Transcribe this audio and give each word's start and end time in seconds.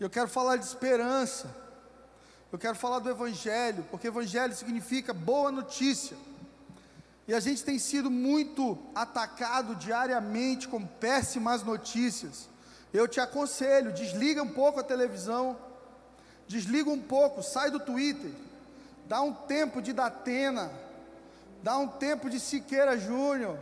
Eu 0.00 0.08
quero 0.08 0.28
falar 0.28 0.56
de 0.56 0.64
esperança. 0.64 1.54
Eu 2.50 2.58
quero 2.58 2.74
falar 2.74 3.00
do 3.00 3.10
Evangelho, 3.10 3.86
porque 3.90 4.08
Evangelho 4.08 4.54
significa 4.54 5.12
boa 5.12 5.52
notícia. 5.52 6.16
E 7.28 7.34
a 7.34 7.38
gente 7.38 7.62
tem 7.62 7.78
sido 7.78 8.10
muito 8.10 8.78
atacado 8.94 9.76
diariamente 9.76 10.66
com 10.66 10.84
péssimas 10.84 11.62
notícias. 11.62 12.48
Eu 12.94 13.06
te 13.06 13.20
aconselho, 13.20 13.92
desliga 13.92 14.42
um 14.42 14.48
pouco 14.48 14.80
a 14.80 14.82
televisão, 14.82 15.56
desliga 16.48 16.90
um 16.90 17.00
pouco, 17.00 17.42
sai 17.42 17.70
do 17.70 17.78
Twitter, 17.78 18.32
dá 19.06 19.20
um 19.20 19.32
tempo 19.32 19.80
de 19.80 19.92
Datena, 19.92 20.72
dá 21.62 21.76
um 21.76 21.86
tempo 21.86 22.28
de 22.28 22.40
Siqueira 22.40 22.98
Júnior. 22.98 23.58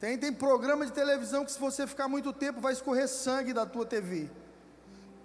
Tem, 0.00 0.18
tem 0.18 0.32
programa 0.32 0.84
de 0.84 0.90
televisão 0.92 1.44
que 1.44 1.52
se 1.52 1.60
você 1.60 1.86
ficar 1.86 2.08
muito 2.08 2.32
tempo 2.32 2.60
vai 2.60 2.72
escorrer 2.72 3.06
sangue 3.06 3.52
da 3.52 3.66
tua 3.66 3.86
TV. 3.86 4.28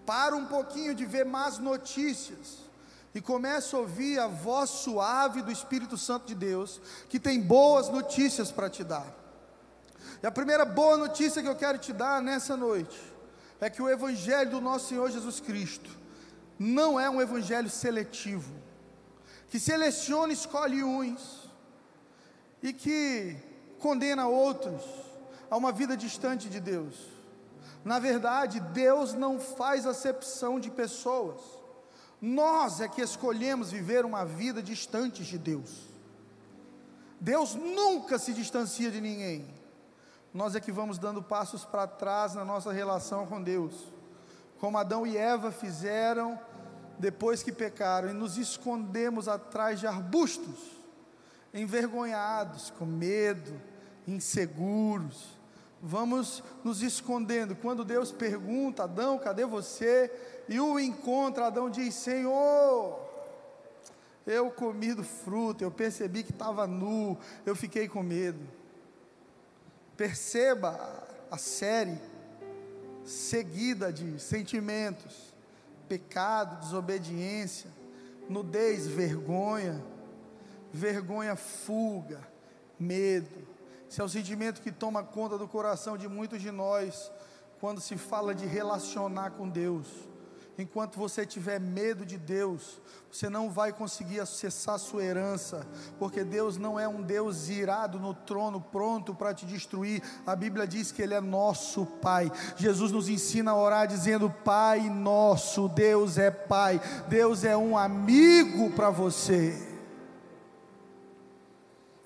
Para 0.09 0.35
um 0.35 0.47
pouquinho 0.47 0.95
de 0.95 1.05
ver 1.05 1.23
más 1.23 1.59
notícias 1.59 2.65
e 3.13 3.21
começa 3.21 3.77
a 3.77 3.79
ouvir 3.79 4.17
a 4.17 4.25
voz 4.25 4.71
suave 4.71 5.43
do 5.43 5.51
Espírito 5.51 5.99
Santo 5.99 6.25
de 6.25 6.33
Deus, 6.33 6.81
que 7.07 7.19
tem 7.19 7.39
boas 7.39 7.89
notícias 7.89 8.51
para 8.51 8.71
te 8.71 8.83
dar. 8.83 9.05
E 10.23 10.25
a 10.25 10.31
primeira 10.31 10.65
boa 10.65 10.97
notícia 10.97 11.43
que 11.43 11.47
eu 11.47 11.55
quero 11.55 11.77
te 11.77 11.93
dar 11.93 12.23
nessa 12.23 12.57
noite 12.57 12.99
é 13.61 13.69
que 13.69 13.83
o 13.83 13.87
Evangelho 13.87 14.49
do 14.49 14.59
nosso 14.59 14.87
Senhor 14.87 15.11
Jesus 15.11 15.39
Cristo 15.39 15.91
não 16.57 16.99
é 16.99 17.07
um 17.07 17.21
Evangelho 17.21 17.69
seletivo, 17.69 18.51
que 19.47 19.59
seleciona 19.59 20.33
e 20.33 20.35
escolhe 20.35 20.83
uns, 20.83 21.51
e 22.63 22.73
que 22.73 23.37
condena 23.77 24.27
outros 24.27 24.81
a 25.51 25.55
uma 25.55 25.71
vida 25.71 25.95
distante 25.95 26.49
de 26.49 26.59
Deus. 26.59 26.95
Na 27.83 27.99
verdade, 27.99 28.59
Deus 28.59 29.13
não 29.13 29.39
faz 29.39 29.85
acepção 29.85 30.59
de 30.59 30.69
pessoas. 30.69 31.41
Nós 32.21 32.81
é 32.81 32.87
que 32.87 33.01
escolhemos 33.01 33.71
viver 33.71 34.05
uma 34.05 34.25
vida 34.25 34.61
distante 34.61 35.23
de 35.23 35.37
Deus. 35.37 35.87
Deus 37.19 37.55
nunca 37.55 38.19
se 38.19 38.33
distancia 38.33 38.91
de 38.91 38.99
ninguém. 38.99 39.47
Nós 40.33 40.55
é 40.55 40.59
que 40.59 40.71
vamos 40.71 40.97
dando 40.97 41.23
passos 41.23 41.65
para 41.65 41.87
trás 41.87 42.33
na 42.33 42.45
nossa 42.45 42.71
relação 42.71 43.25
com 43.25 43.41
Deus, 43.41 43.73
como 44.59 44.77
Adão 44.77 45.07
e 45.07 45.17
Eva 45.17 45.51
fizeram 45.51 46.39
depois 46.99 47.41
que 47.41 47.51
pecaram, 47.51 48.09
e 48.09 48.13
nos 48.13 48.37
escondemos 48.37 49.29
atrás 49.29 49.79
de 49.79 49.87
arbustos, 49.87 50.59
envergonhados, 51.53 52.69
com 52.71 52.85
medo, 52.85 53.59
inseguros 54.05 55.38
vamos 55.81 56.43
nos 56.63 56.81
escondendo. 56.81 57.55
Quando 57.55 57.85
Deus 57.85 58.11
pergunta, 58.11 58.83
Adão, 58.83 59.17
cadê 59.17 59.45
você? 59.45 60.11
E 60.47 60.59
o 60.59 60.79
encontra, 60.79 61.47
Adão 61.47 61.69
diz: 61.69 61.95
Senhor, 61.95 62.99
eu 64.25 64.51
comi 64.51 64.93
do 64.93 65.03
fruto, 65.03 65.63
eu 65.63 65.71
percebi 65.71 66.23
que 66.23 66.31
estava 66.31 66.67
nu, 66.67 67.17
eu 67.45 67.55
fiquei 67.55 67.87
com 67.87 68.03
medo. 68.03 68.39
Perceba 69.95 71.07
a 71.29 71.37
série 71.37 71.99
seguida 73.03 73.91
de 73.91 74.19
sentimentos: 74.19 75.33
pecado, 75.87 76.59
desobediência, 76.61 77.69
nudez, 78.29 78.87
vergonha, 78.87 79.83
vergonha, 80.71 81.35
fuga, 81.35 82.21
medo 82.79 83.48
esse 83.89 83.99
é 83.99 84.03
o 84.03 84.09
sentimento 84.09 84.61
que 84.61 84.71
toma 84.71 85.01
conta 85.01 85.35
do 85.35 85.47
coração 85.47 85.97
de 85.97 86.07
muitos 86.07 86.39
de 86.39 86.51
nós 86.51 87.11
quando 87.59 87.81
se 87.81 87.97
fala 87.97 88.35
de 88.35 88.45
relacionar 88.45 89.31
com 89.31 89.49
Deus. 89.49 89.87
Enquanto 90.59 90.99
você 90.99 91.25
tiver 91.25 91.59
medo 91.59 92.05
de 92.05 92.15
Deus, 92.15 92.79
você 93.11 93.29
não 93.29 93.49
vai 93.49 93.73
conseguir 93.73 94.19
acessar 94.19 94.77
sua 94.77 95.03
herança, 95.03 95.65
porque 95.97 96.23
Deus 96.23 96.55
não 96.55 96.79
é 96.79 96.87
um 96.87 97.01
Deus 97.01 97.49
irado 97.49 97.97
no 97.97 98.13
trono, 98.13 98.61
pronto 98.61 99.15
para 99.15 99.33
te 99.33 99.45
destruir. 99.47 100.03
A 100.23 100.35
Bíblia 100.35 100.67
diz 100.67 100.91
que 100.91 101.01
Ele 101.01 101.15
é 101.15 101.21
nosso 101.21 101.85
Pai. 101.85 102.31
Jesus 102.57 102.91
nos 102.91 103.09
ensina 103.09 103.51
a 103.51 103.57
orar 103.57 103.87
dizendo: 103.87 104.29
Pai 104.29 104.87
nosso, 104.87 105.67
Deus 105.67 106.17
é 106.17 106.29
Pai, 106.29 106.79
Deus 107.07 107.43
é 107.43 107.57
um 107.57 107.75
amigo 107.75 108.69
para 108.71 108.91
você. 108.91 109.67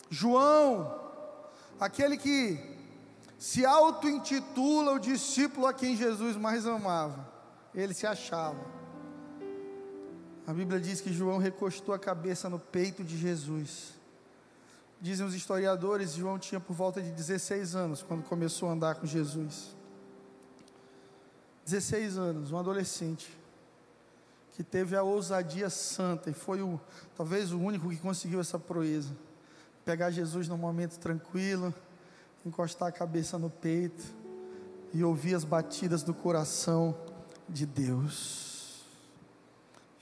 João 0.09 1.02
aquele 1.83 2.15
que 2.15 2.57
se 3.37 3.65
auto-intitula 3.65 4.93
o 4.93 4.99
discípulo 4.99 5.67
a 5.67 5.73
quem 5.73 5.97
Jesus 5.97 6.37
mais 6.37 6.65
amava, 6.65 7.29
ele 7.75 7.93
se 7.93 8.07
achava. 8.07 8.65
A 10.47 10.53
Bíblia 10.53 10.79
diz 10.79 11.01
que 11.01 11.11
João 11.11 11.37
recostou 11.37 11.93
a 11.93 11.99
cabeça 11.99 12.49
no 12.49 12.57
peito 12.57 13.03
de 13.03 13.17
Jesus. 13.17 13.93
Dizem 15.01 15.25
os 15.25 15.33
historiadores, 15.33 16.13
João 16.13 16.39
tinha 16.39 16.59
por 16.59 16.73
volta 16.73 17.01
de 17.01 17.11
16 17.11 17.75
anos 17.75 18.01
quando 18.01 18.23
começou 18.23 18.69
a 18.69 18.71
andar 18.71 18.95
com 18.95 19.05
Jesus. 19.05 19.75
16 21.65 22.17
anos, 22.17 22.51
um 22.51 22.57
adolescente 22.57 23.37
que 24.53 24.63
teve 24.63 24.95
a 24.95 25.03
ousadia 25.03 25.69
santa 25.69 26.29
e 26.29 26.33
foi 26.33 26.61
o 26.61 26.79
talvez 27.17 27.51
o 27.51 27.59
único 27.59 27.89
que 27.89 27.97
conseguiu 27.97 28.39
essa 28.39 28.57
proeza 28.57 29.13
pegar 29.85 30.11
Jesus 30.11 30.47
num 30.47 30.57
momento 30.57 30.97
tranquilo, 30.97 31.73
encostar 32.45 32.89
a 32.89 32.91
cabeça 32.91 33.37
no 33.37 33.49
peito 33.49 34.03
e 34.93 35.03
ouvir 35.03 35.35
as 35.35 35.43
batidas 35.43 36.03
do 36.03 36.13
coração 36.13 36.95
de 37.49 37.65
Deus. 37.65 38.83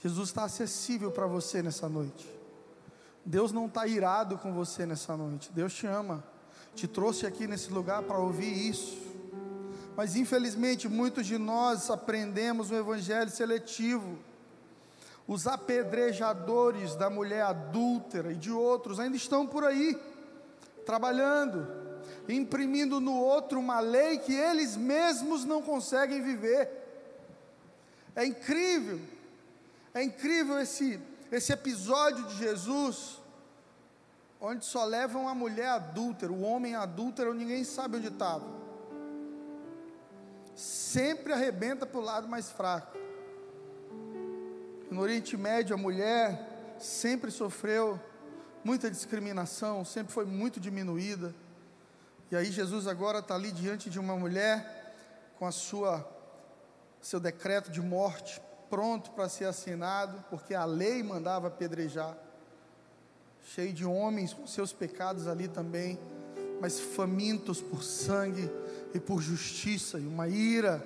Jesus 0.04 0.30
está 0.30 0.46
acessível 0.46 1.12
para 1.12 1.28
você 1.28 1.62
nessa 1.62 1.88
noite. 1.88 2.28
Deus 3.24 3.52
não 3.52 3.68
está 3.68 3.86
irado 3.86 4.38
com 4.38 4.52
você 4.52 4.86
nessa 4.86 5.16
noite. 5.16 5.52
Deus 5.54 5.74
te 5.74 5.86
ama, 5.86 6.24
te 6.74 6.88
trouxe 6.88 7.26
aqui 7.26 7.48
nesse 7.48 7.72
lugar 7.72 8.02
para 8.04 8.18
ouvir 8.18 8.52
isso. 8.70 8.98
Mas 9.96 10.16
infelizmente 10.16 10.88
muitos 10.88 11.28
de 11.28 11.38
nós 11.38 11.90
aprendemos 11.90 12.72
um 12.72 12.78
evangelho 12.78 13.30
seletivo 13.30 14.18
os 15.28 15.48
apedrejadores 15.48 16.96
da 16.96 17.10
mulher 17.10 17.44
adúltera 17.44 18.32
e 18.32 18.36
de 18.36 18.52
outros 18.52 19.00
ainda 19.00 19.16
estão 19.16 19.46
por 19.46 19.64
aí, 19.64 19.98
trabalhando, 20.86 21.68
imprimindo 22.28 23.00
no 23.00 23.16
outro 23.16 23.60
uma 23.60 23.80
lei 23.80 24.18
que 24.18 24.34
eles 24.34 24.76
mesmos 24.76 25.46
não 25.46 25.62
conseguem 25.62 26.22
viver. 26.22 26.70
É 28.16 28.26
incrível, 28.26 29.00
é 29.94 30.04
incrível 30.04 30.60
esse, 30.60 31.00
esse 31.32 31.54
episódio 31.54 32.26
de 32.26 32.36
Jesus, 32.38 33.22
onde 34.40 34.66
só 34.66 34.84
levam 34.84 35.30
a 35.30 35.36
mulher 35.36 35.70
adúltera, 35.70 36.32
o 36.32 36.42
homem 36.42 36.76
adúltero, 36.76 37.34
ninguém 37.34 37.64
sabe 37.64 37.98
onde 37.98 38.08
estava. 38.08 38.46
Sempre 40.56 41.32
arrebenta 41.32 41.86
para 41.86 42.00
o 42.00 42.04
lado 42.04 42.28
mais 42.28 42.52
fraco. 42.52 43.01
No 44.92 45.00
Oriente 45.00 45.38
Médio, 45.38 45.74
a 45.74 45.78
mulher 45.78 46.76
sempre 46.78 47.32
sofreu 47.32 47.98
muita 48.62 48.92
discriminação, 48.92 49.86
sempre 49.86 50.12
foi 50.12 50.26
muito 50.26 50.60
diminuída. 50.60 51.34
E 52.30 52.36
aí 52.36 52.52
Jesus 52.52 52.88
agora 52.88 53.20
está 53.20 53.36
ali 53.36 53.54
diante 53.54 53.90
de 53.90 53.98
uma 53.98 54.18
mulher 54.18 54.94
com 55.40 55.46
a 55.48 55.52
sua 55.52 56.06
seu 57.02 57.22
decreto 57.22 57.72
de 57.72 57.82
morte 57.82 58.42
pronto 58.70 59.12
para 59.12 59.30
ser 59.30 59.46
assinado, 59.46 60.26
porque 60.30 60.54
a 60.54 60.66
lei 60.66 61.02
mandava 61.02 61.48
apedrejar. 61.48 62.18
Cheio 63.46 63.72
de 63.72 63.86
homens 63.86 64.34
com 64.34 64.46
seus 64.46 64.74
pecados 64.74 65.26
ali 65.26 65.48
também, 65.48 65.98
mas 66.60 66.82
famintos 66.82 67.62
por 67.62 67.82
sangue 67.82 68.52
e 68.94 69.00
por 69.00 69.22
justiça 69.22 69.98
e 70.00 70.06
uma 70.06 70.28
ira. 70.28 70.86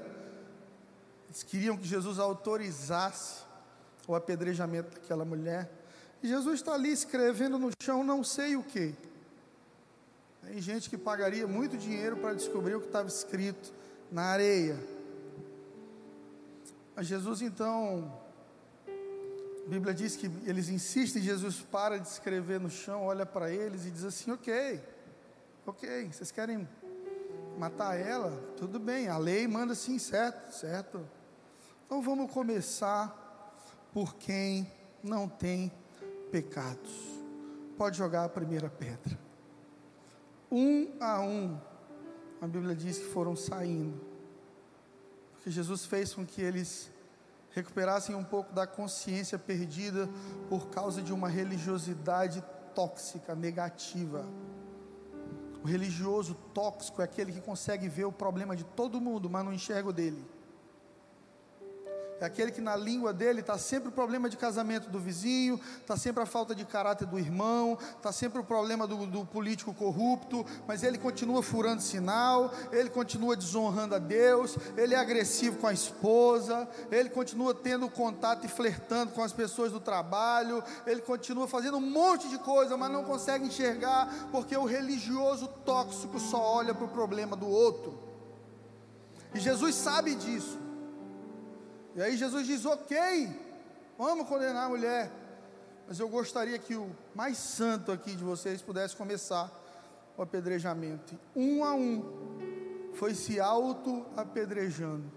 Eles 1.28 1.42
queriam 1.42 1.76
que 1.76 1.88
Jesus 1.88 2.20
autorizasse 2.20 3.45
o 4.08 4.16
apedrejamento 4.16 4.92
daquela 4.92 5.26
mulher. 5.26 5.70
E 6.22 6.28
Jesus 6.28 6.56
está 6.56 6.74
ali 6.74 6.92
escrevendo 6.92 7.60
no 7.60 7.70
chão, 7.82 8.04
não 8.04 8.24
sei 8.24 8.56
o 8.56 8.64
que. 8.64 8.94
Tem 10.46 10.62
gente 10.62 10.90
que 10.90 10.98
pagaria 10.98 11.48
muito 11.48 11.76
dinheiro 11.78 12.18
para 12.18 12.34
descobrir 12.34 12.76
o 12.76 12.80
que 12.80 12.88
estava 12.88 13.08
escrito 13.08 13.74
na 14.12 14.24
areia. 14.24 14.78
Mas 16.96 17.08
Jesus 17.08 17.42
então, 17.42 18.12
a 18.88 19.70
Bíblia 19.70 19.94
diz 19.94 20.16
que 20.16 20.30
eles 20.46 20.70
insistem, 20.70 21.22
Jesus 21.22 21.60
para 21.60 22.00
de 22.00 22.08
escrever 22.08 22.60
no 22.60 22.70
chão, 22.70 23.04
olha 23.04 23.26
para 23.26 23.52
eles 23.52 23.86
e 23.86 23.92
diz 23.92 24.04
assim: 24.04 24.32
Ok, 24.32 24.80
ok, 25.66 26.12
vocês 26.12 26.32
querem 26.32 26.68
matar 27.58 28.00
ela? 28.00 28.32
Tudo 28.56 28.80
bem, 28.80 29.08
a 29.08 29.18
lei 29.18 29.48
manda 29.48 29.74
sim, 29.74 29.98
certo, 29.98 30.54
certo. 30.54 31.06
Então 31.86 32.02
vamos 32.02 32.32
começar 32.32 33.25
por 33.96 34.16
quem 34.16 34.70
não 35.02 35.26
tem 35.26 35.72
pecados. 36.30 36.92
Pode 37.78 37.98
jogar 37.98 38.26
a 38.26 38.30
primeira 38.30 38.70
pedra. 38.70 39.18
Um 40.52 40.90
a 41.00 41.22
um, 41.22 41.58
a 42.42 42.46
Bíblia 42.46 42.76
diz 42.76 42.98
que 42.98 43.06
foram 43.06 43.38
saindo. 43.38 43.98
Porque 45.32 45.50
Jesus 45.50 45.86
fez 45.86 46.14
com 46.14 46.26
que 46.26 46.42
eles 46.42 46.92
recuperassem 47.52 48.14
um 48.16 48.24
pouco 48.24 48.54
da 48.54 48.68
consciência 48.68 49.40
perdida 49.40 50.10
por 50.50 50.68
causa 50.68 51.02
de 51.02 51.14
uma 51.14 51.30
religiosidade 51.30 52.44
tóxica, 52.76 53.34
negativa. 53.34 54.26
O 55.64 55.68
religioso 55.68 56.36
tóxico 56.54 57.02
é 57.02 57.06
aquele 57.06 57.32
que 57.32 57.40
consegue 57.40 57.88
ver 57.88 58.04
o 58.04 58.12
problema 58.12 58.58
de 58.58 58.66
todo 58.66 59.00
mundo, 59.00 59.30
mas 59.30 59.46
não 59.46 59.54
enxerga 59.54 59.88
o 59.88 59.94
dele. 59.94 60.35
É 62.20 62.26
aquele 62.26 62.50
que 62.50 62.62
na 62.62 62.78
língua 62.78 63.12
dele 63.12 63.42
está 63.42 63.58
sempre 63.58 63.90
o 63.90 63.92
problema 63.92 64.30
de 64.30 64.38
casamento 64.38 64.90
do 64.90 64.98
vizinho, 64.98 65.60
está 65.82 65.98
sempre 65.98 66.24
a 66.24 66.26
falta 66.26 66.56
de 66.56 66.64
caráter 66.64 67.06
do 67.06 67.20
irmão, 67.20 67.78
está 67.98 68.10
sempre 68.10 68.40
o 68.40 68.44
problema 68.44 68.88
do, 68.88 69.06
do, 69.06 69.26
político 69.26 69.74
corrupto, 69.74 70.46
mas 70.66 70.82
ele 70.82 70.98
continua 70.98 71.44
furando 71.44 71.82
sinal, 71.82 72.54
ele 72.72 72.90
continua 72.90 73.36
desonrando 73.36 73.96
a 73.96 74.00
Deus, 74.00 74.58
ele 74.78 74.96
é 74.96 74.98
agressivo 74.98 75.58
com 75.58 75.68
a 75.68 75.74
esposa, 75.74 76.66
ele 76.90 77.10
continua 77.10 77.54
tendo 77.54 77.90
contato 77.90 78.46
e 78.46 78.48
flertando 78.48 79.12
com 79.12 79.22
as 79.22 79.34
pessoas 79.34 79.74
do 79.74 79.82
trabalho, 79.82 80.64
ele 80.88 81.02
continua 81.02 81.50
fazendo 81.50 81.78
um 81.78 81.82
monte 81.82 82.30
de 82.30 82.38
coisa, 82.38 82.78
mas 82.78 82.92
não 82.92 83.04
consegue 83.04 83.46
enxergar, 83.46 84.30
porque 84.32 84.56
o 84.56 84.64
religioso 84.64 85.50
tóxico 85.66 86.18
só 86.18 86.42
olha 86.42 86.74
para 86.74 86.86
o 86.86 86.90
problema 86.90 87.36
do 87.36 87.48
outro. 87.48 88.00
E 89.34 89.40
Jesus 89.40 89.76
sabe 89.76 90.16
disso. 90.16 90.65
E 91.96 92.02
aí 92.02 92.18
Jesus 92.18 92.46
diz: 92.46 92.66
Ok, 92.66 92.98
vamos 93.98 94.28
condenar 94.28 94.66
a 94.66 94.70
mulher. 94.70 95.10
Mas 95.88 96.00
eu 96.00 96.10
gostaria 96.10 96.60
que 96.60 96.76
o 96.76 96.94
mais 97.14 97.38
santo 97.38 97.92
aqui 97.92 98.16
de 98.16 98.24
vocês 98.24 98.62
pudesse 98.62 98.96
começar 98.96 99.52
o 100.18 100.22
apedrejamento. 100.22 101.18
Um 101.36 101.64
a 101.64 101.74
um, 101.74 102.04
foi 102.94 103.14
se 103.14 103.40
auto-apedrejando. 103.40 105.10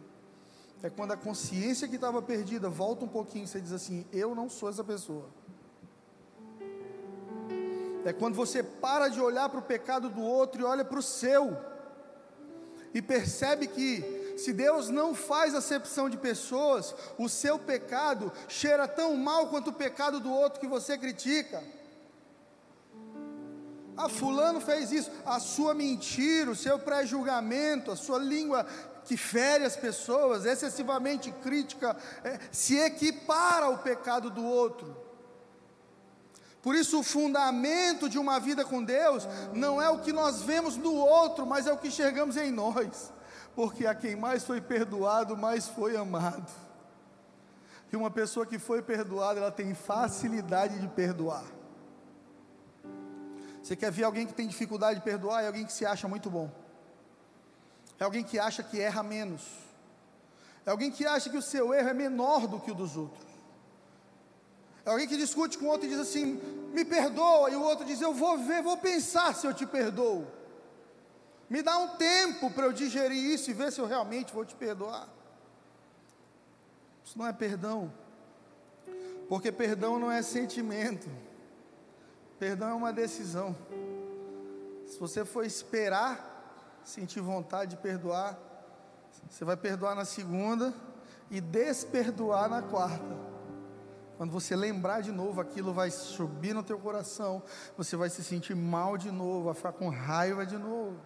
É 0.83 0.89
quando 0.89 1.13
a 1.13 1.17
consciência 1.17 1.89
que 1.89 1.97
estava 1.97 2.23
perdida 2.23 2.69
volta 2.69 3.05
um 3.05 3.09
pouquinho 3.09 3.45
e 3.45 3.49
você 3.49 3.61
diz 3.61 3.73
assim: 3.73 4.07
Eu 4.13 4.35
não 4.35 4.49
sou 4.49 4.69
essa 4.69 4.85
pessoa. 4.85 5.27
É 8.05 8.13
quando 8.13 8.37
você 8.37 8.63
para 8.63 9.09
de 9.09 9.21
olhar 9.21 9.49
para 9.49 9.59
o 9.59 9.63
pecado 9.63 10.09
do 10.09 10.23
outro 10.23 10.61
e 10.61 10.65
olha 10.65 10.85
para 10.85 10.99
o 10.99 11.03
seu, 11.03 11.57
e 12.95 13.03
percebe 13.03 13.67
que 13.67 14.18
se 14.39 14.53
Deus 14.53 14.89
não 14.89 15.15
faz 15.15 15.53
acepção 15.55 16.09
de 16.09 16.17
pessoas, 16.17 16.95
o 17.19 17.29
seu 17.29 17.59
pecado 17.59 18.33
cheira 18.47 18.87
tão 18.87 19.17
mal 19.17 19.49
quanto 19.49 19.71
o 19.71 19.73
pecado 19.73 20.21
do 20.21 20.33
outro 20.33 20.61
que 20.61 20.67
você 20.67 20.97
critica. 20.97 21.63
Ah, 23.97 24.09
Fulano 24.09 24.61
fez 24.61 24.93
isso, 24.93 25.11
a 25.27 25.41
sua 25.41 25.75
mentira, 25.75 26.53
o 26.53 26.57
seu 26.57 26.79
pré-julgamento, 26.79 27.91
a 27.91 27.97
sua 27.97 28.19
língua 28.19 28.65
que 29.05 29.17
fere 29.17 29.65
as 29.65 29.77
pessoas, 29.77 30.45
excessivamente 30.45 31.33
crítica, 31.33 31.97
é, 32.23 32.39
se 32.53 32.79
equipara 32.79 33.67
ao 33.67 33.79
pecado 33.79 34.31
do 34.31 34.45
outro. 34.45 34.97
Por 36.63 36.77
isso, 36.77 37.01
o 37.01 37.03
fundamento 37.03 38.09
de 38.09 38.19
uma 38.19 38.39
vida 38.39 38.65
com 38.65 38.85
Deus 38.85 39.27
não 39.53 39.83
é 39.83 39.89
o 39.89 39.99
que 39.99 40.13
nós 40.13 40.43
vemos 40.43 40.77
no 40.77 40.95
outro, 40.95 41.45
mas 41.45 41.67
é 41.67 41.73
o 41.73 41.79
que 41.79 41.89
enxergamos 41.89 42.37
em 42.37 42.53
nós 42.53 43.18
porque 43.59 43.89
a 43.89 43.93
quem 43.93 44.15
mais 44.15 44.45
foi 44.45 44.61
perdoado, 44.61 45.37
mais 45.37 45.67
foi 45.67 45.97
amado. 45.97 46.49
E 47.93 47.97
uma 47.97 48.09
pessoa 48.09 48.47
que 48.47 48.57
foi 48.57 48.81
perdoada, 48.81 49.41
ela 49.41 49.51
tem 49.51 49.75
facilidade 49.75 50.79
de 50.79 50.87
perdoar. 50.87 51.43
Você 53.61 53.75
quer 53.75 53.91
ver 53.91 54.05
alguém 54.05 54.29
que 54.29 54.33
tem 54.33 54.47
dificuldade 54.47 55.01
de 55.01 55.05
perdoar? 55.05 55.43
É 55.43 55.49
alguém 55.49 55.67
que 55.67 55.73
se 55.73 55.85
acha 55.85 56.07
muito 56.07 56.31
bom. 56.31 56.49
É 57.99 58.05
alguém 58.05 58.23
que 58.23 58.39
acha 58.39 58.63
que 58.63 58.81
erra 58.81 59.03
menos. 59.03 59.43
É 60.65 60.71
alguém 60.71 60.93
que 60.93 61.05
acha 61.05 61.29
que 61.29 61.37
o 61.37 61.43
seu 61.43 61.75
erro 61.75 61.89
é 61.89 61.95
menor 61.95 62.47
do 62.47 62.61
que 62.61 62.71
o 62.71 62.77
dos 62.77 62.97
outros. 62.97 63.27
É 64.87 64.91
alguém 64.91 65.09
que 65.09 65.17
discute 65.17 65.59
com 65.59 65.65
o 65.65 65.69
outro 65.69 65.85
e 65.85 65.91
diz 65.91 65.99
assim: 65.99 66.41
me 66.73 66.85
perdoa, 66.85 67.51
e 67.51 67.57
o 67.57 67.63
outro 67.63 67.85
diz: 67.85 68.01
eu 68.01 68.15
vou 68.15 68.39
ver, 68.39 68.63
vou 68.63 68.77
pensar 68.77 69.35
se 69.35 69.49
eu 69.49 69.53
te 69.53 69.67
perdoo. 69.67 70.38
Me 71.49 71.63
dá 71.63 71.79
um 71.79 71.97
tempo 71.97 72.51
para 72.51 72.67
eu 72.67 72.73
digerir 72.73 73.19
isso 73.19 73.51
e 73.51 73.55
ver 73.55 73.73
se 73.73 73.81
eu 73.81 73.87
realmente 73.87 74.33
vou 74.33 74.45
te 74.45 74.55
perdoar. 74.55 75.09
Isso 77.05 77.19
não 77.19 77.27
é 77.27 77.33
perdão. 77.33 77.93
Porque 79.29 79.51
perdão 79.51 79.99
não 79.99 80.11
é 80.11 80.21
sentimento. 80.23 81.09
Perdão 82.39 82.69
é 82.69 82.75
uma 82.75 82.93
decisão. 82.93 83.57
Se 84.87 84.99
você 84.99 85.25
for 85.25 85.45
esperar 85.45 86.37
sentir 86.85 87.21
vontade 87.21 87.73
de 87.73 87.77
perdoar, 87.77 88.39
você 89.29 89.45
vai 89.45 89.57
perdoar 89.57 89.95
na 89.95 90.05
segunda 90.05 90.75
e 91.31 91.41
desperdoar 91.41 92.49
na 92.49 92.63
quarta. 92.63 93.29
Quando 94.17 94.33
você 94.33 94.57
lembrar 94.57 95.01
de 95.01 95.13
novo, 95.13 95.41
aquilo 95.41 95.73
vai 95.73 95.91
subir 95.91 96.55
no 96.55 96.63
teu 96.63 96.79
coração, 96.79 97.43
você 97.77 97.97
vai 97.97 98.11
se 98.11 98.25
sentir 98.25 98.57
mal 98.57 98.99
de 98.99 99.11
novo, 99.11 99.45
vai 99.45 99.55
ficar 99.55 99.73
com 99.73 99.89
raiva 99.89 100.45
de 100.45 100.59
novo. 100.59 100.99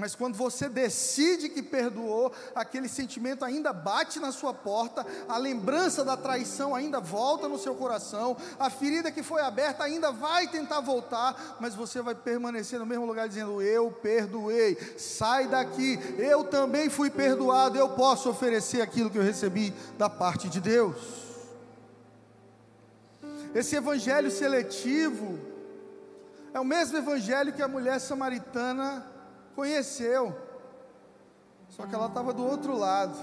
Mas 0.00 0.14
quando 0.14 0.34
você 0.34 0.66
decide 0.66 1.50
que 1.50 1.62
perdoou, 1.62 2.32
aquele 2.54 2.88
sentimento 2.88 3.44
ainda 3.44 3.70
bate 3.70 4.18
na 4.18 4.32
sua 4.32 4.54
porta, 4.54 5.06
a 5.28 5.36
lembrança 5.36 6.02
da 6.02 6.16
traição 6.16 6.74
ainda 6.74 6.98
volta 6.98 7.46
no 7.46 7.58
seu 7.58 7.74
coração, 7.74 8.34
a 8.58 8.70
ferida 8.70 9.12
que 9.12 9.22
foi 9.22 9.42
aberta 9.42 9.84
ainda 9.84 10.10
vai 10.10 10.48
tentar 10.48 10.80
voltar, 10.80 11.58
mas 11.60 11.74
você 11.74 12.00
vai 12.00 12.14
permanecer 12.14 12.78
no 12.78 12.86
mesmo 12.86 13.04
lugar 13.04 13.28
dizendo: 13.28 13.60
Eu 13.60 13.92
perdoei, 13.92 14.78
sai 14.96 15.46
daqui, 15.46 15.98
eu 16.18 16.44
também 16.44 16.88
fui 16.88 17.10
perdoado, 17.10 17.76
eu 17.76 17.90
posso 17.90 18.30
oferecer 18.30 18.80
aquilo 18.80 19.10
que 19.10 19.18
eu 19.18 19.22
recebi 19.22 19.70
da 19.98 20.08
parte 20.08 20.48
de 20.48 20.62
Deus. 20.62 20.96
Esse 23.54 23.76
evangelho 23.76 24.30
seletivo 24.30 25.38
é 26.54 26.58
o 26.58 26.64
mesmo 26.64 26.96
evangelho 26.96 27.52
que 27.52 27.60
a 27.60 27.68
mulher 27.68 28.00
samaritana 28.00 29.09
conheceu, 29.54 30.36
só 31.68 31.86
que 31.86 31.94
ela 31.94 32.06
estava 32.06 32.32
do 32.32 32.44
outro 32.44 32.76
lado, 32.76 33.16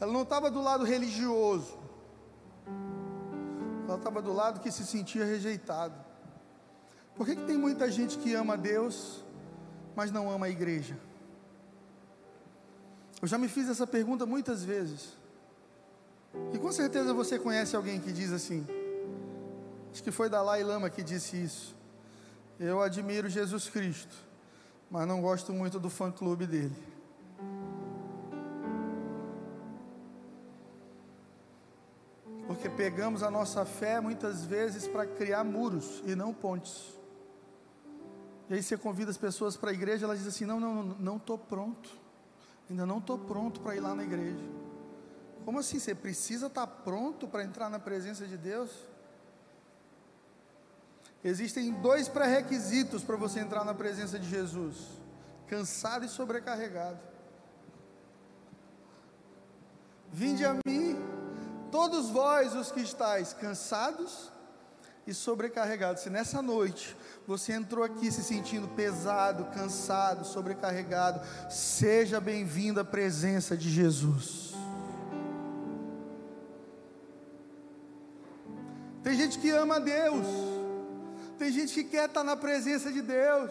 ela 0.00 0.12
não 0.12 0.22
estava 0.22 0.50
do 0.50 0.60
lado 0.60 0.84
religioso, 0.84 1.78
ela 3.86 3.96
estava 3.96 4.20
do 4.20 4.32
lado 4.32 4.60
que 4.60 4.70
se 4.70 4.84
sentia 4.84 5.24
rejeitado. 5.24 5.94
Por 7.14 7.26
que, 7.26 7.36
que 7.36 7.44
tem 7.44 7.56
muita 7.56 7.90
gente 7.90 8.18
que 8.18 8.34
ama 8.34 8.56
Deus, 8.56 9.22
mas 9.94 10.10
não 10.10 10.30
ama 10.30 10.46
a 10.46 10.50
igreja? 10.50 10.98
Eu 13.20 13.28
já 13.28 13.38
me 13.38 13.48
fiz 13.48 13.68
essa 13.68 13.86
pergunta 13.86 14.26
muitas 14.26 14.64
vezes. 14.64 15.16
E 16.52 16.58
com 16.58 16.72
certeza 16.72 17.12
você 17.12 17.38
conhece 17.38 17.76
alguém 17.76 18.00
que 18.00 18.10
diz 18.10 18.32
assim. 18.32 18.66
Acho 19.92 20.02
que 20.02 20.10
foi 20.10 20.28
Dalai 20.28 20.64
Lama 20.64 20.88
que 20.88 21.02
disse 21.02 21.36
isso. 21.36 21.76
Eu 22.58 22.80
admiro 22.80 23.28
Jesus 23.28 23.68
Cristo 23.68 24.31
mas 24.92 25.08
não 25.08 25.22
gosto 25.22 25.54
muito 25.54 25.80
do 25.80 25.88
fã-clube 25.88 26.46
dele. 26.46 26.76
Porque 32.46 32.68
pegamos 32.68 33.22
a 33.22 33.30
nossa 33.30 33.64
fé 33.64 33.98
muitas 34.00 34.44
vezes 34.44 34.86
para 34.86 35.06
criar 35.06 35.42
muros 35.44 36.02
e 36.04 36.14
não 36.14 36.34
pontes. 36.34 36.94
E 38.50 38.54
aí 38.54 38.62
você 38.62 38.76
convida 38.76 39.10
as 39.10 39.16
pessoas 39.16 39.56
para 39.56 39.70
a 39.70 39.72
igreja, 39.72 40.04
elas 40.04 40.18
dizem 40.18 40.28
assim: 40.30 40.44
não, 40.44 40.60
não, 40.60 40.82
não 40.82 41.16
estou 41.16 41.38
pronto. 41.38 41.88
Ainda 42.68 42.84
não 42.84 42.98
estou 42.98 43.18
pronto 43.18 43.60
para 43.60 43.74
ir 43.74 43.80
lá 43.80 43.94
na 43.94 44.04
igreja. 44.04 44.44
Como 45.46 45.58
assim? 45.58 45.78
Você 45.78 45.94
precisa 45.94 46.48
estar 46.48 46.66
tá 46.66 46.72
pronto 46.84 47.26
para 47.26 47.42
entrar 47.42 47.70
na 47.70 47.78
presença 47.78 48.26
de 48.26 48.36
Deus? 48.36 48.70
Existem 51.24 51.72
dois 51.72 52.08
pré-requisitos 52.08 53.04
para 53.04 53.16
você 53.16 53.38
entrar 53.38 53.64
na 53.64 53.74
presença 53.74 54.18
de 54.18 54.28
Jesus: 54.28 54.76
cansado 55.46 56.04
e 56.04 56.08
sobrecarregado. 56.08 56.98
Vinde 60.12 60.44
a 60.44 60.54
mim, 60.66 60.96
todos 61.70 62.10
vós 62.10 62.54
os 62.54 62.72
que 62.72 62.80
estáis 62.80 63.32
cansados 63.32 64.32
e 65.06 65.14
sobrecarregados. 65.14 66.02
Se 66.02 66.10
nessa 66.10 66.42
noite 66.42 66.96
você 67.26 67.52
entrou 67.52 67.84
aqui 67.84 68.10
se 68.10 68.22
sentindo 68.22 68.66
pesado, 68.68 69.44
cansado, 69.54 70.24
sobrecarregado, 70.24 71.20
seja 71.48 72.20
bem-vindo 72.20 72.80
à 72.80 72.84
presença 72.84 73.56
de 73.56 73.70
Jesus. 73.70 74.52
Tem 79.04 79.16
gente 79.16 79.38
que 79.38 79.50
ama 79.50 79.76
a 79.76 79.80
Deus 79.80 80.61
tem 81.42 81.50
gente 81.50 81.74
que 81.74 81.82
quer 81.82 82.08
estar 82.08 82.22
na 82.22 82.36
presença 82.36 82.92
de 82.92 83.02
Deus 83.02 83.50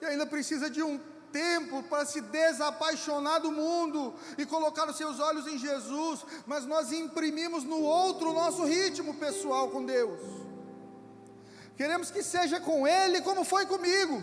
e 0.00 0.06
ainda 0.06 0.24
precisa 0.24 0.70
de 0.70 0.80
um 0.80 0.96
tempo 1.32 1.82
para 1.82 2.06
se 2.06 2.20
desapaixonar 2.20 3.40
do 3.40 3.50
mundo 3.50 4.14
e 4.38 4.46
colocar 4.46 4.88
os 4.88 4.96
seus 4.96 5.18
olhos 5.18 5.44
em 5.48 5.58
Jesus, 5.58 6.24
mas 6.46 6.64
nós 6.64 6.92
imprimimos 6.92 7.64
no 7.64 7.80
outro 7.82 8.30
o 8.30 8.32
nosso 8.32 8.64
ritmo 8.64 9.12
pessoal 9.14 9.70
com 9.70 9.84
Deus. 9.84 10.20
Queremos 11.76 12.12
que 12.12 12.22
seja 12.22 12.60
com 12.60 12.86
Ele 12.86 13.20
como 13.20 13.42
foi 13.42 13.66
comigo. 13.66 14.22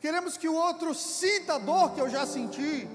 Queremos 0.00 0.38
que 0.38 0.48
o 0.48 0.54
outro 0.54 0.94
sinta 0.94 1.56
a 1.56 1.58
dor 1.58 1.94
que 1.94 2.00
eu 2.00 2.08
já 2.08 2.24
senti. 2.24 2.88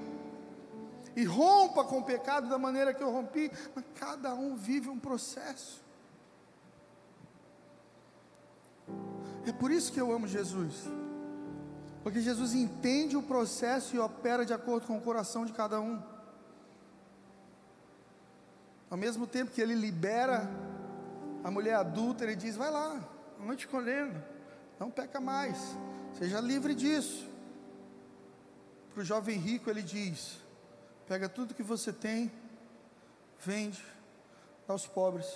e 1.16 1.22
rompa 1.22 1.84
com 1.84 1.98
o 1.98 2.04
pecado 2.04 2.48
da 2.48 2.58
maneira 2.58 2.92
que 2.92 3.00
eu 3.00 3.12
rompi, 3.12 3.48
mas 3.72 3.84
cada 3.94 4.34
um 4.34 4.56
vive 4.56 4.88
um 4.88 4.98
processo. 4.98 5.83
É 9.46 9.52
por 9.52 9.70
isso 9.70 9.92
que 9.92 10.00
eu 10.00 10.12
amo 10.12 10.26
Jesus. 10.26 10.88
Porque 12.02 12.20
Jesus 12.20 12.54
entende 12.54 13.16
o 13.16 13.22
processo 13.22 13.96
e 13.96 13.98
opera 13.98 14.44
de 14.44 14.52
acordo 14.52 14.86
com 14.86 14.96
o 14.96 15.00
coração 15.00 15.44
de 15.44 15.52
cada 15.52 15.80
um. 15.80 16.02
Ao 18.90 18.96
mesmo 18.96 19.26
tempo 19.26 19.50
que 19.50 19.60
ele 19.60 19.74
libera 19.74 20.48
a 21.42 21.50
mulher 21.50 21.74
adulta, 21.74 22.24
ele 22.24 22.36
diz: 22.36 22.56
vai 22.56 22.70
lá, 22.70 23.02
não 23.38 23.56
te 23.56 23.66
condeno, 23.66 24.22
não 24.78 24.90
peca 24.90 25.20
mais, 25.20 25.56
seja 26.18 26.40
livre 26.40 26.74
disso. 26.74 27.28
Para 28.92 29.00
o 29.00 29.04
jovem 29.04 29.38
rico, 29.38 29.68
ele 29.68 29.82
diz: 29.82 30.38
pega 31.08 31.28
tudo 31.28 31.54
que 31.54 31.62
você 31.62 31.92
tem, 31.92 32.30
vende, 33.40 33.84
dá 34.66 34.74
aos 34.74 34.86
pobres 34.86 35.26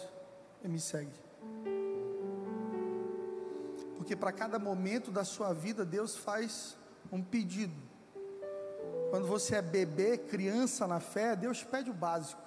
e 0.62 0.68
me 0.68 0.78
segue. 0.78 1.27
Porque 4.08 4.16
para 4.16 4.32
cada 4.32 4.58
momento 4.58 5.10
da 5.10 5.22
sua 5.22 5.52
vida, 5.52 5.84
Deus 5.84 6.16
faz 6.16 6.78
um 7.12 7.22
pedido. 7.22 7.74
Quando 9.10 9.26
você 9.26 9.56
é 9.56 9.60
bebê, 9.60 10.16
criança 10.16 10.86
na 10.86 10.98
fé, 10.98 11.36
Deus 11.36 11.62
pede 11.62 11.90
o 11.90 11.92
básico. 11.92 12.40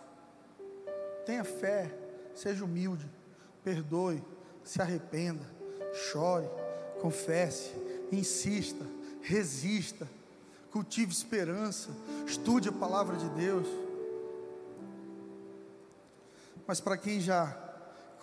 Tenha 1.24 1.44
fé, 1.44 1.96
seja 2.34 2.66
humilde, 2.66 3.08
perdoe, 3.64 4.24
se 4.64 4.82
arrependa, 4.82 5.46
chore, 5.94 6.50
confesse, 7.00 7.72
insista, 8.12 8.84
resista, 9.22 10.10
cultive 10.72 11.12
esperança, 11.12 11.92
estude 12.26 12.70
a 12.70 12.72
palavra 12.72 13.16
de 13.18 13.30
Deus. 13.30 13.68
Mas 16.66 16.82
para 16.82 16.98
quem 16.98 17.20
já 17.20 17.71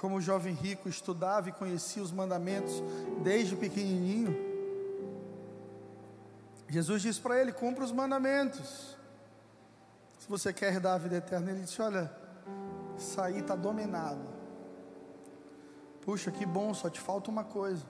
como 0.01 0.17
o 0.17 0.21
jovem 0.21 0.55
rico 0.55 0.89
estudava 0.89 1.49
e 1.49 1.53
conhecia 1.53 2.03
os 2.03 2.13
mandamentos 2.13 2.83
desde 3.23 3.57
pequenininho, 3.57 4.49
Jesus 6.69 7.03
disse 7.03 7.21
para 7.21 7.41
ele: 7.41 7.53
cumpra 7.53 7.85
os 7.85 7.93
mandamentos. 7.93 8.97
Se 10.19 10.29
você 10.29 10.53
quer 10.53 10.75
herdar 10.75 10.95
a 10.95 10.99
vida 10.99 11.17
eterna, 11.17 11.51
ele 11.51 11.63
disse: 11.63 11.81
Olha, 11.81 12.13
isso 12.97 13.21
aí 13.21 13.39
está 13.39 13.57
dominado. 13.57 14.21
Puxa, 16.03 16.31
que 16.31 16.45
bom, 16.45 16.73
só 16.75 16.91
te 16.91 17.01
falta 17.01 17.31
uma 17.31 17.45
coisa. 17.45 17.85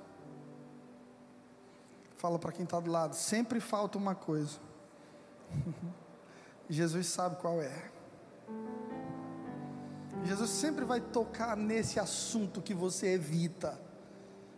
Fala 2.16 2.38
para 2.38 2.52
quem 2.52 2.64
está 2.64 2.78
do 2.78 2.90
lado: 2.90 3.14
sempre 3.14 3.60
falta 3.60 3.98
uma 3.98 4.14
coisa. 4.14 4.58
Jesus 6.70 7.06
sabe 7.08 7.36
qual 7.36 7.60
é. 7.60 7.90
Jesus 10.24 10.50
sempre 10.50 10.84
vai 10.84 11.00
tocar 11.00 11.56
nesse 11.56 11.98
assunto 11.98 12.60
que 12.60 12.74
você 12.74 13.08
evita. 13.08 13.80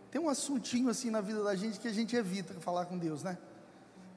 Tem 0.09 0.19
um 0.19 0.29
assuntinho 0.29 0.89
assim 0.89 1.09
na 1.09 1.21
vida 1.21 1.43
da 1.43 1.55
gente 1.55 1.79
que 1.79 1.87
a 1.87 1.93
gente 1.93 2.15
evita 2.15 2.53
falar 2.55 2.85
com 2.85 2.97
Deus, 2.97 3.23
né? 3.23 3.37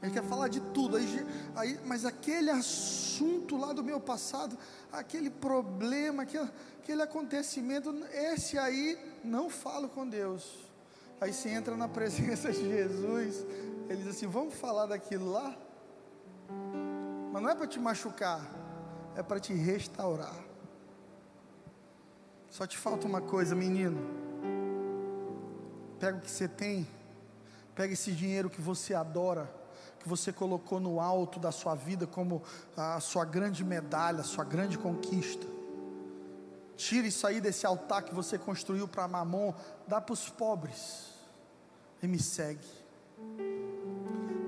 A 0.03 0.07
gente 0.07 0.21
quer 0.21 0.29
falar 0.29 0.49
de 0.49 0.61
tudo, 0.61 0.99
aí, 0.99 1.27
aí, 1.57 1.81
mas 1.87 2.05
aquele 2.05 2.51
assunto 2.51 3.57
lá 3.57 3.73
do 3.73 3.83
meu 3.83 3.99
passado, 3.99 4.59
aquele 4.93 5.31
problema, 5.31 6.25
aquele, 6.25 6.51
aquele 6.83 7.01
acontecimento, 7.01 7.91
esse 8.13 8.59
aí 8.59 8.99
não 9.25 9.49
falo 9.49 9.89
com 9.89 10.07
Deus. 10.07 10.59
Aí 11.21 11.33
você 11.33 11.49
entra 11.49 11.75
na 11.75 11.89
presença 11.89 12.53
de 12.53 12.69
Jesus, 12.69 13.47
ele 13.89 14.03
diz 14.03 14.09
assim: 14.09 14.27
Vamos 14.27 14.53
falar 14.53 14.85
daquilo 14.85 15.31
lá? 15.31 15.57
Mas 17.33 17.43
não 17.43 17.49
é 17.49 17.55
para 17.55 17.67
te 17.67 17.81
machucar, 17.81 18.47
é 19.17 19.23
para 19.23 19.41
te 19.41 19.55
restaurar. 19.55 20.44
Só 22.55 22.69
te 22.69 22.79
falta 22.79 23.05
uma 23.05 23.21
coisa, 23.21 23.53
menino. 23.53 23.99
Pega 25.99 26.19
o 26.19 26.21
que 26.21 26.31
você 26.31 26.47
tem, 26.47 26.87
pega 27.75 27.95
esse 27.95 28.13
dinheiro 28.13 28.49
que 28.49 28.61
você 28.61 28.95
adora, 28.95 29.53
que 29.99 30.09
você 30.09 30.33
colocou 30.33 30.79
no 30.79 31.01
alto 31.01 31.41
da 31.41 31.51
sua 31.51 31.75
vida 31.75 32.07
como 32.07 32.45
a 32.77 33.01
sua 33.01 33.25
grande 33.25 33.65
medalha, 33.65 34.21
a 34.21 34.23
sua 34.23 34.45
grande 34.45 34.79
conquista. 34.79 35.45
Tira 36.77 37.09
isso 37.09 37.27
aí 37.27 37.41
desse 37.41 37.67
altar 37.67 38.05
que 38.05 38.15
você 38.15 38.39
construiu 38.39 38.87
para 38.87 39.09
Mamon, 39.09 39.53
dá 39.89 40.01
para 40.01 40.13
os 40.13 40.31
pobres 40.31 41.09
e 42.01 42.07
me 42.07 42.21
segue. 42.21 42.69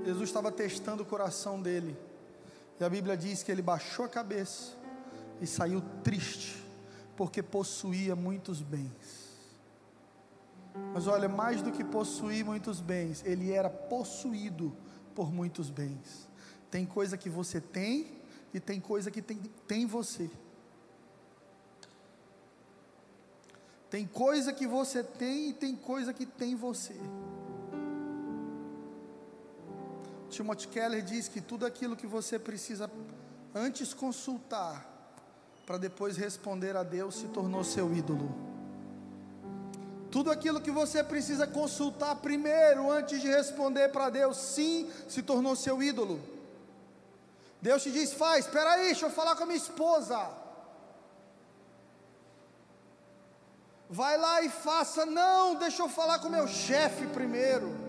Jesus 0.05 0.29
estava 0.29 0.53
testando 0.53 1.03
o 1.03 1.07
coração 1.07 1.61
dele, 1.61 1.99
e 2.79 2.85
a 2.85 2.89
Bíblia 2.89 3.17
diz 3.17 3.43
que 3.43 3.51
ele 3.51 3.63
baixou 3.63 4.05
a 4.05 4.09
cabeça 4.09 4.75
e 5.41 5.47
saiu 5.47 5.83
triste 6.05 6.66
porque 7.17 7.43
possuía 7.43 8.15
muitos 8.15 8.61
bens. 8.61 9.27
Mas 10.93 11.07
olha, 11.07 11.29
mais 11.29 11.63
do 11.63 11.73
que 11.73 11.83
possuir 11.83 12.45
muitos 12.45 12.81
bens, 12.81 13.25
ele 13.25 13.51
era 13.51 13.71
possuído 13.71 14.77
por 15.15 15.33
muitos 15.33 15.71
bens. 15.71 16.29
Tem 16.71 16.85
coisa 16.85 17.17
que 17.17 17.31
você 17.31 17.61
tem 17.61 18.21
e 18.53 18.61
tem 18.61 18.81
coisa 18.81 19.11
que 19.11 19.23
tem, 19.23 19.39
tem 19.67 19.87
você. 19.87 20.31
Tem 23.89 24.07
coisa 24.07 24.53
que 24.53 24.67
você 24.67 25.03
tem 25.03 25.51
e 25.51 25.53
tem 25.55 25.75
coisa 25.75 26.13
que 26.13 26.27
tem 26.27 26.55
você. 26.55 26.97
Timothy 30.29 30.69
Keller 30.69 31.03
diz 31.03 31.29
que 31.29 31.41
tudo 31.41 31.65
aquilo 31.65 31.97
que 31.97 32.07
você 32.07 32.39
precisa 32.39 32.91
antes 33.55 33.95
consultar 33.95 34.96
para 35.67 35.79
depois 35.79 36.17
responder 36.17 36.77
a 36.77 36.85
Deus 36.85 37.17
se 37.17 37.27
tornou 37.27 37.65
seu 37.65 37.93
ídolo. 37.93 38.33
Tudo 40.13 40.31
aquilo 40.31 40.61
que 40.61 40.71
você 40.71 41.03
precisa 41.03 41.47
consultar 41.47 42.15
primeiro, 42.17 42.91
antes 42.91 43.21
de 43.21 43.29
responder 43.29 43.89
para 43.89 44.09
Deus 44.09 44.37
sim, 44.37 44.89
se 45.09 45.23
tornou 45.23 45.57
seu 45.57 45.83
ídolo. 45.83 46.21
Deus 47.61 47.83
te 47.83 47.91
diz: 47.91 48.13
faz, 48.13 48.47
espera 48.47 48.71
aí, 48.75 48.87
deixa 48.87 49.07
eu 49.07 49.11
falar 49.11 49.35
com 49.35 49.43
a 49.43 49.47
minha 49.47 49.59
esposa. 49.59 50.31
Vai 53.91 54.17
lá 54.17 54.43
e 54.43 54.49
faça, 54.49 55.05
não, 55.05 55.57
deixa 55.57 55.83
eu 55.83 55.89
falar 55.89 56.21
com 56.21 56.29
meu 56.29 56.47
chefe 56.47 57.07
primeiro. 57.09 57.86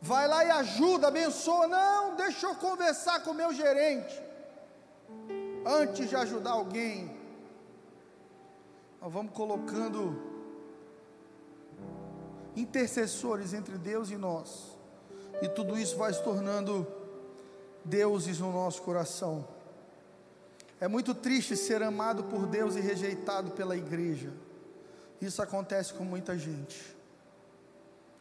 Vai 0.00 0.28
lá 0.28 0.44
e 0.44 0.50
ajuda, 0.50 1.08
abençoa. 1.08 1.66
Não, 1.66 2.16
deixa 2.16 2.46
eu 2.46 2.54
conversar 2.54 3.22
com 3.22 3.30
o 3.30 3.34
meu 3.34 3.52
gerente. 3.52 4.22
Antes 5.64 6.08
de 6.08 6.16
ajudar 6.16 6.52
alguém, 6.52 7.16
nós 9.00 9.12
vamos 9.12 9.32
colocando 9.32 10.22
intercessores 12.56 13.52
entre 13.52 13.76
Deus 13.78 14.10
e 14.10 14.16
nós, 14.16 14.76
e 15.40 15.48
tudo 15.48 15.78
isso 15.78 15.96
vai 15.96 16.12
se 16.12 16.22
tornando 16.22 16.86
deuses 17.84 18.40
no 18.40 18.52
nosso 18.52 18.82
coração. 18.82 19.46
É 20.80 20.88
muito 20.88 21.14
triste 21.14 21.56
ser 21.56 21.82
amado 21.82 22.24
por 22.24 22.46
Deus 22.46 22.76
e 22.76 22.80
rejeitado 22.80 23.50
pela 23.52 23.76
igreja. 23.76 24.32
Isso 25.20 25.42
acontece 25.42 25.92
com 25.92 26.04
muita 26.04 26.38
gente. 26.38 26.96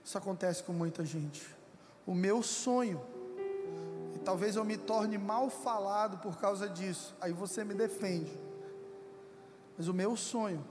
Isso 0.04 0.18
acontece 0.18 0.64
com 0.64 0.74
muita 0.74 1.06
gente 1.06 1.57
o 2.08 2.16
meu 2.16 2.42
sonho. 2.42 3.00
E 4.16 4.20
talvez 4.20 4.56
eu 4.56 4.64
me 4.64 4.78
torne 4.78 5.18
mal 5.18 5.50
falado 5.50 6.18
por 6.20 6.38
causa 6.38 6.70
disso. 6.70 7.14
Aí 7.20 7.34
você 7.34 7.66
me 7.66 7.76
defende. 7.76 8.32
Mas 9.78 9.90
o 9.90 9.94
meu 9.94 10.16
sonho 10.16 10.66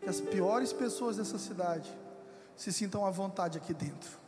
é 0.00 0.04
que 0.04 0.08
as 0.08 0.20
piores 0.20 0.72
pessoas 0.72 1.16
dessa 1.16 1.38
cidade 1.38 1.92
se 2.56 2.72
sintam 2.72 3.04
à 3.04 3.10
vontade 3.10 3.58
aqui 3.58 3.74
dentro. 3.74 4.18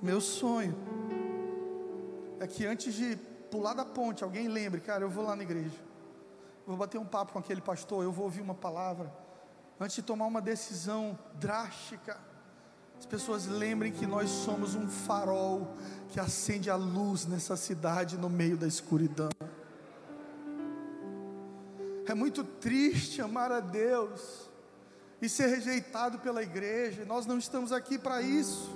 Meu 0.00 0.20
sonho 0.20 0.74
é 2.38 2.46
que 2.46 2.64
antes 2.64 2.94
de 2.94 3.16
pular 3.50 3.74
da 3.74 3.84
ponte, 3.84 4.24
alguém 4.24 4.48
lembre, 4.48 4.80
cara, 4.80 5.04
eu 5.04 5.10
vou 5.10 5.24
lá 5.24 5.36
na 5.36 5.42
igreja. 5.42 5.78
vou 6.66 6.76
bater 6.76 6.98
um 6.98 7.04
papo 7.04 7.32
com 7.32 7.38
aquele 7.38 7.60
pastor, 7.60 8.02
eu 8.02 8.12
vou 8.12 8.24
ouvir 8.24 8.40
uma 8.40 8.54
palavra. 8.54 9.12
Antes 9.78 9.96
de 9.96 10.02
tomar 10.02 10.26
uma 10.26 10.40
decisão 10.40 11.18
drástica, 11.34 12.18
as 13.02 13.06
pessoas 13.06 13.46
lembrem 13.46 13.90
que 13.90 14.06
nós 14.06 14.30
somos 14.30 14.76
um 14.76 14.86
farol 14.86 15.74
que 16.10 16.20
acende 16.20 16.70
a 16.70 16.76
luz 16.76 17.26
nessa 17.26 17.56
cidade 17.56 18.16
no 18.16 18.30
meio 18.30 18.56
da 18.56 18.64
escuridão. 18.64 19.28
É 22.06 22.14
muito 22.14 22.44
triste 22.44 23.20
amar 23.20 23.50
a 23.50 23.58
Deus 23.58 24.48
e 25.20 25.28
ser 25.28 25.48
rejeitado 25.48 26.20
pela 26.20 26.44
igreja. 26.44 27.04
Nós 27.04 27.26
não 27.26 27.38
estamos 27.38 27.72
aqui 27.72 27.98
para 27.98 28.22
isso. 28.22 28.70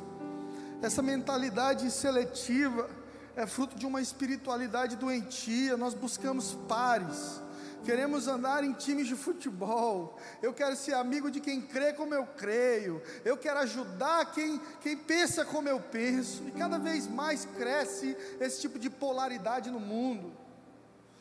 Essa 0.82 1.02
mentalidade 1.02 1.88
seletiva 1.92 2.90
é 3.36 3.46
fruto 3.46 3.78
de 3.78 3.86
uma 3.86 4.02
espiritualidade 4.02 4.96
doentia. 4.96 5.76
Nós 5.76 5.94
buscamos 5.94 6.52
pares 6.66 7.40
queremos 7.86 8.26
andar 8.26 8.64
em 8.64 8.72
times 8.72 9.06
de 9.06 9.14
futebol, 9.14 10.18
eu 10.42 10.52
quero 10.52 10.74
ser 10.74 10.94
amigo 10.94 11.30
de 11.30 11.38
quem 11.38 11.62
crê 11.62 11.92
como 11.92 12.12
eu 12.12 12.26
creio, 12.26 13.00
eu 13.24 13.36
quero 13.36 13.60
ajudar 13.60 14.32
quem, 14.32 14.60
quem 14.80 14.96
pensa 14.96 15.44
como 15.44 15.68
eu 15.68 15.80
penso, 15.80 16.42
e 16.48 16.50
cada 16.50 16.78
vez 16.78 17.06
mais 17.06 17.44
cresce 17.44 18.16
esse 18.40 18.60
tipo 18.60 18.76
de 18.76 18.90
polaridade 18.90 19.70
no 19.70 19.78
mundo. 19.78 20.32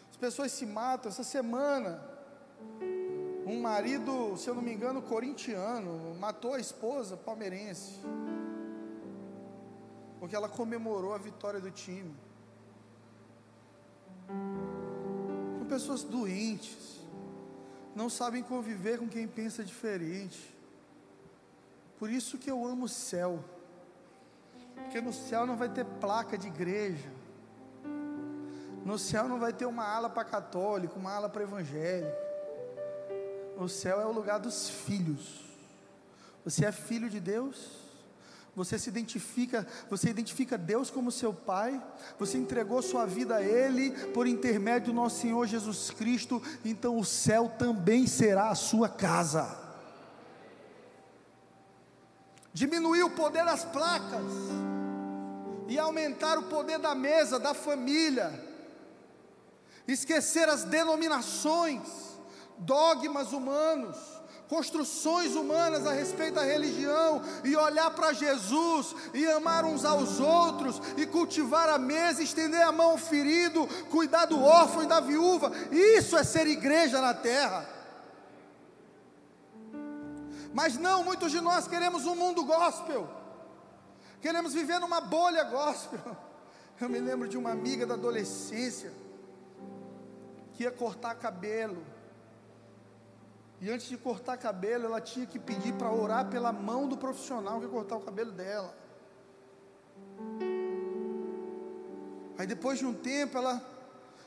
As 0.10 0.18
pessoas 0.18 0.52
se 0.52 0.66
matam. 0.66 1.10
Essa 1.10 1.24
semana, 1.24 2.02
um 3.46 3.62
marido, 3.62 4.36
se 4.36 4.50
eu 4.50 4.56
não 4.56 4.62
me 4.64 4.74
engano, 4.74 5.04
corintiano, 5.04 6.16
matou 6.16 6.56
a 6.56 6.60
esposa 6.60 7.16
palmeirense, 7.16 8.00
porque 10.20 10.36
ela 10.36 10.50
comemorou 10.50 11.14
a 11.14 11.20
vitória 11.20 11.60
do 11.60 11.70
time. 11.70 12.16
São 15.66 15.80
pessoas 15.80 16.04
doentes, 16.04 17.02
não 17.96 18.08
sabem 18.08 18.44
conviver 18.44 19.00
com 19.00 19.08
quem 19.08 19.28
pensa 19.28 19.64
diferente. 19.64 20.56
Por 21.98 22.08
isso 22.08 22.38
que 22.38 22.52
eu 22.52 22.68
amo 22.68 22.86
o 22.86 22.90
céu, 22.90 23.44
porque 24.76 25.02
no 25.02 25.12
céu 25.12 25.48
não 25.48 25.58
vai 25.58 25.68
ter 25.68 25.84
placa 25.84 26.38
de 26.38 26.46
igreja, 26.46 27.12
no 28.86 29.00
céu 29.00 29.28
não 29.28 29.40
vai 29.40 29.52
ter 29.52 29.66
uma 29.66 29.84
ala 29.84 30.08
para 30.08 30.24
católico, 30.24 31.00
uma 31.00 31.12
ala 31.14 31.30
para 31.30 31.42
evangélico. 31.42 32.16
O 33.58 33.68
céu 33.68 34.00
é 34.00 34.06
o 34.06 34.12
lugar 34.12 34.38
dos 34.38 34.70
filhos. 34.70 35.44
Você 36.44 36.64
é 36.64 36.72
filho 36.72 37.10
de 37.10 37.20
Deus? 37.20 37.85
Você 38.56 38.80
se 38.80 38.88
identifica, 38.88 39.68
você 39.90 40.10
identifica 40.10 40.58
Deus 40.58 40.90
como 40.90 41.12
seu 41.12 41.34
pai, 41.34 41.82
você 42.18 42.38
entregou 42.38 42.82
sua 42.82 43.06
vida 43.06 43.36
a 43.36 43.44
Ele 43.44 43.92
por 44.14 44.26
intermédio 44.26 44.94
do 44.94 44.96
nosso 44.96 45.20
Senhor 45.20 45.46
Jesus 45.46 45.92
Cristo, 45.92 46.42
então 46.64 46.98
o 46.98 47.04
céu 47.04 47.52
também 47.60 48.08
será 48.08 48.50
a 48.50 48.56
sua 48.56 48.88
casa. 48.88 49.66
Diminuir 52.54 53.04
o 53.04 53.10
poder 53.10 53.44
das 53.44 53.66
placas 53.66 54.24
e 55.68 55.78
aumentar 55.78 56.38
o 56.38 56.44
poder 56.44 56.80
da 56.80 56.96
mesa, 56.96 57.38
da 57.38 57.54
família, 57.54 58.42
esquecer 59.86 60.48
as 60.48 60.64
denominações, 60.64 61.82
dogmas 62.58 63.34
humanos, 63.34 63.98
construções 64.48 65.36
humanas 65.36 65.86
a 65.88 65.92
respeito 65.92 66.36
da 66.36 66.44
religião 66.44 67.22
e 67.44 67.56
olhar 67.56 67.92
para 67.92 68.14
Jesus 68.14 68.96
e 69.14 69.26
amar 69.28 69.66
uns 69.66 69.84
aos 69.84 70.20
outros 70.20 70.82
e 70.98 71.06
cultivar 71.06 71.70
a 71.70 71.78
mesa, 71.78 72.22
estender 72.22 72.62
a 72.62 72.72
mão 72.72 72.92
ao 72.92 72.98
ferido, 72.98 73.68
cuidar 73.90 74.26
do 74.26 74.42
órfão 74.42 74.84
e 74.84 74.88
da 74.88 75.00
viúva. 75.00 75.52
Isso 75.72 76.18
é 76.18 76.24
ser 76.24 76.48
igreja 76.48 77.02
na 77.02 77.14
terra. 77.14 77.68
Mas 80.54 80.78
não, 80.78 81.04
muitos 81.04 81.32
de 81.32 81.42
nós 81.42 81.68
queremos 81.68 82.06
um 82.06 82.16
mundo 82.16 82.44
gospel. 82.46 83.10
Queremos 84.22 84.54
viver 84.54 84.80
numa 84.80 85.02
bolha 85.02 85.44
gospel. 85.44 86.00
Eu 86.80 86.90
me 86.90 87.00
lembro 87.00 87.28
de 87.28 87.38
uma 87.38 87.52
amiga 87.52 87.86
da 87.86 87.96
adolescência 87.96 88.92
que 90.54 90.64
ia 90.64 90.72
cortar 90.72 91.16
cabelo 91.16 91.95
e 93.62 93.72
antes 93.72 93.88
de 93.88 93.98
cortar 93.98 94.38
cabelo, 94.38 94.86
ela 94.86 95.00
tinha 95.00 95.26
que 95.26 95.40
pedir 95.40 95.74
para 95.74 95.92
orar 95.92 96.30
pela 96.30 96.52
mão 96.52 96.88
do 96.88 96.98
profissional 96.98 97.60
que 97.60 97.66
ia 97.66 97.72
cortar 97.72 97.96
o 97.96 98.02
cabelo 98.02 98.32
dela. 98.32 98.76
Aí 102.38 102.46
depois 102.46 102.80
de 102.80 102.86
um 102.86 102.94
tempo, 102.94 103.38
ela 103.38 103.62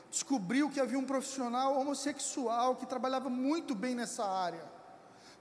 descobriu 0.09 0.69
que 0.69 0.79
havia 0.79 0.97
um 0.97 1.05
profissional 1.05 1.79
homossexual 1.79 2.75
que 2.75 2.85
trabalhava 2.85 3.29
muito 3.29 3.75
bem 3.75 3.93
nessa 3.93 4.25
área. 4.25 4.67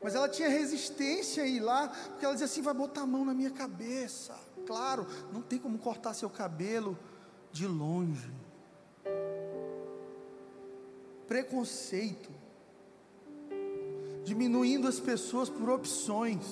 Mas 0.02 0.14
ela 0.14 0.28
tinha 0.28 0.48
resistência 0.48 1.42
a 1.42 1.46
ir 1.46 1.60
lá, 1.60 1.88
porque 1.88 2.24
ela 2.24 2.34
dizia 2.34 2.44
assim: 2.44 2.62
vai 2.62 2.74
botar 2.74 3.02
a 3.02 3.06
mão 3.06 3.24
na 3.24 3.34
minha 3.34 3.50
cabeça. 3.50 4.38
Claro, 4.66 5.06
não 5.32 5.40
tem 5.40 5.58
como 5.58 5.78
cortar 5.78 6.14
seu 6.14 6.28
cabelo 6.28 6.96
de 7.50 7.66
longe. 7.66 8.32
Preconceito 11.26 12.37
diminuindo 14.28 14.86
as 14.86 15.00
pessoas 15.00 15.48
por 15.48 15.70
opções, 15.70 16.44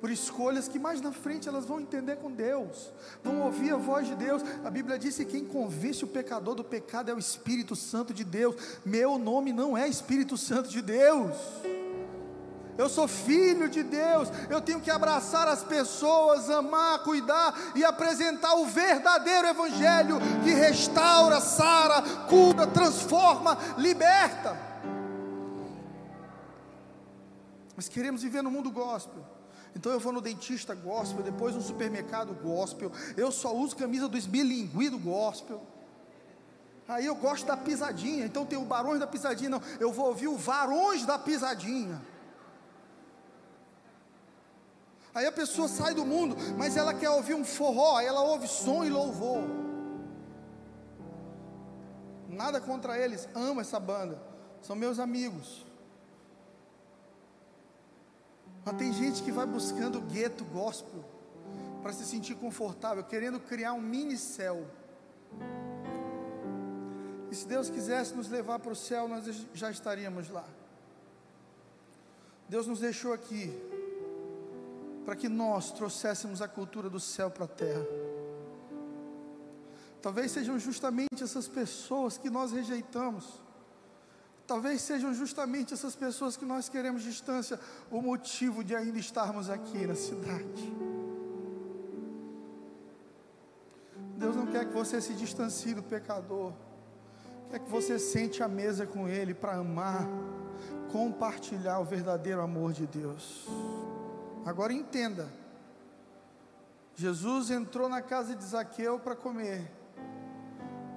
por 0.00 0.10
escolhas 0.10 0.68
que 0.68 0.78
mais 0.78 1.00
na 1.00 1.10
frente 1.10 1.48
elas 1.48 1.64
vão 1.64 1.80
entender 1.80 2.16
com 2.16 2.30
Deus, 2.30 2.92
vão 3.22 3.42
ouvir 3.42 3.72
a 3.72 3.76
voz 3.76 4.06
de 4.06 4.14
Deus. 4.14 4.42
A 4.64 4.70
Bíblia 4.70 4.98
diz 4.98 5.16
que 5.16 5.24
quem 5.24 5.44
convence 5.44 6.04
o 6.04 6.08
pecador 6.08 6.54
do 6.54 6.62
pecado 6.62 7.10
é 7.10 7.14
o 7.14 7.18
Espírito 7.18 7.74
Santo 7.74 8.14
de 8.14 8.22
Deus. 8.22 8.54
Meu 8.84 9.18
nome 9.18 9.52
não 9.52 9.76
é 9.76 9.88
Espírito 9.88 10.36
Santo 10.36 10.68
de 10.68 10.80
Deus. 10.80 11.36
Eu 12.76 12.88
sou 12.88 13.06
filho 13.06 13.68
de 13.68 13.84
Deus, 13.84 14.28
eu 14.50 14.60
tenho 14.60 14.80
que 14.80 14.90
abraçar 14.90 15.46
as 15.46 15.62
pessoas, 15.62 16.50
amar, 16.50 17.04
cuidar 17.04 17.72
e 17.76 17.84
apresentar 17.84 18.54
o 18.56 18.66
verdadeiro 18.66 19.46
Evangelho 19.46 20.18
que 20.42 20.50
restaura, 20.50 21.40
sara, 21.40 22.02
cura, 22.28 22.66
transforma, 22.66 23.56
liberta. 23.78 24.73
Mas 27.76 27.88
queremos 27.88 28.22
viver 28.22 28.42
no 28.42 28.50
mundo 28.50 28.70
gospel. 28.70 29.24
Então 29.74 29.90
eu 29.90 29.98
vou 29.98 30.12
no 30.12 30.20
dentista 30.20 30.74
gospel, 30.74 31.22
depois 31.22 31.54
no 31.54 31.60
supermercado 31.60 32.32
gospel. 32.34 32.92
Eu 33.16 33.32
só 33.32 33.54
uso 33.54 33.76
camisa 33.76 34.08
do 34.08 34.16
esbilingui 34.16 34.88
do 34.88 34.98
gospel. 34.98 35.60
Aí 36.86 37.06
eu 37.06 37.14
gosto 37.14 37.46
da 37.46 37.56
pisadinha, 37.56 38.26
então 38.26 38.44
tem 38.44 38.58
o 38.58 38.64
barões 38.64 39.00
da 39.00 39.06
pisadinha, 39.06 39.48
não, 39.48 39.62
eu 39.80 39.90
vou 39.90 40.08
ouvir 40.08 40.28
o 40.28 40.36
varões 40.36 41.06
da 41.06 41.18
pisadinha. 41.18 42.00
Aí 45.14 45.24
a 45.26 45.32
pessoa 45.32 45.66
sai 45.66 45.94
do 45.94 46.04
mundo, 46.04 46.36
mas 46.58 46.76
ela 46.76 46.92
quer 46.92 47.08
ouvir 47.08 47.34
um 47.34 47.44
forró, 47.44 48.00
ela 48.00 48.20
ouve 48.20 48.46
som 48.46 48.84
e 48.84 48.90
louvor. 48.90 49.44
Nada 52.28 52.60
contra 52.60 52.98
eles, 52.98 53.28
amo 53.34 53.60
essa 53.60 53.80
banda, 53.80 54.20
são 54.60 54.76
meus 54.76 54.98
amigos. 54.98 55.64
Mas 58.64 58.76
tem 58.76 58.92
gente 58.92 59.22
que 59.22 59.30
vai 59.30 59.46
buscando 59.46 60.00
gueto 60.00 60.44
gospel 60.44 61.04
para 61.82 61.92
se 61.92 62.04
sentir 62.06 62.34
confortável, 62.34 63.04
querendo 63.04 63.38
criar 63.38 63.74
um 63.74 63.80
mini 63.80 64.16
céu. 64.16 64.66
E 67.30 67.34
se 67.34 67.46
Deus 67.46 67.68
quisesse 67.68 68.14
nos 68.14 68.28
levar 68.28 68.58
para 68.58 68.72
o 68.72 68.76
céu, 68.76 69.06
nós 69.06 69.46
já 69.52 69.70
estaríamos 69.70 70.30
lá. 70.30 70.44
Deus 72.48 72.66
nos 72.66 72.80
deixou 72.80 73.12
aqui 73.12 73.52
para 75.04 75.14
que 75.14 75.28
nós 75.28 75.70
trouxéssemos 75.72 76.40
a 76.40 76.48
cultura 76.48 76.88
do 76.88 77.00
céu 77.00 77.30
para 77.30 77.44
a 77.44 77.48
terra. 77.48 77.86
Talvez 80.00 80.32
sejam 80.32 80.58
justamente 80.58 81.22
essas 81.22 81.48
pessoas 81.48 82.16
que 82.16 82.30
nós 82.30 82.52
rejeitamos 82.52 83.43
Talvez 84.46 84.82
sejam 84.82 85.14
justamente 85.14 85.72
essas 85.72 85.96
pessoas 85.96 86.36
que 86.36 86.44
nós 86.44 86.68
queremos 86.68 87.02
distância 87.02 87.58
o 87.90 88.02
motivo 88.02 88.62
de 88.62 88.76
ainda 88.76 88.98
estarmos 88.98 89.48
aqui 89.48 89.86
na 89.86 89.94
cidade. 89.94 90.74
Deus 94.16 94.36
não 94.36 94.46
quer 94.46 94.66
que 94.66 94.74
você 94.74 95.00
se 95.00 95.14
distancie 95.14 95.74
do 95.74 95.82
pecador, 95.82 96.52
quer 97.50 97.58
que 97.58 97.70
você 97.70 97.98
sente 97.98 98.42
a 98.42 98.48
mesa 98.48 98.86
com 98.86 99.08
Ele 99.08 99.32
para 99.32 99.54
amar, 99.54 100.06
compartilhar 100.92 101.78
o 101.78 101.84
verdadeiro 101.84 102.42
amor 102.42 102.72
de 102.72 102.86
Deus. 102.86 103.46
Agora 104.44 104.74
entenda: 104.74 105.26
Jesus 106.94 107.50
entrou 107.50 107.88
na 107.88 108.02
casa 108.02 108.36
de 108.36 108.44
Zaqueu 108.44 108.98
para 108.98 109.16
comer, 109.16 109.70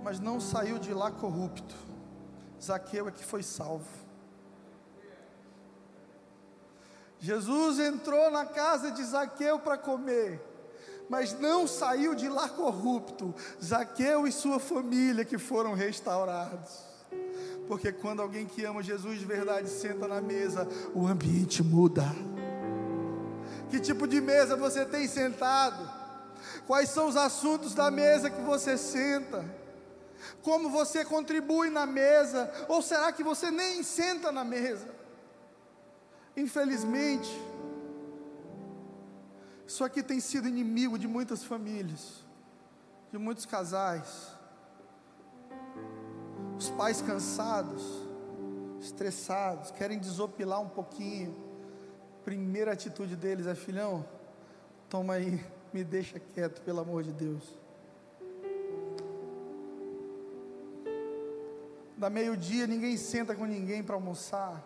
mas 0.03 0.19
não 0.19 0.39
saiu 0.39 0.77
de 0.77 0.93
lá 0.93 1.09
corrupto. 1.09 1.75
Zaqueu 2.61 3.07
é 3.07 3.11
que 3.11 3.23
foi 3.23 3.43
salvo. 3.43 3.87
Jesus 7.19 7.79
entrou 7.79 8.29
na 8.29 8.45
casa 8.45 8.91
de 8.91 9.03
Zaqueu 9.03 9.59
para 9.59 9.77
comer, 9.77 10.39
mas 11.09 11.37
não 11.39 11.65
saiu 11.67 12.13
de 12.13 12.29
lá 12.29 12.47
corrupto. 12.47 13.33
Zaqueu 13.63 14.27
e 14.27 14.31
sua 14.31 14.59
família 14.59 15.25
que 15.25 15.37
foram 15.37 15.73
restaurados. 15.73 16.85
Porque 17.67 17.91
quando 17.91 18.21
alguém 18.21 18.45
que 18.45 18.63
ama 18.63 18.81
Jesus 18.81 19.19
de 19.19 19.25
verdade 19.25 19.69
senta 19.69 20.07
na 20.07 20.21
mesa, 20.21 20.67
o 20.93 21.07
ambiente 21.07 21.63
muda. 21.63 22.05
Que 23.69 23.79
tipo 23.79 24.07
de 24.07 24.21
mesa 24.21 24.55
você 24.55 24.85
tem 24.85 25.07
sentado? 25.07 25.89
Quais 26.65 26.89
são 26.89 27.07
os 27.07 27.17
assuntos 27.17 27.73
da 27.73 27.91
mesa 27.91 28.29
que 28.29 28.41
você 28.41 28.77
senta? 28.77 29.43
Como 30.41 30.69
você 30.69 31.03
contribui 31.05 31.69
na 31.69 31.85
mesa? 31.85 32.51
Ou 32.67 32.81
será 32.81 33.11
que 33.11 33.23
você 33.23 33.51
nem 33.51 33.83
senta 33.83 34.31
na 34.31 34.43
mesa? 34.43 34.87
Infelizmente, 36.35 37.29
isso 39.65 39.83
aqui 39.83 40.01
tem 40.01 40.19
sido 40.19 40.47
inimigo 40.47 40.97
de 40.97 41.07
muitas 41.07 41.43
famílias, 41.43 42.23
de 43.11 43.17
muitos 43.17 43.45
casais. 43.45 44.29
Os 46.57 46.69
pais 46.69 47.01
cansados, 47.01 47.83
estressados, 48.79 49.71
querem 49.71 49.99
desopilar 49.99 50.61
um 50.61 50.69
pouquinho. 50.69 51.35
Primeira 52.23 52.71
atitude 52.71 53.15
deles 53.15 53.47
é: 53.47 53.55
filhão, 53.55 54.05
toma 54.89 55.15
aí, 55.15 55.43
me 55.73 55.83
deixa 55.83 56.19
quieto, 56.19 56.61
pelo 56.61 56.79
amor 56.79 57.03
de 57.03 57.11
Deus. 57.11 57.56
Da 61.97 62.11
meio-dia, 62.11 62.67
ninguém 62.67 62.95
senta 62.95 63.33
com 63.33 63.45
ninguém 63.45 63.81
para 63.81 63.95
almoçar. 63.95 64.63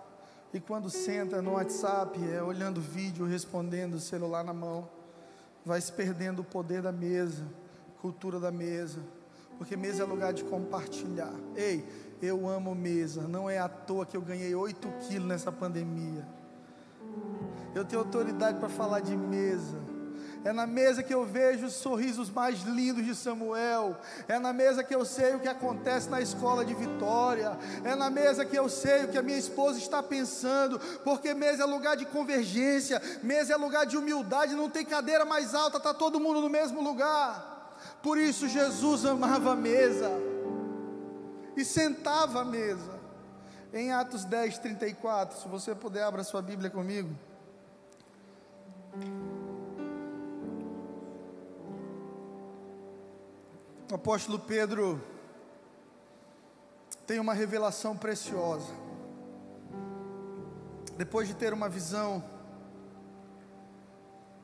E 0.54 0.60
quando 0.60 0.90
senta 0.90 1.42
no 1.42 1.54
WhatsApp, 1.54 2.20
é 2.30 2.44
olhando 2.44 2.82
vídeo, 2.82 3.26
respondendo, 3.26 4.02
celular 4.02 4.44
na 4.44 4.54
mão, 4.54 4.90
vai 5.66 5.80
se 5.80 5.94
perdendo 5.94 6.40
o 6.42 6.44
poder 6.44 6.82
da 6.82 6.92
mesa, 6.92 7.48
cultura 8.02 8.38
da 8.38 8.52
mesa, 8.52 9.00
porque 9.58 9.78
mesa 9.78 10.04
é 10.04 10.06
lugar 10.06 10.34
de 10.34 10.44
compartilhar. 10.44 11.34
Ei, 11.56 11.86
eu 12.22 12.50
amo 12.50 12.76
mesa, 12.76 13.22
não 13.28 13.50
é 13.50 13.60
à 13.60 13.70
toa 13.70 14.06
que 14.06 14.18
eu 14.18 14.22
ganhei 14.22 14.54
8 14.54 14.90
quilos 15.08 15.28
nessa 15.28 15.54
pandemia. 15.54 16.28
Eu 17.74 17.86
tenho 17.86 18.02
autoridade 18.02 18.60
para 18.60 18.68
falar 18.68 19.00
de 19.00 19.16
mesa. 19.16 19.78
É 20.44 20.52
na 20.52 20.66
mesa 20.66 21.04
que 21.04 21.14
eu 21.14 21.24
vejo 21.24 21.68
os 21.68 21.74
sorrisos 21.74 22.30
mais 22.30 22.62
lindos 22.64 23.06
de 23.06 23.14
Samuel. 23.14 23.96
É 24.28 24.40
na 24.40 24.52
mesa 24.52 24.84
que 24.84 24.94
eu 24.94 25.06
sei 25.06 25.36
o 25.36 25.40
que 25.40 25.48
acontece 25.48 26.10
na 26.10 26.20
escola 26.20 26.66
de 26.66 26.74
Vitória. 26.74 27.58
É 27.84 27.94
na 27.96 28.10
mesa 28.10 28.44
que 28.44 28.58
eu 28.58 28.68
sei 28.68 29.06
o 29.06 29.08
que 29.10 29.18
a 29.20 29.22
minha 29.22 29.38
esposa 29.38 29.78
está 29.78 30.02
pensando. 30.02 30.80
Porque 31.04 31.36
mesa 31.36 31.64
é 31.64 31.66
lugar 31.66 31.96
de 31.96 32.06
convergência. 32.06 33.00
Mesa 33.22 33.54
é 33.54 33.56
lugar 33.56 33.86
de 33.86 33.96
humildade. 33.96 34.56
Não 34.56 34.70
tem 34.70 34.84
cadeira 34.84 35.26
mais 35.26 35.54
alta, 35.54 35.78
está 35.78 35.94
todo 35.94 36.20
mundo 36.20 36.42
no 36.42 36.50
mesmo 36.50 36.82
lugar. 36.82 37.78
Por 38.02 38.18
isso 38.18 38.48
Jesus 38.48 39.06
amava 39.06 39.52
a 39.52 39.56
mesa. 39.56 40.10
E 41.56 41.64
sentava 41.64 42.42
à 42.42 42.46
mesa. 42.46 43.00
Em 43.72 43.92
Atos 43.92 44.26
10, 44.26 44.58
34. 44.58 45.40
Se 45.40 45.48
você 45.48 45.76
puder, 45.76 46.04
abra 46.04 46.24
sua 46.24 46.42
Bíblia 46.42 46.72
comigo. 46.72 47.16
O 53.92 53.96
apóstolo 53.96 54.40
Pedro 54.40 55.04
tem 57.06 57.20
uma 57.20 57.34
revelação 57.34 57.98
preciosa. 57.98 58.72
Depois 60.96 61.28
de 61.28 61.34
ter 61.34 61.52
uma 61.52 61.68
visão 61.68 62.24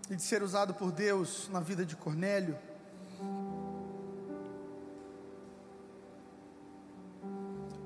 e 0.10 0.18
de 0.18 0.22
ser 0.22 0.44
usado 0.44 0.74
por 0.74 0.92
Deus 0.92 1.48
na 1.48 1.62
vida 1.62 1.86
de 1.86 1.96
Cornélio, 1.96 2.60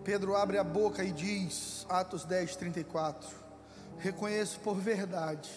Pedro 0.04 0.36
abre 0.36 0.58
a 0.58 0.64
boca 0.64 1.04
e 1.04 1.12
diz, 1.12 1.86
Atos 1.88 2.26
10, 2.26 2.56
34: 2.56 3.30
Reconheço 4.00 4.60
por 4.62 4.78
verdade 4.78 5.52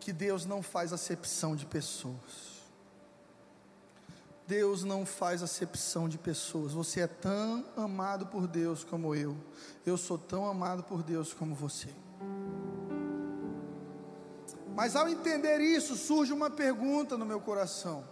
que 0.00 0.10
Deus 0.10 0.46
não 0.46 0.62
faz 0.62 0.90
acepção 0.90 1.54
de 1.54 1.66
pessoas. 1.66 2.51
Deus 4.52 4.84
não 4.84 5.06
faz 5.06 5.42
acepção 5.42 6.06
de 6.06 6.18
pessoas. 6.18 6.74
Você 6.74 7.00
é 7.00 7.06
tão 7.06 7.64
amado 7.74 8.26
por 8.26 8.46
Deus 8.46 8.84
como 8.84 9.14
eu. 9.14 9.34
Eu 9.86 9.96
sou 9.96 10.18
tão 10.18 10.46
amado 10.46 10.82
por 10.82 11.02
Deus 11.02 11.32
como 11.32 11.54
você. 11.54 11.88
Mas 14.74 14.94
ao 14.94 15.08
entender 15.08 15.58
isso, 15.62 15.96
surge 15.96 16.34
uma 16.34 16.50
pergunta 16.50 17.16
no 17.16 17.24
meu 17.24 17.40
coração. 17.40 18.04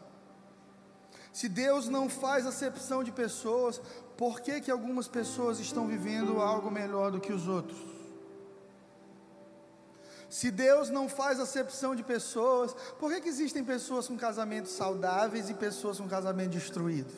Se 1.30 1.46
Deus 1.46 1.88
não 1.88 2.08
faz 2.08 2.46
acepção 2.46 3.04
de 3.04 3.12
pessoas, 3.12 3.78
por 4.16 4.40
que 4.40 4.62
que 4.62 4.70
algumas 4.70 5.06
pessoas 5.06 5.60
estão 5.60 5.86
vivendo 5.86 6.40
algo 6.40 6.70
melhor 6.70 7.12
do 7.12 7.20
que 7.20 7.34
os 7.34 7.46
outros? 7.46 7.99
Se 10.30 10.48
Deus 10.48 10.90
não 10.90 11.08
faz 11.08 11.40
acepção 11.40 11.92
de 11.96 12.04
pessoas, 12.04 12.72
por 13.00 13.12
que, 13.12 13.20
que 13.20 13.28
existem 13.28 13.64
pessoas 13.64 14.06
com 14.06 14.16
casamentos 14.16 14.70
saudáveis 14.70 15.50
e 15.50 15.54
pessoas 15.54 15.98
com 15.98 16.06
casamento 16.06 16.50
destruído? 16.50 17.12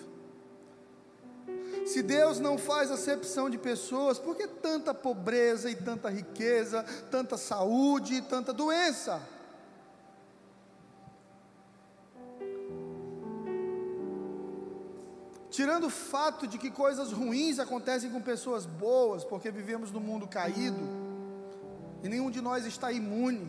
Se 1.84 2.02
Deus 2.02 2.40
não 2.40 2.56
faz 2.56 2.90
acepção 2.90 3.50
de 3.50 3.58
pessoas, 3.58 4.18
por 4.18 4.34
que 4.34 4.48
tanta 4.48 4.94
pobreza 4.94 5.70
e 5.70 5.76
tanta 5.76 6.08
riqueza, 6.08 6.84
tanta 7.10 7.36
saúde 7.36 8.14
e 8.14 8.22
tanta 8.22 8.50
doença? 8.50 9.20
Tirando 15.50 15.88
o 15.88 15.90
fato 15.90 16.46
de 16.46 16.56
que 16.56 16.70
coisas 16.70 17.12
ruins 17.12 17.58
acontecem 17.58 18.10
com 18.10 18.22
pessoas 18.22 18.64
boas, 18.64 19.22
porque 19.22 19.50
vivemos 19.50 19.90
num 19.90 20.00
mundo 20.00 20.26
caído, 20.26 21.01
e 22.02 22.08
nenhum 22.08 22.30
de 22.30 22.40
nós 22.40 22.66
está 22.66 22.90
imune 22.90 23.48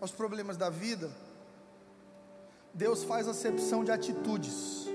aos 0.00 0.10
problemas 0.10 0.56
da 0.56 0.70
vida. 0.70 1.10
Deus 2.72 3.04
faz 3.04 3.28
acepção 3.28 3.84
de 3.84 3.92
atitudes. 3.92 4.86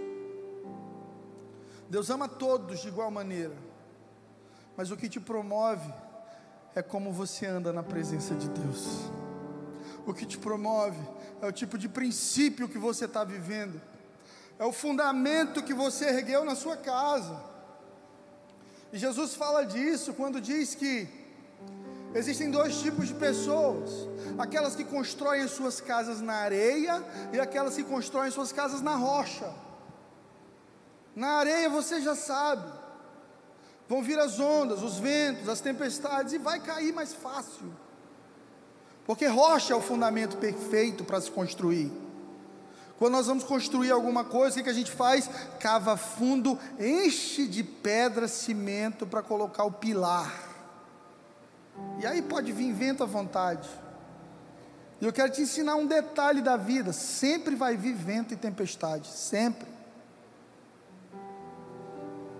Deus 1.89 2.09
ama 2.09 2.27
todos 2.27 2.81
de 2.81 2.87
igual 2.87 3.09
maneira. 3.09 3.55
Mas 4.75 4.91
o 4.91 4.97
que 4.97 5.09
te 5.09 5.19
promove 5.19 5.91
é 6.75 6.81
como 6.81 7.11
você 7.11 7.45
anda 7.45 7.71
na 7.71 7.83
presença 7.83 8.35
de 8.35 8.49
Deus. 8.49 8.87
O 10.05 10.13
que 10.13 10.25
te 10.25 10.37
promove 10.37 10.99
é 11.41 11.47
o 11.47 11.51
tipo 11.51 11.77
de 11.77 11.87
princípio 11.87 12.69
que 12.69 12.77
você 12.77 13.05
está 13.05 13.23
vivendo, 13.23 13.79
é 14.57 14.65
o 14.65 14.71
fundamento 14.71 15.63
que 15.63 15.73
você 15.73 16.05
ergueu 16.05 16.43
na 16.43 16.55
sua 16.55 16.75
casa. 16.75 17.39
E 18.91 18.97
Jesus 18.97 19.35
fala 19.35 19.63
disso 19.65 20.13
quando 20.13 20.41
diz 20.41 20.73
que 20.73 21.18
Existem 22.13 22.49
dois 22.49 22.79
tipos 22.81 23.07
de 23.07 23.13
pessoas: 23.13 24.07
aquelas 24.37 24.75
que 24.75 24.83
constroem 24.83 25.47
suas 25.47 25.79
casas 25.79 26.21
na 26.21 26.33
areia 26.33 27.03
e 27.31 27.39
aquelas 27.39 27.75
que 27.75 27.83
constroem 27.83 28.31
suas 28.31 28.51
casas 28.51 28.81
na 28.81 28.95
rocha. 28.95 29.51
Na 31.15 31.33
areia 31.33 31.69
você 31.69 32.01
já 32.01 32.15
sabe, 32.15 32.71
vão 33.87 34.01
vir 34.01 34.17
as 34.19 34.39
ondas, 34.39 34.81
os 34.81 34.97
ventos, 34.97 35.49
as 35.49 35.59
tempestades 35.59 36.33
e 36.33 36.37
vai 36.37 36.59
cair 36.59 36.93
mais 36.93 37.13
fácil, 37.13 37.71
porque 39.05 39.27
rocha 39.27 39.73
é 39.73 39.75
o 39.75 39.81
fundamento 39.81 40.37
perfeito 40.37 41.03
para 41.03 41.19
se 41.19 41.29
construir. 41.29 41.91
Quando 42.97 43.13
nós 43.13 43.27
vamos 43.27 43.45
construir 43.45 43.91
alguma 43.91 44.25
coisa, 44.25 44.59
o 44.59 44.63
que, 44.63 44.69
a 44.69 44.73
gente 44.73 44.91
faz? 44.91 45.29
Cava 45.57 45.95
fundo, 45.95 46.59
enche 46.77 47.47
de 47.47 47.63
pedra, 47.63 48.27
cimento 48.27 49.07
para 49.07 49.21
colocar 49.21 49.63
o 49.63 49.71
pilar. 49.71 50.48
E 51.99 52.05
aí 52.05 52.21
pode 52.21 52.51
vir 52.51 52.71
vento 52.73 53.03
à 53.03 53.05
vontade. 53.05 53.69
E 55.01 55.05
eu 55.05 55.13
quero 55.13 55.31
te 55.31 55.41
ensinar 55.41 55.75
um 55.75 55.85
detalhe 55.85 56.41
da 56.41 56.57
vida: 56.57 56.93
sempre 56.93 57.55
vai 57.55 57.75
vir 57.75 57.93
vento 57.93 58.33
e 58.33 58.37
tempestade, 58.37 59.07
sempre. 59.07 59.67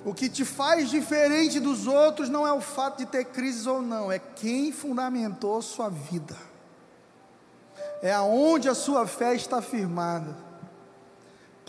O 0.06 0.14
que 0.14 0.30
te 0.30 0.46
faz 0.46 0.90
diferente 0.90 1.60
dos 1.60 1.86
outros 1.86 2.30
não 2.30 2.48
é 2.48 2.54
o 2.54 2.62
fato 2.62 3.00
de 3.00 3.06
ter 3.06 3.26
crises 3.26 3.68
ou 3.68 3.82
não, 3.82 4.12
é 4.12 4.18
quem 4.18 4.72
fundamentou 4.72 5.62
sua 5.62 5.90
vida, 5.90 6.38
é 8.02 8.14
aonde 8.14 8.70
a 8.70 8.74
sua 8.74 9.06
fé 9.06 9.36
está 9.36 9.62
firmada. 9.62 10.49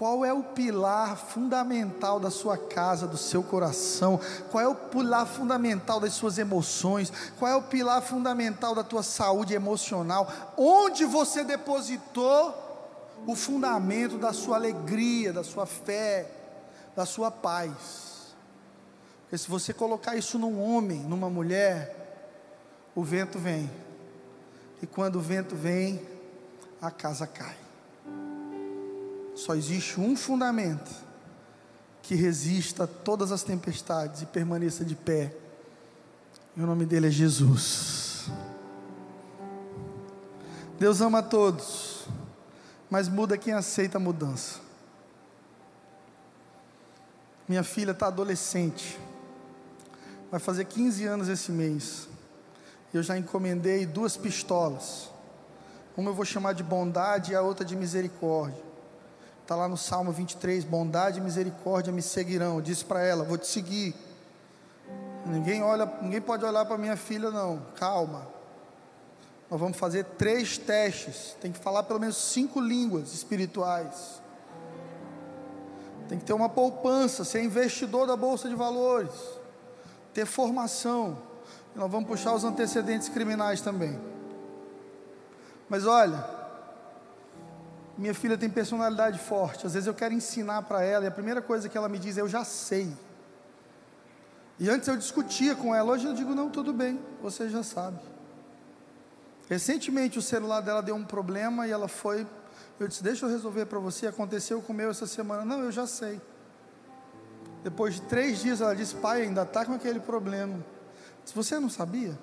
Qual 0.01 0.25
é 0.25 0.33
o 0.33 0.43
pilar 0.43 1.15
fundamental 1.15 2.19
da 2.19 2.31
sua 2.31 2.57
casa, 2.57 3.07
do 3.07 3.19
seu 3.19 3.43
coração? 3.43 4.19
Qual 4.51 4.65
é 4.65 4.67
o 4.67 4.75
pilar 4.75 5.27
fundamental 5.27 6.01
das 6.01 6.15
suas 6.15 6.39
emoções? 6.39 7.13
Qual 7.39 7.53
é 7.53 7.55
o 7.55 7.61
pilar 7.61 8.01
fundamental 8.01 8.75
da 8.75 8.83
tua 8.83 9.03
saúde 9.03 9.53
emocional? 9.53 10.27
Onde 10.57 11.05
você 11.05 11.45
depositou 11.45 12.55
o 13.27 13.37
fundamento 13.37 14.17
da 14.17 14.33
sua 14.33 14.57
alegria, 14.57 15.35
da 15.35 15.45
sua 15.45 15.67
fé, 15.67 16.31
da 16.97 17.05
sua 17.05 17.31
paz? 17.31 18.33
Porque 19.25 19.37
se 19.37 19.51
você 19.51 19.75
colocar 19.75 20.17
isso 20.17 20.39
num 20.39 20.63
homem, 20.63 21.01
numa 21.01 21.29
mulher, 21.29 22.41
o 22.95 23.05
vento 23.05 23.39
vem. 23.39 23.71
E 24.81 24.87
quando 24.87 25.17
o 25.17 25.21
vento 25.21 25.55
vem, 25.55 26.01
a 26.81 26.91
casa 26.91 27.27
cai. 27.27 27.60
Só 29.41 29.55
existe 29.55 29.99
um 29.99 30.15
fundamento 30.15 30.91
que 32.03 32.15
resista 32.15 32.85
a 32.85 32.87
todas 32.87 33.33
as 33.33 33.43
tempestades 33.43 34.21
e 34.21 34.27
permaneça 34.27 34.85
de 34.85 34.95
pé. 34.95 35.35
E 36.55 36.61
o 36.61 36.67
nome 36.67 36.85
dele 36.85 37.07
é 37.07 37.11
Jesus. 37.11 38.29
Deus 40.79 41.01
ama 41.01 41.21
a 41.21 41.23
todos, 41.23 42.07
mas 42.91 43.09
muda 43.09 43.39
quem 43.39 43.55
aceita 43.55 43.97
a 43.97 44.01
mudança. 44.01 44.61
Minha 47.49 47.65
filha 47.65 47.93
está 47.93 48.09
adolescente, 48.09 49.01
vai 50.31 50.39
fazer 50.39 50.67
15 50.67 51.07
anos 51.07 51.29
esse 51.29 51.51
mês. 51.51 52.09
Eu 52.93 53.03
já 53.03 53.17
encomendei 53.17 53.87
duas 53.87 54.19
pistolas. 54.19 55.09
Uma 55.97 56.11
eu 56.11 56.15
vou 56.15 56.27
chamar 56.27 56.53
de 56.53 56.63
bondade 56.63 57.33
e 57.33 57.35
a 57.35 57.41
outra 57.41 57.65
de 57.65 57.75
misericórdia. 57.75 58.70
Está 59.51 59.59
lá 59.59 59.67
no 59.67 59.77
Salmo 59.77 60.13
23, 60.13 60.63
bondade 60.63 61.19
e 61.19 61.21
misericórdia 61.21 61.93
me 61.93 62.01
seguirão. 62.03 62.63
Disse 62.63 62.85
para 62.85 63.03
ela, 63.03 63.25
vou 63.25 63.37
te 63.37 63.49
seguir. 63.49 63.97
Ninguém 65.27 65.61
olha, 65.61 65.93
ninguém 66.01 66.21
pode 66.21 66.45
olhar 66.45 66.65
para 66.65 66.79
minha 66.79 66.97
filha 66.97 67.33
não. 67.33 67.61
Calma. 67.75 68.29
Nós 69.51 69.59
vamos 69.59 69.77
fazer 69.77 70.05
três 70.05 70.57
testes. 70.57 71.37
Tem 71.41 71.51
que 71.51 71.59
falar 71.59 71.83
pelo 71.83 71.99
menos 71.99 72.17
cinco 72.17 72.61
línguas 72.61 73.13
espirituais. 73.13 74.23
Tem 76.09 76.17
que 76.17 76.25
ter 76.25 76.33
uma 76.33 76.49
poupança, 76.49 77.25
ser 77.25 77.43
investidor 77.43 78.07
da 78.07 78.15
bolsa 78.15 78.49
de 78.49 78.55
valores, 78.55 79.11
ter 80.15 80.27
formação. 80.27 81.19
E 81.75 81.79
nós 81.81 81.91
vamos 81.91 82.09
puxar 82.09 82.33
os 82.35 82.45
antecedentes 82.45 83.09
criminais 83.09 83.61
também. 83.61 84.01
Mas 85.69 85.87
olha, 85.87 86.40
minha 88.01 88.15
filha 88.15 88.39
tem 88.39 88.49
personalidade 88.49 89.19
forte. 89.19 89.67
Às 89.67 89.75
vezes 89.75 89.87
eu 89.87 89.93
quero 89.93 90.15
ensinar 90.15 90.63
para 90.63 90.83
ela 90.83 91.05
e 91.05 91.09
a 91.09 91.11
primeira 91.11 91.43
coisa 91.43 91.69
que 91.69 91.77
ela 91.77 91.89
me 91.89 91.99
diz 91.99 92.17
é: 92.17 92.23
"Eu 92.23 92.29
já 92.29 92.45
sei". 92.45 92.91
E 94.59 94.69
antes 94.71 94.89
eu 94.89 94.97
discutia 94.97 95.55
com 95.55 95.75
ela, 95.75 95.93
hoje 95.93 96.07
eu 96.07 96.15
digo: 96.15 96.35
"Não, 96.35 96.49
tudo 96.49 96.73
bem, 96.73 96.99
você 97.23 97.49
já 97.51 97.63
sabe". 97.63 98.01
Recentemente 99.51 100.19
o 100.19 100.23
celular 100.23 100.61
dela 100.63 100.81
deu 100.81 100.95
um 100.95 101.05
problema 101.05 101.67
e 101.67 101.71
ela 101.71 101.89
foi. 101.89 102.27
Eu 102.79 102.89
disse: 102.89 103.03
Deixa 103.03 103.27
eu 103.27 103.31
resolver 103.31 103.67
para 103.67 103.79
você. 103.79 104.07
Aconteceu 104.07 104.63
com 104.63 104.73
o 104.73 104.77
meu 104.77 104.91
essa 104.91 105.07
semana. 105.07 105.45
Não, 105.45 105.61
eu 105.61 105.71
já 105.71 105.87
sei. 105.87 106.19
Depois 107.63 107.97
de 107.97 108.03
três 108.03 108.41
dias 108.41 108.63
ela 108.63 108.75
disse: 108.75 108.95
Pai, 108.95 109.23
ainda 109.23 109.43
está 109.43 109.67
com 109.67 109.75
aquele 109.75 110.01
problema. 110.01 110.65
Se 111.25 111.35
você 111.35 111.61
não 111.61 111.69
sabia? 111.69 112.19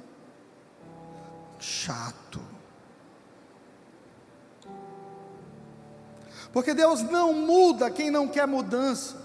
Chato. 1.60 2.57
Porque 6.52 6.74
Deus 6.74 7.02
não 7.02 7.34
muda 7.34 7.92
quem 7.92 8.10
não 8.10 8.28
quer 8.28 8.48
mudança. 8.48 9.16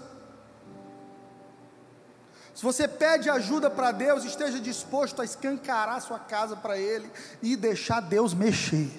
Se 2.53 2.63
você 2.63 2.87
pede 2.87 3.29
ajuda 3.29 3.69
para 3.69 3.91
Deus, 3.91 4.23
esteja 4.23 4.59
disposto 4.59 5.21
a 5.21 5.25
escancarar 5.25 6.01
sua 6.01 6.19
casa 6.19 6.55
para 6.55 6.77
Ele 6.77 7.09
e 7.41 7.55
deixar 7.55 7.99
Deus 7.99 8.33
mexer. 8.33 8.89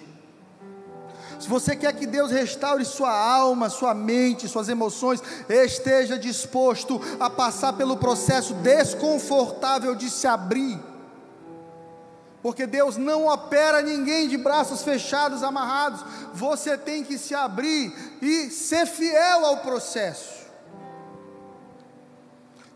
Se 1.38 1.48
você 1.48 1.76
quer 1.76 1.92
que 1.92 2.06
Deus 2.06 2.30
restaure 2.30 2.84
sua 2.84 3.10
alma, 3.10 3.68
sua 3.68 3.94
mente, 3.94 4.48
suas 4.48 4.68
emoções, 4.68 5.22
esteja 5.48 6.18
disposto 6.18 7.00
a 7.20 7.28
passar 7.28 7.74
pelo 7.74 7.96
processo 7.96 8.54
desconfortável 8.54 9.94
de 9.94 10.10
se 10.10 10.26
abrir. 10.26 10.80
Porque 12.44 12.66
Deus 12.66 12.98
não 12.98 13.26
opera 13.26 13.80
ninguém 13.80 14.28
de 14.28 14.36
braços 14.36 14.82
fechados, 14.82 15.42
amarrados. 15.42 16.04
Você 16.34 16.76
tem 16.76 17.02
que 17.02 17.16
se 17.16 17.34
abrir 17.34 17.90
e 18.20 18.50
ser 18.50 18.84
fiel 18.84 19.46
ao 19.46 19.56
processo. 19.62 20.44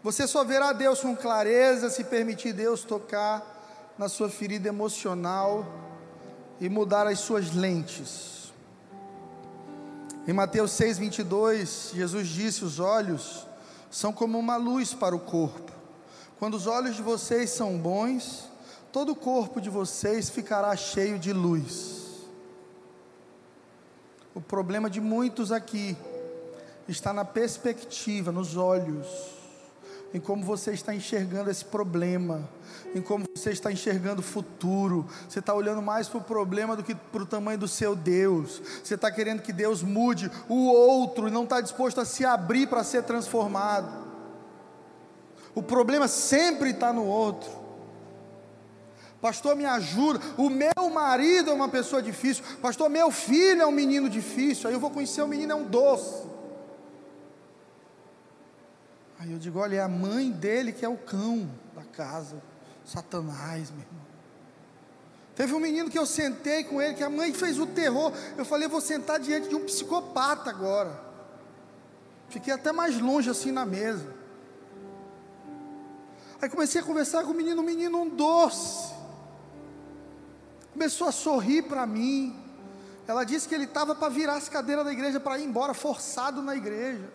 Você 0.02 0.26
só 0.26 0.42
verá 0.42 0.72
Deus 0.72 1.02
com 1.02 1.14
clareza 1.14 1.90
se 1.90 2.02
permitir 2.02 2.54
Deus 2.54 2.83
tocar 2.83 3.92
na 3.98 4.09
sua 4.09 4.31
ferida 4.31 4.68
emocional 4.68 5.66
e 6.59 6.66
mudar 6.70 7.07
as 7.07 7.18
suas 7.18 7.54
lentes. 7.54 8.54
Em 10.26 10.33
Mateus 10.33 10.70
6:22, 10.70 11.90
Jesus 11.92 12.26
disse: 12.26 12.64
"Os 12.64 12.81
olhos 12.81 13.46
são 13.90 14.14
como 14.14 14.38
uma 14.38 14.57
luz 14.57 14.94
para 14.94 15.14
o 15.14 15.20
corpo. 15.20 15.70
Quando 16.38 16.54
os 16.54 16.66
olhos 16.66 16.96
de 16.96 17.02
vocês 17.02 17.50
são 17.50 17.76
bons, 17.76 18.48
todo 18.98 19.12
o 19.12 19.14
corpo 19.14 19.61
de 19.61 19.70
vocês 19.70 20.28
ficará 20.28 20.74
cheio 20.74 21.20
de 21.20 21.32
luz." 21.32 22.26
O 24.34 24.40
problema 24.40 24.90
de 24.90 25.00
muitos 25.00 25.52
aqui 25.52 25.96
está 26.88 27.12
na 27.12 27.24
perspectiva, 27.24 28.32
nos 28.32 28.56
olhos 28.56 29.06
em 30.12 30.18
como 30.18 30.42
você 30.42 30.72
está 30.72 30.92
enxergando 30.92 31.48
esse 31.48 31.64
problema, 31.64 32.48
em 32.92 33.00
como 33.00 33.24
você 33.37 33.50
está 33.50 33.70
enxergando 33.70 34.20
o 34.20 34.24
futuro. 34.24 35.06
Você 35.28 35.38
está 35.38 35.54
olhando 35.54 35.82
mais 35.82 36.08
para 36.08 36.18
o 36.18 36.24
problema 36.24 36.74
do 36.74 36.82
que 36.82 36.94
para 36.94 37.22
o 37.22 37.26
tamanho 37.26 37.58
do 37.58 37.68
seu 37.68 37.94
Deus. 37.94 38.61
Você 38.82 38.94
está 38.94 39.12
querendo 39.12 39.42
que 39.42 39.52
Deus 39.52 39.82
mude 39.82 40.28
o 40.48 40.66
outro 40.66 41.28
e 41.28 41.30
não 41.30 41.44
está 41.44 41.61
disposto 41.61 42.00
a 42.00 42.04
se 42.04 42.24
abrir 42.24 42.66
para 42.66 42.82
ser 42.82 43.04
transformado. 43.04 44.08
O 45.54 45.62
problema 45.62 46.08
sempre 46.08 46.70
está 46.70 46.92
no 46.92 47.04
outro. 47.04 47.67
Pastor, 49.20 49.57
me 49.57 49.64
ajuda. 49.64 50.20
O 50.37 50.48
meu 50.48 50.90
marido 50.92 51.50
é 51.50 51.52
uma 51.52 51.68
pessoa 51.68 52.00
difícil. 52.00 52.44
Pastor, 52.62 52.88
meu 52.88 53.11
filho 53.11 53.62
é 53.62 53.66
um 53.66 53.72
menino 53.72 54.09
difícil. 54.09 54.68
Aí 54.68 54.74
eu 54.74 54.81
vou 54.81 54.90
conhecer 54.90 55.22
o 55.22 55.28
menino 55.28 55.52
é 55.52 55.54
um 55.57 55.64
doce. 55.64 56.26
Aí 59.18 59.33
eu 59.33 59.38
digo: 59.38 59.59
olha, 59.59 59.76
é 59.76 59.81
a 59.81 59.88
mãe 59.88 60.31
dele 60.31 60.72
que 60.72 60.85
é 60.85 60.88
o 60.88 60.96
cão 60.96 61.50
da 61.74 61.83
casa, 61.83 62.40
Satanás, 62.85 63.70
meu 63.70 63.81
irmão. 63.81 64.09
Teve 65.35 65.54
um 65.54 65.61
menino 65.61 65.90
que 65.90 65.98
eu 65.98 66.07
sentei 66.07 66.64
com 66.64 66.81
ele, 66.81 66.94
que 66.94 67.02
a 67.02 67.11
mãe 67.11 67.33
fez 67.33 67.59
o 67.59 67.66
terror. 67.66 68.12
Eu 68.37 68.44
falei: 68.44 68.68
vou 68.68 68.81
sentar 68.81 69.18
diante 69.18 69.48
de 69.48 69.57
um 69.57 69.64
psicopata 69.64 70.48
agora. 70.48 71.09
Fiquei 72.28 72.52
até 72.52 72.70
mais 72.70 73.00
longe 73.00 73.28
assim 73.28 73.50
na 73.50 73.66
mesa. 73.66 74.14
Aí 76.40 76.48
comecei 76.48 76.81
a 76.81 76.85
conversar 76.85 77.24
com 77.24 77.33
o 77.33 77.35
menino, 77.35 77.61
menino 77.64 78.00
um 78.00 78.09
doce. 78.09 78.97
Começou 80.78 81.08
a 81.08 81.12
sorrir 81.12 81.62
para 81.62 81.84
mim. 81.84 82.38
Ela 83.04 83.24
disse 83.24 83.48
que 83.48 83.54
ele 83.56 83.64
estava 83.64 83.96
para 83.96 84.08
virar 84.08 84.36
as 84.36 84.48
cadeiras 84.48 84.84
da 84.84 84.92
igreja 84.92 85.18
para 85.18 85.36
ir 85.36 85.44
embora, 85.44 85.74
forçado 85.74 86.40
na 86.40 86.54
igreja. 86.54 87.12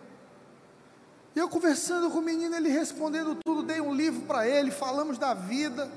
E 1.34 1.38
eu 1.38 1.48
conversando 1.48 2.10
com 2.10 2.18
o 2.18 2.22
menino, 2.22 2.54
ele 2.54 2.68
respondendo 2.68 3.34
tudo, 3.42 3.62
dei 3.62 3.80
um 3.80 3.94
livro 3.94 4.26
para 4.26 4.46
ele, 4.46 4.70
falamos 4.70 5.16
da 5.16 5.32
vida. 5.32 5.90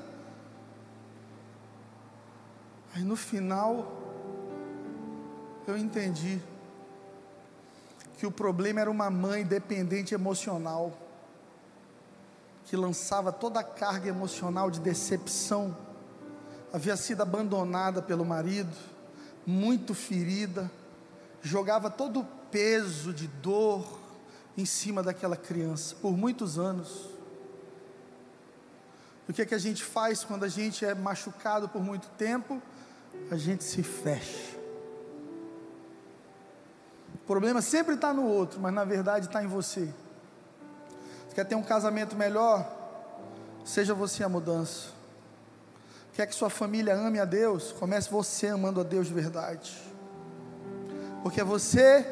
Aí 2.94 3.02
no 3.02 3.16
final, 3.16 3.86
eu 5.66 5.76
entendi 5.76 6.40
que 8.16 8.26
o 8.26 8.30
problema 8.30 8.80
era 8.80 8.90
uma 8.90 9.10
mãe 9.10 9.44
dependente 9.44 10.14
emocional, 10.14 10.96
que 12.64 12.74
lançava 12.78 13.30
toda 13.30 13.60
a 13.60 13.64
carga 13.64 14.08
emocional 14.08 14.70
de 14.70 14.80
decepção, 14.80 15.76
havia 16.72 16.96
sido 16.96 17.22
abandonada 17.22 18.02
pelo 18.02 18.24
marido, 18.24 18.74
muito 19.46 19.94
ferida, 19.94 20.70
jogava 21.42 21.90
todo 21.90 22.20
o 22.20 22.24
peso 22.50 23.12
de 23.12 23.26
dor, 23.26 23.98
em 24.58 24.64
cima 24.64 25.04
daquela 25.04 25.36
criança 25.36 25.94
por 26.02 26.16
muitos 26.16 26.58
anos. 26.58 27.08
O 29.28 29.32
que 29.32 29.42
é 29.42 29.46
que 29.46 29.54
a 29.54 29.58
gente 29.58 29.84
faz 29.84 30.24
quando 30.24 30.44
a 30.44 30.48
gente 30.48 30.84
é 30.84 30.94
machucado 30.96 31.68
por 31.68 31.80
muito 31.80 32.08
tempo? 32.18 32.60
A 33.30 33.36
gente 33.36 33.62
se 33.62 33.84
fecha. 33.84 34.58
O 37.14 37.18
problema 37.18 37.62
sempre 37.62 37.94
está 37.94 38.12
no 38.12 38.26
outro, 38.26 38.58
mas 38.58 38.74
na 38.74 38.84
verdade 38.84 39.26
está 39.26 39.44
em 39.44 39.46
você. 39.46 39.94
Você 41.28 41.34
quer 41.36 41.44
ter 41.44 41.54
um 41.54 41.62
casamento 41.62 42.16
melhor? 42.16 42.68
Seja 43.64 43.94
você 43.94 44.24
a 44.24 44.28
mudança. 44.28 44.97
Quer 46.18 46.26
que 46.26 46.34
sua 46.34 46.50
família 46.50 46.96
ame 46.96 47.20
a 47.20 47.24
Deus? 47.24 47.70
Comece 47.70 48.10
você 48.10 48.48
amando 48.48 48.80
a 48.80 48.82
Deus 48.82 49.06
de 49.06 49.14
verdade. 49.14 49.72
Porque 51.22 51.40
é 51.40 51.44
você 51.44 52.04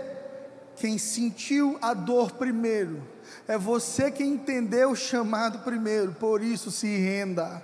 quem 0.76 0.96
sentiu 0.96 1.76
a 1.82 1.92
dor 1.92 2.30
primeiro, 2.30 3.02
é 3.48 3.58
você 3.58 4.08
quem 4.08 4.34
entendeu 4.34 4.92
o 4.92 4.96
chamado 4.96 5.58
primeiro, 5.64 6.12
por 6.12 6.40
isso 6.40 6.70
se 6.70 6.86
renda. 6.86 7.60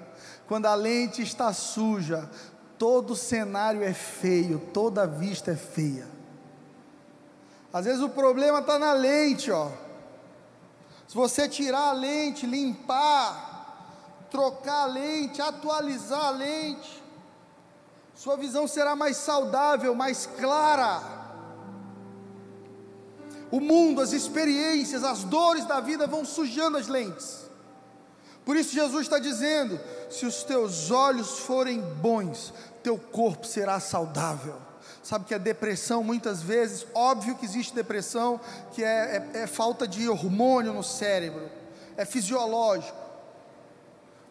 Quando 0.49 0.67
a 0.67 0.75
lente 0.75 1.23
está 1.23 1.53
suja, 1.53 2.29
todo 2.77 3.15
cenário 3.15 3.85
é 3.85 3.95
feio, 3.95 4.59
toda 4.75 5.07
vista 5.07 5.53
é 5.53 5.57
feia. 5.57 6.09
Às 7.73 7.85
vezes 7.85 8.03
o 8.03 8.09
problema 8.09 8.59
está 8.59 8.81
na 8.81 8.93
lente, 8.93 9.49
ó. 9.53 9.71
Se 11.07 11.15
você 11.15 11.49
tirar 11.49 11.91
a 11.91 11.93
lente, 11.93 12.47
limpar, 12.47 13.52
trocar 14.33 14.83
a 14.83 14.87
lente, 14.87 15.41
atualizar 15.41 16.25
a 16.25 16.31
lente, 16.31 17.03
sua 18.17 18.37
visão 18.37 18.67
será 18.67 18.97
mais 18.97 19.17
saudável, 19.19 19.95
mais 19.95 20.27
clara 20.27 21.23
o 23.53 23.61
mundo, 23.61 24.01
as 24.01 24.15
experiências, 24.15 25.05
as 25.05 25.25
dores 25.25 25.67
da 25.67 25.79
vida 25.79 26.07
vão 26.07 26.25
sujando 26.25 26.79
as 26.79 26.89
lentes. 26.89 27.51
Por 28.47 28.57
isso 28.57 28.73
Jesus 28.73 29.03
está 29.03 29.19
dizendo: 29.19 29.79
se 30.09 30.25
os 30.25 30.43
teus 30.43 30.91
olhos 30.91 31.41
forem 31.41 31.79
bons, 31.79 32.55
teu 32.83 32.97
corpo 32.97 33.47
será 33.47 33.79
saudável. 33.79 34.57
Sabe 35.03 35.27
que 35.27 35.35
a 35.35 35.39
depressão, 35.39 36.03
muitas 36.03 36.41
vezes, 36.41 36.87
óbvio 36.95 37.37
que 37.37 37.45
existe 37.45 37.75
depressão, 37.75 38.41
que 38.73 38.83
é, 38.83 39.29
é, 39.35 39.41
é 39.43 39.47
falta 39.47 39.87
de 39.87 40.09
hormônio 40.09 40.73
no 40.73 40.83
cérebro, 40.83 41.51
é 41.95 42.07
fisiológico. 42.07 43.02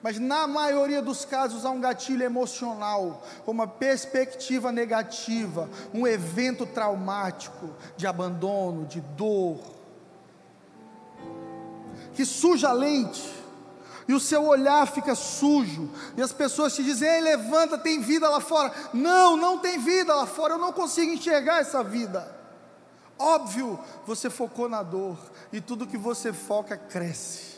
Mas 0.01 0.19
na 0.19 0.47
maioria 0.47 1.01
dos 1.01 1.25
casos 1.25 1.63
há 1.63 1.69
um 1.69 1.79
gatilho 1.79 2.23
emocional, 2.23 3.23
uma 3.45 3.67
perspectiva 3.67 4.71
negativa, 4.71 5.69
um 5.93 6.07
evento 6.07 6.65
traumático 6.65 7.69
de 7.95 8.07
abandono, 8.07 8.85
de 8.85 8.99
dor, 8.99 9.59
que 12.13 12.25
suja 12.25 12.69
a 12.69 12.73
lente. 12.73 13.41
e 14.07 14.13
o 14.13 14.19
seu 14.19 14.43
olhar 14.45 14.85
fica 14.87 15.13
sujo, 15.13 15.89
e 16.17 16.21
as 16.21 16.33
pessoas 16.33 16.75
te 16.75 16.83
dizem: 16.83 17.07
Ei, 17.07 17.21
levanta, 17.21 17.77
tem 17.77 18.01
vida 18.01 18.27
lá 18.27 18.41
fora. 18.41 18.73
Não, 18.91 19.37
não 19.37 19.59
tem 19.59 19.77
vida 19.77 20.13
lá 20.13 20.25
fora, 20.25 20.55
eu 20.55 20.57
não 20.57 20.73
consigo 20.73 21.13
enxergar 21.13 21.59
essa 21.59 21.83
vida. 21.83 22.35
Óbvio, 23.17 23.79
você 24.05 24.31
focou 24.31 24.67
na 24.67 24.81
dor, 24.81 25.17
e 25.53 25.61
tudo 25.61 25.85
que 25.85 25.97
você 25.97 26.33
foca 26.33 26.75
cresce. 26.75 27.50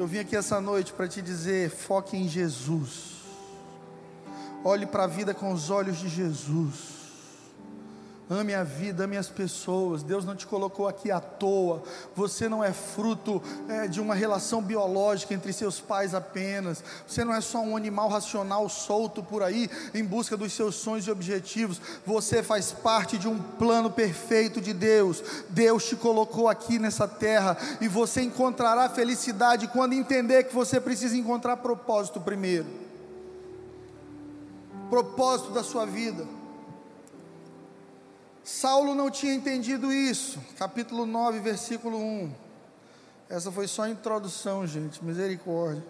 Eu 0.00 0.06
vim 0.06 0.20
aqui 0.20 0.34
essa 0.34 0.62
noite 0.62 0.94
para 0.94 1.06
te 1.06 1.20
dizer: 1.20 1.68
foque 1.68 2.16
em 2.16 2.26
Jesus, 2.26 3.16
olhe 4.64 4.86
para 4.86 5.04
a 5.04 5.06
vida 5.06 5.34
com 5.34 5.52
os 5.52 5.68
olhos 5.68 5.98
de 5.98 6.08
Jesus. 6.08 6.99
Ame 8.32 8.54
a 8.54 8.62
vida, 8.62 9.02
ame 9.02 9.16
as 9.16 9.28
pessoas. 9.28 10.04
Deus 10.04 10.24
não 10.24 10.36
te 10.36 10.46
colocou 10.46 10.86
aqui 10.86 11.10
à 11.10 11.18
toa. 11.18 11.82
Você 12.14 12.48
não 12.48 12.62
é 12.62 12.72
fruto 12.72 13.42
é, 13.68 13.88
de 13.88 14.00
uma 14.00 14.14
relação 14.14 14.62
biológica 14.62 15.34
entre 15.34 15.52
seus 15.52 15.80
pais 15.80 16.14
apenas. 16.14 16.80
Você 17.08 17.24
não 17.24 17.34
é 17.34 17.40
só 17.40 17.60
um 17.60 17.76
animal 17.76 18.08
racional 18.08 18.68
solto 18.68 19.20
por 19.20 19.42
aí 19.42 19.68
em 19.92 20.04
busca 20.04 20.36
dos 20.36 20.52
seus 20.52 20.76
sonhos 20.76 21.08
e 21.08 21.10
objetivos. 21.10 21.80
Você 22.06 22.40
faz 22.40 22.70
parte 22.70 23.18
de 23.18 23.26
um 23.26 23.36
plano 23.36 23.90
perfeito 23.90 24.60
de 24.60 24.72
Deus. 24.72 25.24
Deus 25.48 25.86
te 25.86 25.96
colocou 25.96 26.48
aqui 26.48 26.78
nessa 26.78 27.08
terra 27.08 27.58
e 27.80 27.88
você 27.88 28.22
encontrará 28.22 28.88
felicidade 28.88 29.66
quando 29.66 29.94
entender 29.94 30.44
que 30.44 30.54
você 30.54 30.80
precisa 30.80 31.16
encontrar 31.16 31.56
propósito 31.56 32.20
primeiro. 32.20 32.66
Propósito 34.88 35.50
da 35.50 35.64
sua 35.64 35.84
vida. 35.84 36.38
Saulo 38.42 38.94
não 38.94 39.10
tinha 39.10 39.34
entendido 39.34 39.92
isso. 39.92 40.40
Capítulo 40.58 41.04
9, 41.06 41.40
versículo 41.40 41.98
1. 41.98 42.32
Essa 43.28 43.52
foi 43.52 43.68
só 43.68 43.82
a 43.82 43.90
introdução, 43.90 44.66
gente. 44.66 45.04
Misericórdia. 45.04 45.84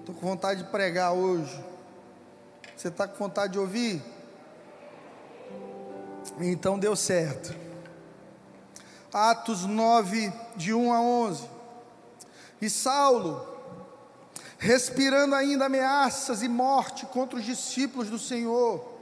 Estou 0.00 0.14
com 0.14 0.26
vontade 0.26 0.62
de 0.62 0.70
pregar 0.70 1.12
hoje. 1.12 1.64
Você 2.76 2.88
está 2.88 3.06
com 3.06 3.16
vontade 3.16 3.54
de 3.54 3.58
ouvir? 3.58 4.02
Então 6.40 6.78
deu 6.78 6.96
certo. 6.96 7.54
Atos 9.12 9.64
9, 9.64 10.32
de 10.56 10.74
1 10.74 10.92
a 10.92 11.00
11. 11.00 11.48
E 12.60 12.68
Saulo, 12.68 13.46
respirando 14.58 15.34
ainda 15.34 15.66
ameaças 15.66 16.42
e 16.42 16.48
morte 16.48 17.06
contra 17.06 17.38
os 17.38 17.44
discípulos 17.44 18.10
do 18.10 18.18
Senhor, 18.18 18.95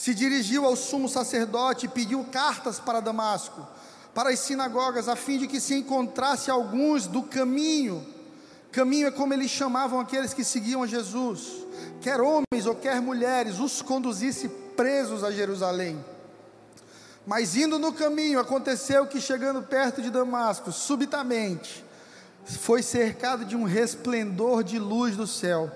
se 0.00 0.14
dirigiu 0.14 0.64
ao 0.64 0.74
sumo 0.74 1.10
sacerdote 1.10 1.84
e 1.84 1.88
pediu 1.90 2.24
cartas 2.24 2.80
para 2.80 3.00
Damasco, 3.00 3.68
para 4.14 4.30
as 4.30 4.38
sinagogas, 4.38 5.10
a 5.10 5.14
fim 5.14 5.36
de 5.36 5.46
que 5.46 5.60
se 5.60 5.74
encontrasse 5.74 6.50
alguns 6.50 7.06
do 7.06 7.22
caminho. 7.22 8.06
Caminho 8.72 9.08
é 9.08 9.10
como 9.10 9.34
eles 9.34 9.50
chamavam 9.50 10.00
aqueles 10.00 10.32
que 10.32 10.42
seguiam 10.42 10.82
a 10.82 10.86
Jesus, 10.86 11.66
quer 12.00 12.18
homens 12.18 12.64
ou 12.64 12.74
quer 12.74 12.98
mulheres, 13.02 13.60
os 13.60 13.82
conduzisse 13.82 14.48
presos 14.74 15.22
a 15.22 15.30
Jerusalém. 15.30 16.02
Mas 17.26 17.54
indo 17.54 17.78
no 17.78 17.92
caminho, 17.92 18.40
aconteceu 18.40 19.06
que 19.06 19.20
chegando 19.20 19.60
perto 19.60 20.00
de 20.00 20.08
Damasco, 20.08 20.72
subitamente, 20.72 21.84
foi 22.46 22.82
cercado 22.82 23.44
de 23.44 23.54
um 23.54 23.64
resplendor 23.64 24.64
de 24.64 24.78
luz 24.78 25.14
do 25.14 25.26
céu 25.26 25.70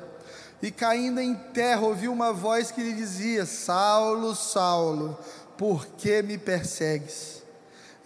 e 0.64 0.70
caindo 0.70 1.20
em 1.20 1.34
terra, 1.34 1.82
ouviu 1.82 2.10
uma 2.10 2.32
voz 2.32 2.70
que 2.70 2.82
lhe 2.82 2.94
dizia: 2.94 3.44
Saulo, 3.44 4.34
Saulo, 4.34 5.18
por 5.58 5.84
que 5.84 6.22
me 6.22 6.38
persegues? 6.38 7.42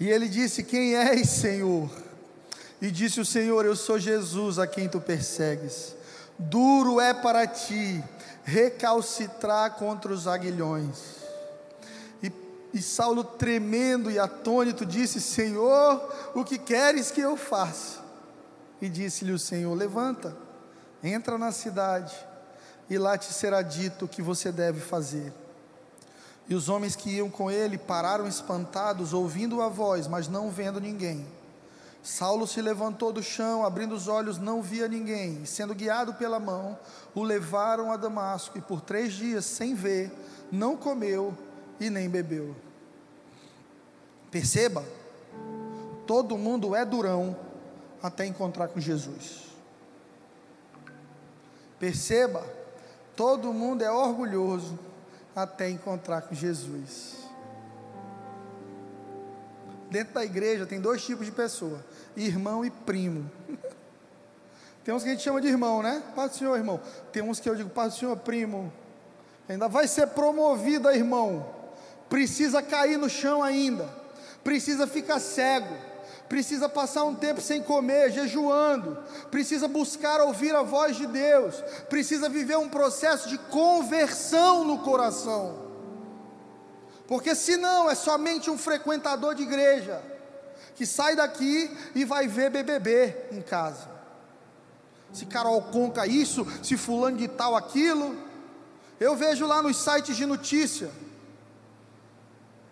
E 0.00 0.10
ele 0.10 0.28
disse: 0.28 0.64
Quem 0.64 0.96
és, 0.96 1.28
Senhor? 1.28 1.88
E 2.82 2.90
disse 2.90 3.20
o 3.20 3.24
Senhor: 3.24 3.64
Eu 3.64 3.76
sou 3.76 3.96
Jesus 3.96 4.58
a 4.58 4.66
quem 4.66 4.88
tu 4.88 5.00
persegues. 5.00 5.94
Duro 6.36 7.00
é 7.00 7.14
para 7.14 7.46
ti 7.46 8.02
recalcitrar 8.42 9.76
contra 9.76 10.12
os 10.12 10.26
aguilhões. 10.26 10.98
E, 12.20 12.32
e 12.74 12.82
Saulo, 12.82 13.22
tremendo 13.22 14.10
e 14.10 14.18
atônito, 14.18 14.84
disse: 14.84 15.20
Senhor, 15.20 16.12
o 16.34 16.42
que 16.42 16.58
queres 16.58 17.12
que 17.12 17.20
eu 17.20 17.36
faça? 17.36 18.00
E 18.82 18.88
disse-lhe 18.88 19.30
o 19.30 19.38
Senhor: 19.38 19.72
Levanta, 19.74 20.36
entra 21.04 21.38
na 21.38 21.52
cidade 21.52 22.26
e 22.88 22.96
lá 22.98 23.18
te 23.18 23.32
será 23.32 23.62
dito 23.62 24.04
o 24.04 24.08
que 24.08 24.22
você 24.22 24.50
deve 24.50 24.80
fazer. 24.80 25.32
E 26.48 26.54
os 26.54 26.68
homens 26.68 26.96
que 26.96 27.10
iam 27.10 27.28
com 27.28 27.50
ele 27.50 27.76
pararam 27.76 28.26
espantados, 28.26 29.12
ouvindo 29.12 29.60
a 29.60 29.68
voz, 29.68 30.06
mas 30.06 30.28
não 30.28 30.50
vendo 30.50 30.80
ninguém. 30.80 31.26
Saulo 32.02 32.46
se 32.46 32.62
levantou 32.62 33.12
do 33.12 33.22
chão, 33.22 33.64
abrindo 33.64 33.94
os 33.94 34.08
olhos, 34.08 34.38
não 34.38 34.62
via 34.62 34.88
ninguém, 34.88 35.44
sendo 35.44 35.74
guiado 35.74 36.14
pela 36.14 36.40
mão, 36.40 36.78
o 37.14 37.22
levaram 37.22 37.92
a 37.92 37.96
Damasco, 37.96 38.56
e 38.56 38.62
por 38.62 38.80
três 38.80 39.12
dias, 39.12 39.44
sem 39.44 39.74
ver, 39.74 40.10
não 40.50 40.74
comeu 40.74 41.36
e 41.78 41.90
nem 41.90 42.08
bebeu. 42.08 42.56
Perceba, 44.30 44.84
todo 46.06 46.38
mundo 46.38 46.74
é 46.74 46.84
durão 46.84 47.36
até 48.02 48.24
encontrar 48.24 48.68
com 48.68 48.80
Jesus. 48.80 49.48
Perceba, 51.78 52.44
Todo 53.18 53.52
mundo 53.52 53.82
é 53.82 53.90
orgulhoso 53.90 54.78
até 55.34 55.68
encontrar 55.68 56.22
com 56.22 56.36
Jesus. 56.36 57.16
Dentro 59.90 60.14
da 60.14 60.24
igreja 60.24 60.64
tem 60.64 60.80
dois 60.80 61.04
tipos 61.04 61.26
de 61.26 61.32
pessoa: 61.32 61.84
irmão 62.16 62.64
e 62.64 62.70
primo. 62.70 63.28
tem 64.84 64.94
uns 64.94 65.02
que 65.02 65.08
a 65.08 65.12
gente 65.12 65.24
chama 65.24 65.40
de 65.40 65.48
irmão, 65.48 65.82
né? 65.82 66.00
Paz 66.14 66.30
do 66.30 66.36
Senhor, 66.36 66.56
irmão. 66.56 66.80
Tem 67.10 67.20
uns 67.20 67.40
que 67.40 67.50
eu 67.50 67.56
digo, 67.56 67.68
Paz 67.70 67.94
do 67.94 67.98
Senhor, 67.98 68.16
primo. 68.18 68.72
Ainda 69.48 69.66
vai 69.66 69.88
ser 69.88 70.06
promovido 70.06 70.88
irmão. 70.88 71.44
Precisa 72.08 72.62
cair 72.62 72.98
no 72.98 73.10
chão 73.10 73.42
ainda. 73.42 73.92
Precisa 74.44 74.86
ficar 74.86 75.18
cego 75.18 75.87
precisa 76.28 76.68
passar 76.68 77.04
um 77.04 77.14
tempo 77.14 77.40
sem 77.40 77.62
comer, 77.62 78.12
jejuando, 78.12 78.98
precisa 79.30 79.66
buscar 79.66 80.20
ouvir 80.20 80.54
a 80.54 80.62
voz 80.62 80.96
de 80.96 81.06
Deus, 81.06 81.54
precisa 81.88 82.28
viver 82.28 82.58
um 82.58 82.68
processo 82.68 83.28
de 83.28 83.38
conversão 83.38 84.64
no 84.64 84.78
coração. 84.78 85.66
Porque 87.06 87.34
senão 87.34 87.90
é 87.90 87.94
somente 87.94 88.50
um 88.50 88.58
frequentador 88.58 89.34
de 89.34 89.42
igreja 89.42 90.02
que 90.74 90.84
sai 90.84 91.16
daqui 91.16 91.74
e 91.94 92.04
vai 92.04 92.28
ver 92.28 92.50
BBB 92.50 93.28
em 93.32 93.40
casa. 93.40 93.88
Se 95.12 95.24
Carol 95.24 95.62
Conca 95.62 96.06
isso, 96.06 96.46
se 96.62 96.76
fulano 96.76 97.16
de 97.16 97.26
tal 97.26 97.56
aquilo. 97.56 98.14
Eu 99.00 99.16
vejo 99.16 99.46
lá 99.46 99.62
nos 99.62 99.78
sites 99.78 100.16
de 100.16 100.26
notícia 100.26 100.90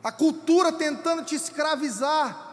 a 0.04 0.12
cultura 0.12 0.70
tentando 0.70 1.24
te 1.24 1.34
escravizar 1.34 2.45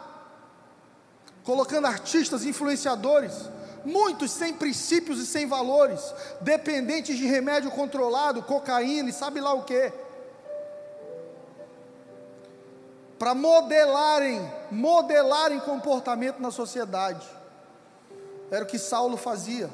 colocando 1.44 1.86
artistas, 1.86 2.44
influenciadores, 2.44 3.50
muitos 3.84 4.30
sem 4.30 4.54
princípios 4.54 5.20
e 5.20 5.26
sem 5.26 5.46
valores, 5.46 6.00
dependentes 6.40 7.16
de 7.16 7.26
remédio 7.26 7.70
controlado, 7.70 8.42
cocaína 8.42 9.10
e 9.10 9.12
sabe 9.12 9.40
lá 9.40 9.52
o 9.52 9.62
que. 9.62 9.92
Para 13.18 13.34
modelarem, 13.34 14.50
modelarem 14.70 15.60
comportamento 15.60 16.40
na 16.40 16.50
sociedade. 16.50 17.26
Era 18.50 18.64
o 18.64 18.66
que 18.66 18.78
Saulo 18.78 19.16
fazia. 19.16 19.70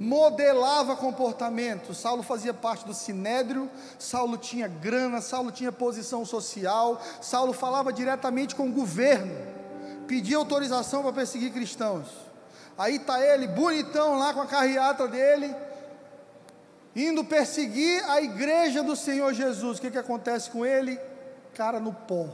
Modelava 0.00 0.96
comportamento. 0.96 1.94
Saulo 1.94 2.22
fazia 2.22 2.52
parte 2.52 2.84
do 2.84 2.92
sinédrio, 2.92 3.70
Saulo 3.98 4.36
tinha 4.36 4.66
grana, 4.66 5.20
Saulo 5.20 5.52
tinha 5.52 5.70
posição 5.70 6.24
social, 6.24 7.00
Saulo 7.20 7.52
falava 7.52 7.92
diretamente 7.92 8.56
com 8.56 8.68
o 8.68 8.72
governo 8.72 9.54
pedir 10.06 10.34
autorização 10.34 11.02
para 11.02 11.12
perseguir 11.12 11.52
cristãos. 11.52 12.08
Aí 12.76 12.96
está 12.96 13.20
ele, 13.20 13.46
bonitão 13.46 14.18
lá 14.18 14.34
com 14.34 14.40
a 14.40 14.46
carreata 14.46 15.06
dele, 15.06 15.54
indo 16.94 17.24
perseguir 17.24 18.04
a 18.08 18.20
igreja 18.20 18.82
do 18.82 18.96
Senhor 18.96 19.32
Jesus. 19.32 19.78
O 19.78 19.80
que, 19.80 19.90
que 19.90 19.98
acontece 19.98 20.50
com 20.50 20.66
ele? 20.66 20.98
Cara 21.54 21.78
no 21.78 21.92
pó, 21.92 22.28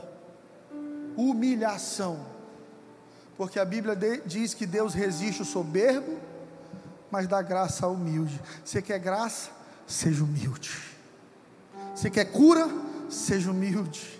humilhação, 1.15 2.25
porque 3.37 3.59
a 3.59 3.65
Bíblia 3.65 3.95
diz 4.25 4.53
que 4.53 4.65
Deus 4.65 4.93
resiste 4.93 5.43
o 5.43 5.45
soberbo, 5.45 6.19
mas 7.11 7.27
dá 7.27 7.41
graça 7.41 7.85
ao 7.85 7.93
humilde. 7.93 8.41
Você 8.63 8.81
quer 8.81 8.97
graça? 8.97 9.51
Seja 9.85 10.23
humilde. 10.23 10.71
Você 11.93 12.09
quer 12.09 12.25
cura? 12.25 12.67
Seja 13.09 13.51
humilde. 13.51 14.19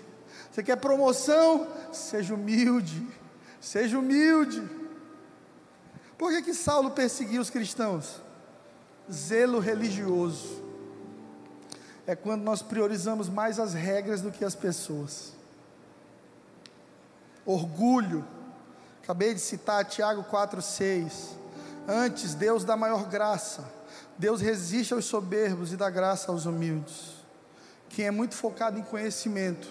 Você 0.50 0.62
quer 0.62 0.76
promoção? 0.76 1.66
Seja 1.92 2.34
humilde. 2.34 3.02
Seja 3.62 3.96
humilde. 3.96 4.60
Por 6.18 6.32
que, 6.32 6.42
que 6.42 6.52
Saulo 6.52 6.90
perseguia 6.90 7.40
os 7.40 7.48
cristãos? 7.48 8.20
Zelo 9.10 9.60
religioso. 9.60 10.60
É 12.04 12.16
quando 12.16 12.42
nós 12.42 12.60
priorizamos 12.60 13.28
mais 13.28 13.60
as 13.60 13.72
regras 13.72 14.20
do 14.20 14.32
que 14.32 14.44
as 14.44 14.56
pessoas. 14.56 15.32
Orgulho. 17.46 18.26
Acabei 19.00 19.32
de 19.32 19.40
citar 19.40 19.84
Tiago 19.84 20.24
4,6. 20.24 21.36
Antes, 21.86 22.34
Deus 22.34 22.64
dá 22.64 22.76
maior 22.76 23.08
graça. 23.08 23.64
Deus 24.18 24.40
resiste 24.40 24.92
aos 24.92 25.04
soberbos 25.04 25.72
e 25.72 25.76
dá 25.76 25.88
graça 25.88 26.32
aos 26.32 26.46
humildes. 26.46 27.12
Quem 27.88 28.06
é 28.06 28.10
muito 28.10 28.34
focado 28.34 28.76
em 28.76 28.82
conhecimento, 28.82 29.68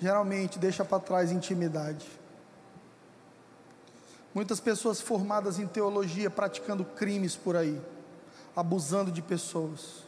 geralmente 0.00 0.56
deixa 0.56 0.84
para 0.84 1.00
trás 1.00 1.32
intimidade. 1.32 2.06
Muitas 4.34 4.58
pessoas 4.58 5.00
formadas 5.00 5.60
em 5.60 5.66
teologia 5.66 6.28
praticando 6.28 6.84
crimes 6.84 7.36
por 7.36 7.54
aí, 7.54 7.80
abusando 8.56 9.12
de 9.12 9.22
pessoas. 9.22 10.02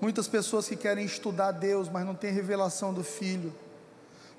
Muitas 0.00 0.26
pessoas 0.26 0.66
que 0.66 0.74
querem 0.74 1.04
estudar 1.04 1.52
Deus, 1.52 1.88
mas 1.88 2.04
não 2.04 2.16
têm 2.16 2.32
revelação 2.32 2.92
do 2.92 3.04
Filho, 3.04 3.54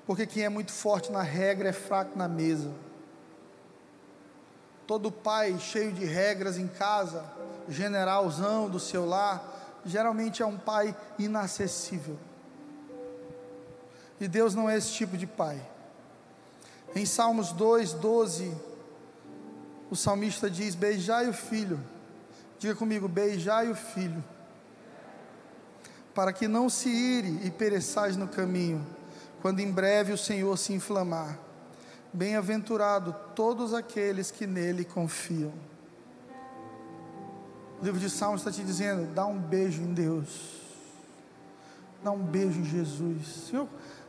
porque 0.06 0.26
quem 0.26 0.44
é 0.44 0.50
muito 0.50 0.70
forte 0.70 1.10
na 1.10 1.22
regra 1.22 1.70
é 1.70 1.72
fraco 1.72 2.18
na 2.18 2.28
mesa. 2.28 2.70
Todo 4.86 5.10
pai 5.10 5.58
cheio 5.58 5.92
de 5.92 6.04
regras 6.04 6.58
em 6.58 6.68
casa, 6.68 7.24
generalzão 7.68 8.68
do 8.68 8.78
seu 8.78 9.06
lar, 9.06 9.80
geralmente 9.86 10.42
é 10.42 10.46
um 10.46 10.58
pai 10.58 10.94
inacessível. 11.18 12.18
E 14.20 14.28
Deus 14.28 14.54
não 14.54 14.68
é 14.68 14.76
esse 14.76 14.92
tipo 14.92 15.16
de 15.16 15.26
pai. 15.26 15.71
Em 16.94 17.06
Salmos 17.06 17.52
2, 17.52 17.94
12, 17.94 18.54
o 19.90 19.96
salmista 19.96 20.50
diz: 20.50 20.74
Beijai 20.74 21.28
o 21.28 21.32
filho. 21.32 21.80
Diga 22.58 22.74
comigo: 22.74 23.08
Beijai 23.08 23.70
o 23.70 23.74
filho. 23.74 24.22
Para 26.14 26.32
que 26.32 26.46
não 26.46 26.68
se 26.68 26.90
ire 26.90 27.40
e 27.46 27.50
pereçais 27.50 28.16
no 28.16 28.28
caminho, 28.28 28.86
quando 29.40 29.60
em 29.60 29.70
breve 29.70 30.12
o 30.12 30.18
Senhor 30.18 30.56
se 30.58 30.72
inflamar. 30.72 31.38
Bem-aventurado 32.12 33.16
todos 33.34 33.72
aqueles 33.72 34.30
que 34.30 34.46
nele 34.46 34.84
confiam. 34.84 35.52
O 37.80 37.84
livro 37.84 37.98
de 37.98 38.10
Salmos 38.10 38.42
está 38.42 38.52
te 38.52 38.62
dizendo: 38.62 39.12
dá 39.14 39.24
um 39.24 39.38
beijo 39.38 39.82
em 39.82 39.94
Deus, 39.94 40.60
dá 42.04 42.10
um 42.10 42.22
beijo 42.22 42.60
em 42.60 42.64
Jesus. 42.64 43.26
Senhor, 43.48 43.66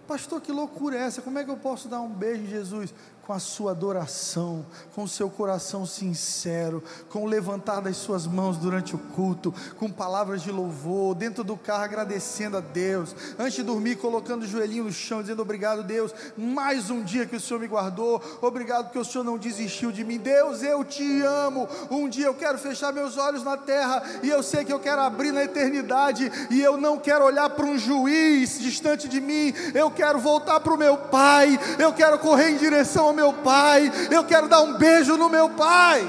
Pastor, 0.07 0.41
que 0.41 0.51
loucura 0.51 0.97
é 0.97 1.01
essa? 1.01 1.21
Como 1.21 1.39
é 1.39 1.43
que 1.43 1.49
eu 1.49 1.57
posso 1.57 1.87
dar 1.87 2.01
um 2.01 2.09
beijo 2.09 2.43
em 2.43 2.47
Jesus? 2.47 2.93
Com 3.25 3.31
a 3.31 3.39
sua 3.39 3.71
adoração, 3.71 4.65
com 4.93 5.03
o 5.03 5.07
seu 5.07 5.29
coração 5.29 5.85
sincero, 5.85 6.83
com 7.09 7.23
o 7.23 7.25
levantar 7.25 7.79
das 7.79 7.95
suas 7.95 8.27
mãos 8.27 8.57
durante 8.57 8.95
o 8.95 8.99
culto, 8.99 9.53
com 9.77 9.89
palavras 9.89 10.41
de 10.41 10.51
louvor, 10.51 11.15
dentro 11.15 11.41
do 11.41 11.55
carro 11.55 11.83
agradecendo 11.83 12.57
a 12.57 12.59
Deus, 12.59 13.15
antes 13.39 13.53
de 13.53 13.63
dormir 13.63 13.95
colocando 13.95 14.43
o 14.43 14.47
joelhinho 14.47 14.83
no 14.83 14.91
chão, 14.91 15.21
dizendo 15.21 15.41
obrigado, 15.41 15.83
Deus, 15.83 16.13
mais 16.37 16.89
um 16.89 17.01
dia 17.01 17.25
que 17.25 17.37
o 17.37 17.39
Senhor 17.39 17.61
me 17.61 17.67
guardou, 17.67 18.21
obrigado 18.41 18.85
porque 18.85 18.99
o 18.99 19.05
Senhor 19.05 19.23
não 19.23 19.37
desistiu 19.37 19.89
de 19.89 20.03
mim. 20.03 20.17
Deus, 20.17 20.61
eu 20.61 20.83
te 20.83 21.21
amo. 21.21 21.67
Um 21.89 22.09
dia 22.09 22.25
eu 22.25 22.33
quero 22.33 22.57
fechar 22.57 22.91
meus 22.91 23.17
olhos 23.17 23.43
na 23.43 23.55
terra 23.55 24.03
e 24.21 24.29
eu 24.29 24.43
sei 24.43 24.65
que 24.65 24.73
eu 24.73 24.79
quero 24.79 25.01
abrir 25.01 25.31
na 25.31 25.43
eternidade 25.43 26.29
e 26.49 26.61
eu 26.61 26.75
não 26.77 26.97
quero 26.97 27.23
olhar 27.25 27.49
para 27.51 27.65
um 27.65 27.77
juiz 27.77 28.59
distante 28.59 29.07
de 29.07 29.21
mim. 29.21 29.53
Eu 29.73 29.89
quero 29.89 30.19
voltar 30.19 30.59
para 30.59 30.73
o 30.73 30.77
meu 30.77 30.97
pai, 30.97 31.57
eu 31.79 31.93
quero 31.93 32.19
correr 32.19 32.49
em 32.49 32.57
direção 32.57 33.07
ao 33.07 33.12
meu 33.13 33.33
pai, 33.33 33.91
eu 34.11 34.25
quero 34.25 34.49
dar 34.49 34.61
um 34.61 34.77
beijo 34.77 35.15
no 35.17 35.29
meu 35.29 35.49
pai. 35.51 36.01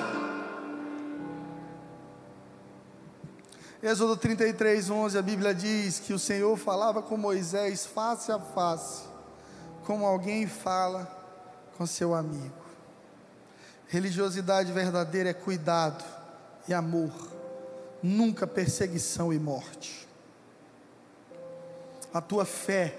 Êxodo 3.83 4.17
33, 4.17 4.89
11, 4.89 5.19
a 5.19 5.21
Bíblia 5.21 5.55
diz 5.55 6.01
que 6.01 6.15
o 6.15 6.19
Senhor 6.19 6.57
falava 6.57 7.03
com 7.03 7.19
Moisés 7.19 7.85
face 7.85 8.33
a 8.33 8.39
face, 8.39 9.03
como 9.85 10.07
alguém 10.07 10.47
fala 10.47 11.07
com 11.77 11.87
seu 11.87 12.15
amigo. 12.15 12.65
Religiosidade 13.87 14.73
verdadeira 14.73 15.29
é 15.29 15.35
cuidado 15.35 16.03
e 16.67 16.73
amor, 16.73 17.13
nunca 18.03 18.47
perseguição 18.47 19.33
e 19.33 19.39
morte. 19.39 20.09
A 22.13 22.23
tua 22.23 22.47
fé 22.47 22.97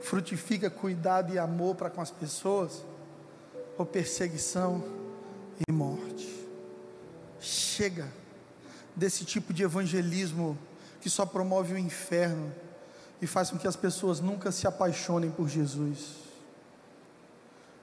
frutifica 0.00 0.68
cuidado 0.68 1.32
e 1.32 1.38
amor 1.38 1.76
para 1.76 1.90
com 1.90 2.00
as 2.00 2.10
pessoas, 2.10 2.84
ou 3.76 3.86
perseguição 3.86 4.82
e 5.66 5.72
morte. 5.72 6.28
Chega 7.40 8.08
desse 8.94 9.24
tipo 9.24 9.52
de 9.52 9.62
evangelismo 9.62 10.56
que 11.00 11.10
só 11.10 11.26
promove 11.26 11.74
o 11.74 11.78
inferno 11.78 12.52
e 13.20 13.26
faz 13.26 13.50
com 13.50 13.58
que 13.58 13.66
as 13.66 13.76
pessoas 13.76 14.20
nunca 14.20 14.52
se 14.52 14.66
apaixonem 14.66 15.30
por 15.30 15.48
Jesus. 15.48 16.22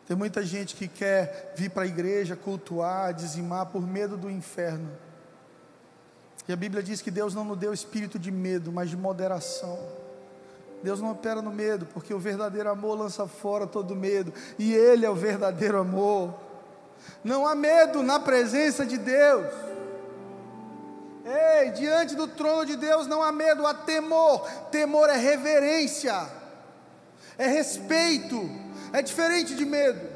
Tem 0.07 0.17
muita 0.17 0.43
gente 0.43 0.75
que 0.75 0.87
quer 0.87 1.53
vir 1.55 1.69
para 1.69 1.83
a 1.83 1.87
igreja, 1.87 2.35
cultuar, 2.35 3.13
dizimar 3.13 3.67
por 3.67 3.85
medo 3.85 4.17
do 4.17 4.29
inferno. 4.29 4.89
E 6.47 6.51
a 6.51 6.55
Bíblia 6.55 6.81
diz 6.81 6.99
que 6.99 7.11
Deus 7.11 7.35
não 7.35 7.45
nos 7.45 7.57
deu 7.57 7.71
espírito 7.71 8.17
de 8.17 8.31
medo, 8.31 8.71
mas 8.71 8.89
de 8.89 8.97
moderação. 8.97 9.77
Deus 10.82 11.01
não 11.01 11.11
opera 11.11 11.41
no 11.41 11.51
medo, 11.51 11.86
porque 11.88 12.13
o 12.13 12.19
verdadeiro 12.19 12.69
amor 12.69 12.97
lança 12.97 13.27
fora 13.27 13.67
todo 13.67 13.95
medo, 13.95 14.34
e 14.57 14.73
Ele 14.73 15.05
é 15.05 15.09
o 15.09 15.15
verdadeiro 15.15 15.80
amor. 15.80 16.34
Não 17.23 17.45
há 17.45 17.55
medo 17.55 18.01
na 18.01 18.19
presença 18.19 18.86
de 18.86 18.97
Deus. 18.97 19.47
Ei, 21.25 21.71
diante 21.71 22.15
do 22.15 22.27
trono 22.27 22.65
de 22.65 22.75
Deus 22.75 23.05
não 23.07 23.21
há 23.21 23.32
medo, 23.32 23.65
há 23.67 23.73
temor. 23.73 24.49
Temor 24.71 25.09
é 25.09 25.17
reverência, 25.17 26.27
é 27.38 27.47
respeito, 27.47 28.49
é 28.93 29.01
diferente 29.01 29.53
de 29.55 29.65
medo. 29.65 30.09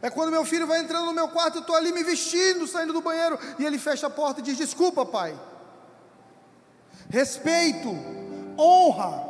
É 0.00 0.08
quando 0.08 0.30
meu 0.30 0.44
filho 0.44 0.66
vai 0.66 0.78
entrando 0.78 1.06
no 1.06 1.12
meu 1.12 1.28
quarto, 1.28 1.56
eu 1.56 1.60
estou 1.60 1.74
ali 1.74 1.90
me 1.92 2.04
vestindo, 2.04 2.66
saindo 2.66 2.92
do 2.92 3.02
banheiro, 3.02 3.38
e 3.58 3.66
ele 3.66 3.78
fecha 3.78 4.06
a 4.06 4.10
porta 4.10 4.40
e 4.40 4.44
diz: 4.44 4.56
Desculpa, 4.56 5.04
pai. 5.04 5.38
Respeito, 7.10 7.88
honra, 8.58 9.24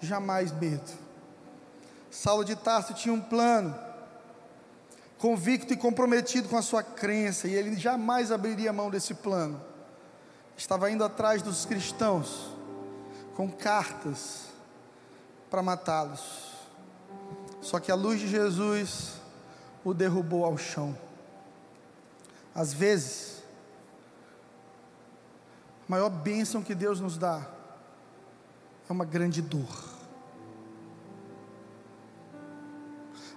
jamais 0.00 0.50
medo. 0.52 0.90
Saulo 2.10 2.44
de 2.44 2.56
Tarso 2.56 2.94
tinha 2.94 3.12
um 3.12 3.20
plano, 3.20 3.74
convicto 5.18 5.72
e 5.72 5.76
comprometido 5.76 6.48
com 6.48 6.56
a 6.56 6.62
sua 6.62 6.82
crença, 6.82 7.48
e 7.48 7.54
ele 7.54 7.76
jamais 7.76 8.32
abriria 8.32 8.72
mão 8.72 8.90
desse 8.90 9.14
plano. 9.14 9.60
Estava 10.56 10.90
indo 10.90 11.04
atrás 11.04 11.42
dos 11.42 11.66
cristãos 11.66 12.52
com 13.34 13.50
cartas 13.50 14.44
para 15.50 15.62
matá-los. 15.62 16.52
Só 17.60 17.80
que 17.80 17.90
a 17.90 17.94
luz 17.94 18.20
de 18.20 18.28
Jesus 18.28 19.14
o 19.84 19.92
derrubou 19.92 20.44
ao 20.44 20.56
chão. 20.56 20.96
Às 22.54 22.72
vezes, 22.72 23.42
a 25.88 25.90
maior 25.90 26.08
bênção 26.10 26.62
que 26.62 26.74
Deus 26.74 27.00
nos 27.00 27.18
dá 27.18 27.44
é 28.88 28.92
uma 28.92 29.04
grande 29.04 29.40
dor. 29.40 29.94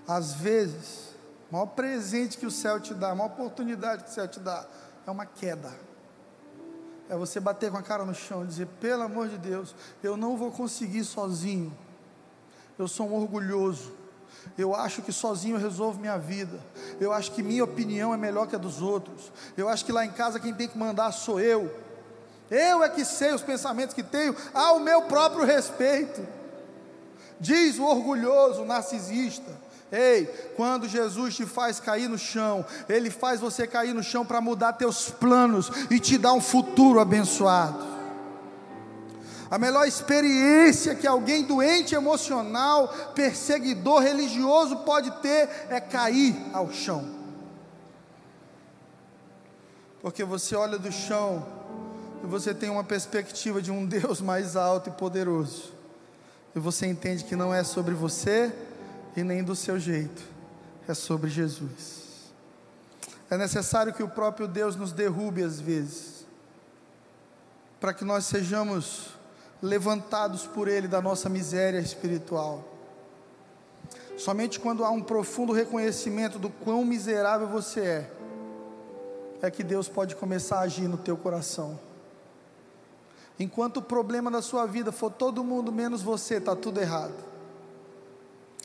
Às 0.07 0.33
vezes, 0.33 1.15
o 1.49 1.53
maior 1.53 1.67
presente 1.67 2.37
que 2.37 2.45
o 2.45 2.51
céu 2.51 2.79
te 2.79 2.93
dá, 2.93 3.11
a 3.11 3.15
maior 3.15 3.31
oportunidade 3.31 4.03
que 4.03 4.09
o 4.09 4.13
céu 4.13 4.27
te 4.27 4.39
dá, 4.39 4.65
é 5.05 5.11
uma 5.11 5.25
queda. 5.25 5.73
É 7.09 7.15
você 7.15 7.39
bater 7.39 7.71
com 7.71 7.77
a 7.77 7.81
cara 7.81 8.05
no 8.05 8.13
chão 8.13 8.43
e 8.43 8.47
dizer: 8.47 8.67
pelo 8.79 9.03
amor 9.03 9.29
de 9.29 9.37
Deus, 9.37 9.73
eu 10.03 10.17
não 10.17 10.37
vou 10.37 10.51
conseguir 10.51 11.03
sozinho. 11.03 11.75
Eu 12.77 12.87
sou 12.87 13.09
um 13.09 13.15
orgulhoso. 13.15 13.93
Eu 14.57 14.75
acho 14.75 15.01
que 15.01 15.11
sozinho 15.11 15.55
eu 15.55 15.59
resolvo 15.59 15.99
minha 15.99 16.17
vida. 16.17 16.59
Eu 16.99 17.11
acho 17.11 17.31
que 17.31 17.41
minha 17.41 17.63
opinião 17.63 18.13
é 18.13 18.17
melhor 18.17 18.47
que 18.47 18.55
a 18.55 18.59
dos 18.59 18.81
outros. 18.81 19.31
Eu 19.55 19.67
acho 19.67 19.83
que 19.85 19.91
lá 19.91 20.05
em 20.05 20.11
casa 20.11 20.39
quem 20.39 20.53
tem 20.53 20.67
que 20.67 20.77
mandar 20.77 21.11
sou 21.11 21.39
eu. 21.39 21.73
Eu 22.49 22.83
é 22.83 22.89
que 22.89 23.03
sei 23.03 23.33
os 23.33 23.41
pensamentos 23.41 23.93
que 23.93 24.03
tenho 24.03 24.35
ao 24.53 24.79
meu 24.79 25.03
próprio 25.03 25.45
respeito. 25.45 26.25
Diz 27.39 27.77
o 27.77 27.83
orgulhoso, 27.83 28.65
narcisista. 28.65 29.51
Ei, 29.91 30.25
quando 30.55 30.87
Jesus 30.87 31.35
te 31.35 31.45
faz 31.45 31.79
cair 31.79 32.09
no 32.09 32.17
chão, 32.17 32.65
Ele 32.89 33.09
faz 33.09 33.39
você 33.39 33.65
cair 33.65 33.93
no 33.93 34.03
chão 34.03 34.25
para 34.25 34.41
mudar 34.41 34.73
teus 34.73 35.09
planos 35.09 35.71
e 35.89 35.99
te 35.99 36.17
dar 36.17 36.33
um 36.33 36.41
futuro 36.41 36.99
abençoado. 36.99 37.97
A 39.49 39.57
melhor 39.57 39.87
experiência 39.87 40.93
que 40.93 41.07
alguém 41.07 41.43
doente 41.43 41.95
emocional, 41.95 42.89
perseguidor 43.15 44.01
religioso 44.01 44.77
pode 44.77 45.09
ter 45.21 45.49
é 45.69 45.79
cair 45.79 46.35
ao 46.51 46.71
chão. 46.71 47.15
Porque 50.01 50.23
você 50.23 50.53
olha 50.55 50.77
do 50.77 50.91
chão 50.91 51.56
e 52.24 52.28
você 52.28 52.53
tem 52.53 52.70
uma 52.70 52.84
perspectiva 52.84 53.61
de 53.61 53.72
um 53.72 53.86
Deus 53.86 54.22
mais 54.22 54.55
alto 54.55 54.89
e 54.89 54.93
poderoso. 54.93 55.74
E 56.55 56.59
você 56.59 56.88
entende 56.88 57.24
que 57.24 57.36
não 57.36 57.53
é 57.53 57.63
sobre 57.63 57.93
você 57.93 58.53
e 59.15 59.24
nem 59.24 59.43
do 59.43 59.55
seu 59.55 59.80
jeito, 59.80 60.24
é 60.88 60.93
sobre 60.93 61.30
Jesus. 61.30 62.32
É 63.30 63.38
necessário 63.38 63.93
que 63.93 64.01
o 64.01 64.09
próprio 64.09 64.47
Deus 64.47 64.76
nos 64.76 64.91
derrube 64.91 65.43
às 65.43 65.59
vezes, 65.59 66.26
para 67.80 67.93
que 67.93 68.05
nós 68.05 68.26
sejamos 68.26 69.09
levantados 69.61 70.45
por 70.45 70.68
Ele 70.68 70.88
da 70.88 71.01
nossa 71.01 71.30
miséria 71.30 71.80
espiritual. 71.80 72.63
Somente 74.18 74.59
quando 74.59 74.84
há 74.84 74.89
um 74.89 75.01
profundo 75.01 75.53
reconhecimento 75.53 76.39
do 76.39 76.49
quão 76.49 76.84
miserável 76.84 77.47
você 77.47 77.82
é, 77.82 78.11
é 79.43 79.51
que 79.51 79.63
Deus 79.63 79.88
pode 79.88 80.15
começar 80.15 80.59
a 80.59 80.61
agir 80.61 80.88
no 80.88 80.97
teu 80.97 81.15
coração. 81.15 81.86
Enquanto 83.39 83.77
o 83.77 83.81
problema 83.81 84.31
da 84.31 84.41
sua 84.41 84.65
vida 84.65 84.91
for 84.91 85.11
todo 85.11 85.43
mundo 85.43 85.71
menos 85.71 86.01
você, 86.01 86.35
está 86.35 86.55
tudo 86.55 86.81
errado. 86.81 87.13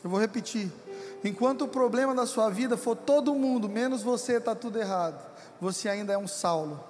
Eu 0.03 0.09
vou 0.09 0.19
repetir. 0.19 0.71
Enquanto 1.23 1.63
o 1.63 1.67
problema 1.67 2.13
da 2.13 2.25
sua 2.25 2.49
vida 2.49 2.75
for 2.75 2.95
todo 2.95 3.33
mundo 3.35 3.69
menos 3.69 4.01
você, 4.01 4.33
está 4.33 4.53
tudo 4.55 4.79
errado. 4.79 5.23
Você 5.61 5.87
ainda 5.87 6.13
é 6.13 6.17
um 6.17 6.27
Saulo. 6.27 6.83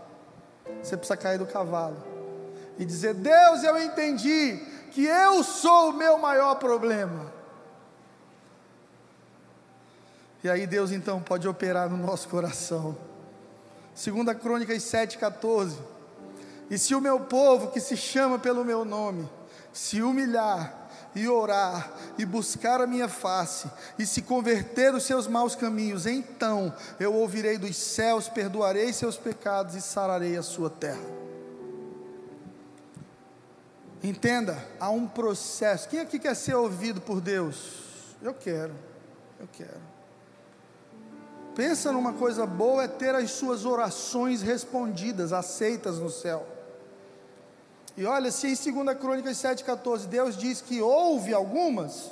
Você 0.82 0.96
precisa 0.96 1.18
cair 1.18 1.38
do 1.38 1.46
cavalo 1.46 1.98
e 2.78 2.86
dizer: 2.86 3.14
Deus, 3.14 3.64
eu 3.64 3.78
entendi 3.78 4.58
que 4.92 5.06
eu 5.06 5.44
sou 5.44 5.90
o 5.90 5.94
meu 5.94 6.18
maior 6.18 6.56
problema. 6.56 7.32
E 10.44 10.50
aí 10.50 10.68
Deus 10.68 10.92
então 10.92 11.22
pode 11.22 11.48
operar 11.48 11.90
no 11.90 11.98
nosso 11.98 12.28
coração. 12.28 12.98
Segunda 13.96 14.34
Crônicas 14.34 14.84
7,14. 14.84 15.78
E 16.70 16.78
se 16.78 16.96
o 16.96 17.02
meu 17.02 17.20
povo, 17.20 17.72
que 17.72 17.80
se 17.80 17.96
chama 17.96 18.40
pelo 18.40 18.64
meu 18.64 18.84
nome, 18.86 19.30
se 19.72 20.02
humilhar 20.02 20.90
e 21.16 21.28
orar 21.28 21.92
e 22.18 22.26
buscar 22.26 22.82
a 22.82 22.88
minha 22.88 23.08
face 23.08 23.70
e 23.98 24.06
se 24.06 24.22
converter 24.22 24.92
dos 24.92 25.04
seus 25.04 25.28
maus 25.28 25.56
caminhos, 25.56 26.06
então 26.06 26.74
eu 27.00 27.14
ouvirei 27.14 27.58
dos 27.58 27.76
céus, 27.76 28.30
perdoarei 28.30 28.92
seus 28.94 29.18
pecados 29.18 29.76
e 29.76 29.82
sararei 29.82 30.38
a 30.38 30.44
sua 30.44 30.70
terra. 30.70 31.24
Entenda, 34.04 34.58
há 34.80 34.90
um 34.90 35.08
processo. 35.08 35.88
Quem 35.88 36.00
aqui 36.00 36.20
quer 36.20 36.36
ser 36.36 36.56
ouvido 36.56 37.00
por 37.00 37.22
Deus? 37.22 38.16
Eu 38.22 38.34
quero, 38.34 38.74
eu 39.40 39.48
quero. 39.52 39.94
Pensa 41.56 41.92
numa 41.92 42.14
coisa 42.14 42.46
boa 42.46 42.84
é 42.84 42.88
ter 42.88 43.14
as 43.14 43.32
suas 43.32 43.64
orações 43.64 44.42
respondidas, 44.42 45.32
aceitas 45.32 46.00
no 46.00 46.10
céu. 46.10 46.53
E 47.96 48.06
olha, 48.06 48.32
se 48.32 48.48
em 48.48 48.84
2 48.84 48.98
Crônicas 48.98 49.38
7,14 49.38 50.08
Deus 50.08 50.36
diz 50.36 50.62
que 50.62 50.82
ouve 50.82 51.34
algumas, 51.34 52.12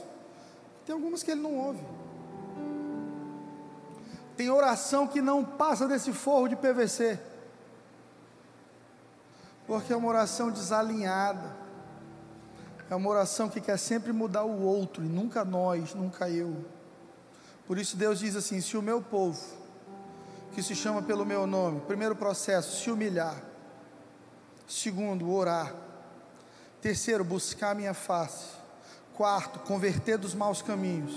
tem 0.85 0.93
algumas 0.93 1.23
que 1.23 1.31
ele 1.31 1.41
não 1.41 1.55
ouve. 1.55 1.83
Tem 4.37 4.49
oração 4.49 5.07
que 5.07 5.21
não 5.21 5.43
passa 5.43 5.87
desse 5.87 6.13
forro 6.13 6.47
de 6.47 6.55
PVC. 6.55 7.19
Porque 9.67 9.93
é 9.93 9.95
uma 9.95 10.07
oração 10.07 10.51
desalinhada. 10.51 11.61
É 12.89 12.95
uma 12.95 13.09
oração 13.09 13.47
que 13.49 13.61
quer 13.61 13.77
sempre 13.77 14.11
mudar 14.11 14.43
o 14.43 14.61
outro, 14.63 15.03
e 15.03 15.07
nunca 15.07 15.45
nós, 15.45 15.93
nunca 15.93 16.29
eu. 16.29 16.65
Por 17.65 17.77
isso 17.77 17.95
Deus 17.95 18.19
diz 18.19 18.35
assim: 18.35 18.59
se 18.59 18.75
o 18.75 18.81
meu 18.81 19.01
povo, 19.01 19.39
que 20.51 20.61
se 20.61 20.75
chama 20.75 21.01
pelo 21.01 21.25
meu 21.25 21.47
nome, 21.47 21.79
primeiro 21.81 22.15
processo, 22.17 22.81
se 22.81 22.91
humilhar, 22.91 23.41
segundo, 24.71 25.29
orar, 25.29 25.75
terceiro, 26.81 27.23
buscar 27.23 27.75
minha 27.75 27.93
face, 27.93 28.45
quarto, 29.13 29.59
converter 29.59 30.17
dos 30.17 30.33
maus 30.33 30.61
caminhos, 30.61 31.11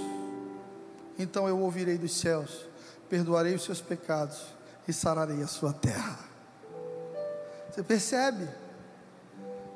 então 1.19 1.49
eu 1.49 1.59
ouvirei 1.61 1.97
dos 1.97 2.17
céus, 2.19 2.67
perdoarei 3.09 3.55
os 3.55 3.63
seus 3.63 3.81
pecados 3.81 4.43
e 4.89 4.93
sararei 4.93 5.43
a 5.43 5.47
sua 5.47 5.73
terra. 5.73 6.19
Você 7.71 7.83
percebe 7.83 8.49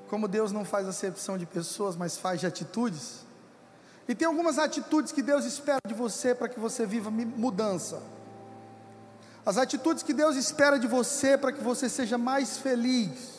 como 0.08 0.26
Deus 0.26 0.50
não 0.50 0.64
faz 0.64 0.88
acepção 0.88 1.38
de 1.38 1.46
pessoas, 1.46 1.94
mas 1.94 2.16
faz 2.16 2.40
de 2.40 2.46
atitudes? 2.46 3.26
E 4.08 4.14
tem 4.14 4.26
algumas 4.26 4.58
atitudes 4.58 5.12
que 5.12 5.22
Deus 5.22 5.44
espera 5.44 5.80
de 5.86 5.94
você 5.94 6.34
para 6.34 6.48
que 6.48 6.58
você 6.58 6.86
viva 6.86 7.10
mudança. 7.10 8.02
As 9.44 9.56
atitudes 9.56 10.02
que 10.02 10.12
Deus 10.12 10.34
espera 10.36 10.78
de 10.78 10.86
você 10.86 11.36
para 11.38 11.52
que 11.52 11.62
você 11.62 11.88
seja 11.88 12.18
mais 12.18 12.58
feliz, 12.58 13.37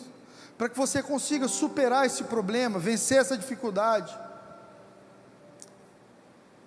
para 0.60 0.68
que 0.68 0.78
você 0.78 1.01
consiga 1.01 1.47
superar 1.47 2.05
esse 2.05 2.26
problema, 2.26 2.78
vencer 2.78 3.18
essa 3.18 3.38
dificuldade, 3.38 4.14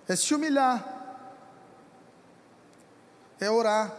é 0.07 0.15
se 0.15 0.33
humilhar, 0.33 0.83
é 3.39 3.51
orar, 3.51 3.93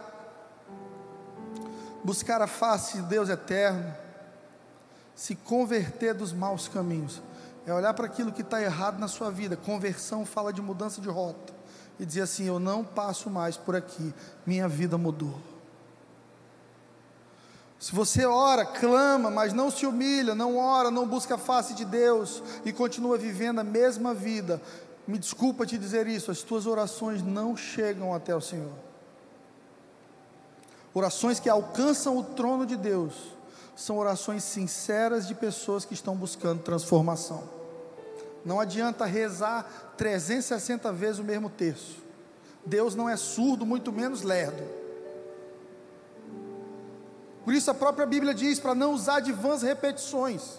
buscar 2.03 2.43
a 2.43 2.49
face 2.49 2.97
de 2.97 3.03
Deus 3.05 3.29
eterno, 3.29 3.95
se 5.15 5.37
converter 5.37 6.13
dos 6.13 6.33
maus 6.33 6.67
caminhos. 6.67 7.23
É 7.65 7.73
olhar 7.73 7.95
para 7.95 8.07
aquilo 8.07 8.33
que 8.33 8.43
está 8.43 8.61
errado 8.61 8.99
na 8.99 9.07
sua 9.07 9.31
vida. 9.31 9.57
Conversão 9.57 10.27
fala 10.27 10.53
de 10.53 10.61
mudança 10.61 11.01
de 11.01 11.09
rota. 11.09 11.55
E 12.01 12.05
dizer 12.05 12.23
assim: 12.23 12.47
Eu 12.47 12.59
não 12.59 12.83
passo 12.85 13.31
mais 13.31 13.57
por 13.57 13.77
aqui, 13.77 14.13
minha 14.45 14.69
vida 14.69 14.99
mudou. 14.99 15.54
Se 17.85 17.95
você 17.95 18.25
ora, 18.25 18.65
clama, 18.65 19.31
mas 19.31 19.53
não 19.53 19.71
se 19.71 19.85
humilha, 19.85 20.35
não 20.35 20.57
ora, 20.57 20.91
não 20.91 21.07
busca 21.07 21.35
a 21.35 21.39
face 21.39 21.75
de 21.75 21.85
Deus 21.85 22.43
e 22.65 22.73
continua 22.73 23.19
vivendo 23.19 23.59
a 23.59 23.63
mesma 23.63 24.15
vida, 24.15 24.59
me 25.07 25.19
desculpa 25.19 25.67
te 25.67 25.77
dizer 25.77 26.07
isso, 26.07 26.31
as 26.31 26.41
tuas 26.41 26.67
orações 26.67 27.23
não 27.23 27.55
chegam 27.55 28.15
até 28.15 28.35
o 28.35 28.41
Senhor. 28.41 28.73
Orações 30.95 31.39
que 31.39 31.51
alcançam 31.51 32.17
o 32.17 32.25
trono 32.25 32.65
de 32.65 32.75
Deus 32.75 33.13
são 33.77 33.99
orações 33.99 34.45
sinceras 34.45 35.29
de 35.29 35.35
pessoas 35.35 35.85
que 35.85 35.93
estão 35.93 36.17
buscando 36.17 36.63
transformação. 36.63 37.45
Não 38.47 38.59
adianta 38.59 39.05
rezar 39.05 39.93
360 39.99 40.91
vezes 40.91 41.19
o 41.19 41.25
mesmo 41.25 41.51
texto. 41.51 42.03
Deus 42.65 42.95
não 42.95 43.11
é 43.11 43.17
surdo, 43.19 43.67
muito 43.67 43.93
menos 43.93 44.23
lerdo. 44.23 44.84
Por 47.45 47.55
isso 47.55 47.71
a 47.71 47.75
própria 47.75 48.07
Bíblia 48.07 48.35
diz 48.35 48.59
para 48.59 48.75
não 48.75 48.93
usar 48.93 49.21
de 49.21 49.33
vãs 49.33 49.63
repetições. 49.63 50.59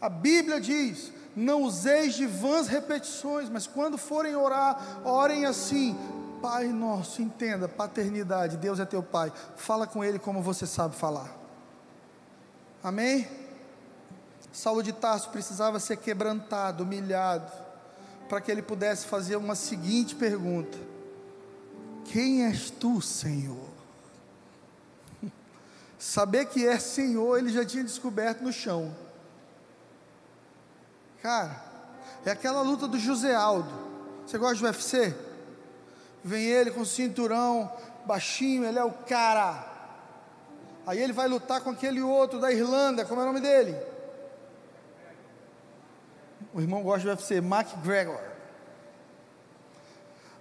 A 0.00 0.08
Bíblia 0.08 0.60
diz: 0.60 1.12
não 1.36 1.62
useis 1.62 2.14
de 2.14 2.26
vãs 2.26 2.66
repetições, 2.66 3.50
mas 3.50 3.66
quando 3.66 3.98
forem 3.98 4.34
orar, 4.34 5.00
orem 5.04 5.44
assim: 5.44 5.94
Pai 6.40 6.68
nosso, 6.68 7.20
entenda, 7.20 7.68
paternidade, 7.68 8.56
Deus 8.56 8.80
é 8.80 8.86
teu 8.86 9.02
Pai. 9.02 9.30
Fala 9.54 9.86
com 9.86 10.02
Ele 10.02 10.18
como 10.18 10.40
você 10.40 10.66
sabe 10.66 10.96
falar. 10.96 11.30
Amém? 12.82 13.28
Saulo 14.50 14.82
de 14.82 14.94
Tarso 14.94 15.28
precisava 15.28 15.78
ser 15.78 15.98
quebrantado, 15.98 16.82
humilhado, 16.82 17.52
para 18.26 18.40
que 18.40 18.50
ele 18.50 18.62
pudesse 18.62 19.06
fazer 19.06 19.36
uma 19.36 19.54
seguinte 19.54 20.14
pergunta: 20.14 20.78
Quem 22.06 22.46
és 22.46 22.70
tu, 22.70 23.02
Senhor? 23.02 23.75
Saber 26.06 26.46
que 26.46 26.64
é 26.64 26.78
Senhor, 26.78 27.36
ele 27.36 27.50
já 27.50 27.66
tinha 27.66 27.82
descoberto 27.82 28.40
no 28.40 28.52
chão. 28.52 28.94
Cara, 31.20 31.60
é 32.24 32.30
aquela 32.30 32.62
luta 32.62 32.86
do 32.86 32.96
José 32.96 33.34
Aldo. 33.34 33.68
Você 34.24 34.38
gosta 34.38 34.54
de 34.54 34.64
UFC? 34.64 35.12
Vem 36.22 36.44
ele 36.44 36.70
com 36.70 36.82
o 36.82 36.86
cinturão 36.86 37.72
baixinho, 38.06 38.64
ele 38.64 38.78
é 38.78 38.84
o 38.84 38.92
cara. 38.92 39.66
Aí 40.86 41.02
ele 41.02 41.12
vai 41.12 41.26
lutar 41.26 41.60
com 41.60 41.70
aquele 41.70 42.00
outro 42.00 42.38
da 42.38 42.52
Irlanda, 42.52 43.04
como 43.04 43.20
é 43.20 43.24
o 43.24 43.26
nome 43.26 43.40
dele? 43.40 43.76
O 46.54 46.60
irmão 46.60 46.84
gosta 46.84 47.00
de 47.00 47.08
UFC, 47.08 47.38
McGregor. 47.38 48.20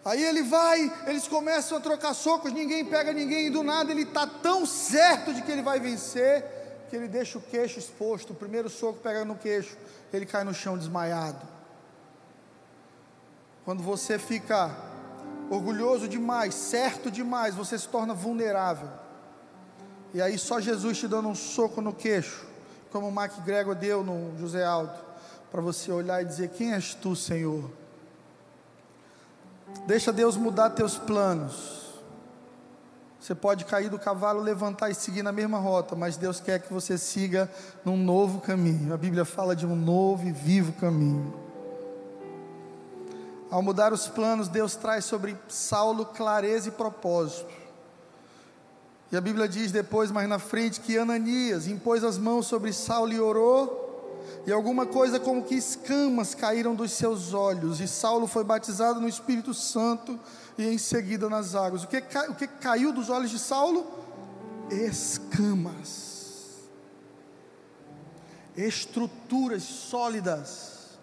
Aí 0.06 0.24
ele 0.24 0.44
vai, 0.44 0.94
eles 1.08 1.28
começam 1.28 1.80
a 1.80 1.82
trocar 1.82 2.14
socos, 2.14 2.54
ninguém 2.54 2.86
pega 2.86 3.12
ninguém, 3.12 3.48
e 3.48 3.50
do 3.50 3.64
nada 3.64 3.92
ele 3.92 4.04
está 4.04 4.28
tão 4.28 4.64
certo 4.64 5.34
de 5.34 5.42
que 5.42 5.52
ele 5.52 5.64
vai 5.64 5.80
vencer, 5.80 6.46
que 6.88 6.96
ele 6.96 7.08
deixa 7.08 7.40
o 7.40 7.42
queixo 7.42 7.80
exposto. 7.80 8.32
O 8.32 8.36
primeiro 8.36 8.70
soco 8.70 9.00
pega 9.00 9.26
no 9.26 9.36
queixo, 9.36 9.76
ele 10.14 10.28
cai 10.28 10.44
no 10.44 10.54
chão 10.54 10.78
desmaiado. 10.78 11.42
Quando 13.66 13.82
você 13.82 14.20
fica 14.20 14.70
orgulhoso 15.50 16.08
demais, 16.08 16.54
certo 16.54 17.10
demais, 17.10 17.56
você 17.56 17.76
se 17.76 17.88
torna 17.88 18.14
vulnerável. 18.14 18.90
E 20.14 20.22
aí 20.22 20.38
só 20.38 20.60
Jesus 20.60 21.00
te 21.00 21.08
dando 21.08 21.30
um 21.30 21.36
soco 21.36 21.82
no 21.82 21.92
queixo, 21.92 22.46
como 22.92 23.08
o 23.08 23.12
McGregor 23.12 23.74
deu 23.74 24.04
no 24.04 24.38
José 24.38 24.64
Aldo 24.64 25.04
para 25.52 25.62
você 25.62 25.92
olhar 25.92 26.22
e 26.22 26.26
dizer: 26.26 26.50
Quem 26.50 26.74
és 26.74 26.94
tu, 26.94 27.16
Senhor? 27.16 27.72
Deixa 29.86 30.12
Deus 30.12 30.36
mudar 30.36 30.72
teus 30.72 30.98
planos. 30.98 31.86
Você 33.20 33.34
pode 33.34 33.66
cair 33.66 33.90
do 33.90 33.98
cavalo, 33.98 34.40
levantar 34.40 34.90
e 34.90 34.96
seguir 34.96 35.24
na 35.24 35.32
mesma 35.32 35.58
rota, 35.58 35.96
mas 35.96 36.16
Deus 36.16 36.40
quer 36.40 36.60
que 36.62 36.72
você 36.72 36.98
siga 36.98 37.50
num 37.84 37.98
novo 37.98 38.40
caminho. 38.40 38.94
A 38.94 38.98
Bíblia 38.98 39.26
fala 39.26 39.56
de 39.56 39.66
um 39.66 39.76
novo 39.76 40.28
e 40.28 40.32
vivo 40.32 40.74
caminho. 40.74 41.34
Ao 43.50 43.62
mudar 43.62 43.94
os 43.94 44.08
planos, 44.08 44.48
Deus 44.48 44.76
traz 44.76 45.06
sobre 45.06 45.38
Saulo 45.48 46.06
clareza 46.06 46.70
e 46.70 46.72
propósito. 46.72 47.52
E 49.12 49.18
a 49.18 49.22
Bíblia 49.22 49.48
diz 49.48 49.72
depois, 49.72 50.12
mais 50.12 50.28
na 50.28 50.40
frente, 50.40 50.82
que 50.82 50.98
Ananias 50.98 51.68
impôs 51.68 52.04
as 52.04 52.18
mãos 52.18 52.48
sobre 52.48 52.74
Saulo 52.74 53.14
e 53.14 53.20
orou, 53.20 53.85
e 54.46 54.52
alguma 54.52 54.86
coisa 54.86 55.20
como 55.20 55.44
que 55.44 55.56
escamas 55.56 56.36
caíram 56.36 56.76
dos 56.76 56.92
seus 56.92 57.34
olhos, 57.34 57.80
e 57.80 57.88
Saulo 57.88 58.28
foi 58.28 58.44
batizado 58.44 59.02
no 59.02 59.08
Espírito 59.08 59.54
Santo 59.54 60.20
e 60.58 60.68
em 60.68 60.78
seguida 60.78 61.28
nas 61.28 61.56
águas. 61.56 61.84
O 61.84 61.88
que, 61.88 61.98
o 61.98 62.36
que 62.36 62.48
caiu 62.48 62.94
dos 62.94 63.10
olhos 63.10 63.32
de 63.32 63.40
Saulo? 63.40 63.88
Escamas, 64.70 66.70
estruturas 68.56 69.64
sólidas 69.64 71.00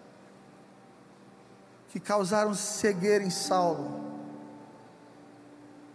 que 1.89 1.99
causaram 1.99 2.53
cegueira 2.53 3.23
em 3.23 3.29
Saulo, 3.29 4.01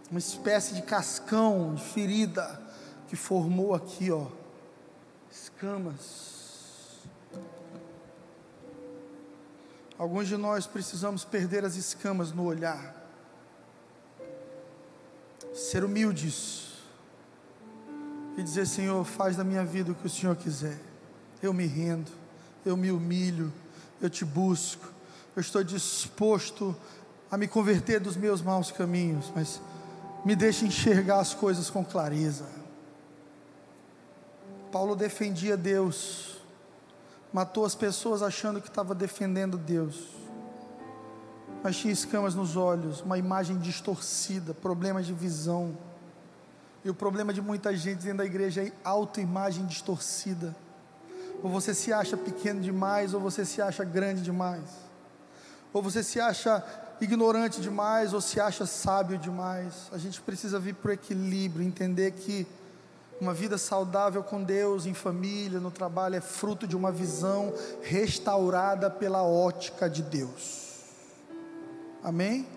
uma 0.09 0.19
espécie 0.19 0.75
de 0.75 0.83
cascão, 0.83 1.73
de 1.75 1.83
ferida 1.83 2.61
que 3.07 3.15
formou 3.15 3.73
aqui, 3.73 4.11
ó, 4.11 4.27
escamas. 5.31 6.38
Alguns 9.99 10.29
de 10.29 10.37
nós 10.37 10.65
precisamos 10.65 11.25
perder 11.25 11.65
as 11.65 11.75
escamas 11.75 12.31
no 12.31 12.45
olhar, 12.45 12.95
ser 15.53 15.83
humildes 15.83 16.69
e 18.37 18.41
dizer: 18.41 18.65
Senhor, 18.65 19.03
faz 19.03 19.35
da 19.35 19.43
minha 19.43 19.65
vida 19.65 19.91
o 19.91 19.95
que 19.95 20.07
o 20.07 20.09
Senhor 20.09 20.37
quiser. 20.37 20.79
Eu 21.43 21.53
me 21.53 21.65
rendo, 21.65 22.09
eu 22.65 22.77
me 22.77 22.89
humilho, 22.89 23.51
eu 24.01 24.09
te 24.09 24.23
busco, 24.23 24.87
eu 25.35 25.41
estou 25.41 25.65
disposto 25.65 26.73
a 27.29 27.37
me 27.37 27.45
converter 27.45 27.99
dos 27.99 28.15
meus 28.15 28.41
maus 28.41 28.71
caminhos, 28.71 29.29
mas 29.35 29.61
me 30.23 30.33
deixe 30.33 30.65
enxergar 30.65 31.19
as 31.19 31.33
coisas 31.33 31.69
com 31.69 31.83
clareza. 31.83 32.45
Paulo 34.71 34.95
defendia 34.95 35.57
Deus, 35.57 36.38
matou 37.31 37.65
as 37.65 37.75
pessoas 37.75 38.21
achando 38.21 38.61
que 38.61 38.67
estava 38.67 38.95
defendendo 38.95 39.57
Deus, 39.57 40.07
mas 41.63 41.77
tinha 41.77 41.93
escamas 41.93 42.35
nos 42.35 42.55
olhos, 42.55 43.01
uma 43.01 43.17
imagem 43.17 43.57
distorcida, 43.57 44.53
problemas 44.53 45.05
de 45.05 45.13
visão. 45.13 45.77
E 46.83 46.89
o 46.89 46.93
problema 46.93 47.33
de 47.33 47.41
muita 47.41 47.75
gente 47.75 48.03
dentro 48.03 48.19
da 48.19 48.25
igreja 48.25 48.63
é 48.63 48.71
autoimagem 48.83 49.65
distorcida. 49.65 50.55
Ou 51.43 51.49
você 51.49 51.73
se 51.73 51.91
acha 51.91 52.15
pequeno 52.15 52.61
demais, 52.61 53.13
ou 53.13 53.19
você 53.19 53.43
se 53.43 53.61
acha 53.61 53.83
grande 53.83 54.21
demais. 54.21 54.63
Ou 55.73 55.81
você 55.81 56.01
se 56.01 56.19
acha 56.19 56.63
ignorante 57.01 57.59
demais, 57.59 58.13
ou 58.13 58.21
se 58.21 58.39
acha 58.39 58.65
sábio 58.65 59.17
demais. 59.17 59.89
A 59.91 59.97
gente 59.97 60.21
precisa 60.21 60.59
vir 60.59 60.75
para 60.75 60.91
o 60.91 60.93
equilíbrio, 60.93 61.65
entender 61.65 62.11
que 62.11 62.47
uma 63.19 63.33
vida 63.33 63.57
saudável 63.57 64.23
com 64.23 64.43
Deus, 64.43 64.85
em 64.85 64.93
família, 64.93 65.59
no 65.59 65.71
trabalho, 65.71 66.15
é 66.15 66.21
fruto 66.21 66.65
de 66.67 66.75
uma 66.75 66.91
visão 66.91 67.53
restaurada 67.81 68.89
pela 68.89 69.23
ótica 69.23 69.89
de 69.89 70.01
Deus. 70.01 70.79
Amém? 72.03 72.47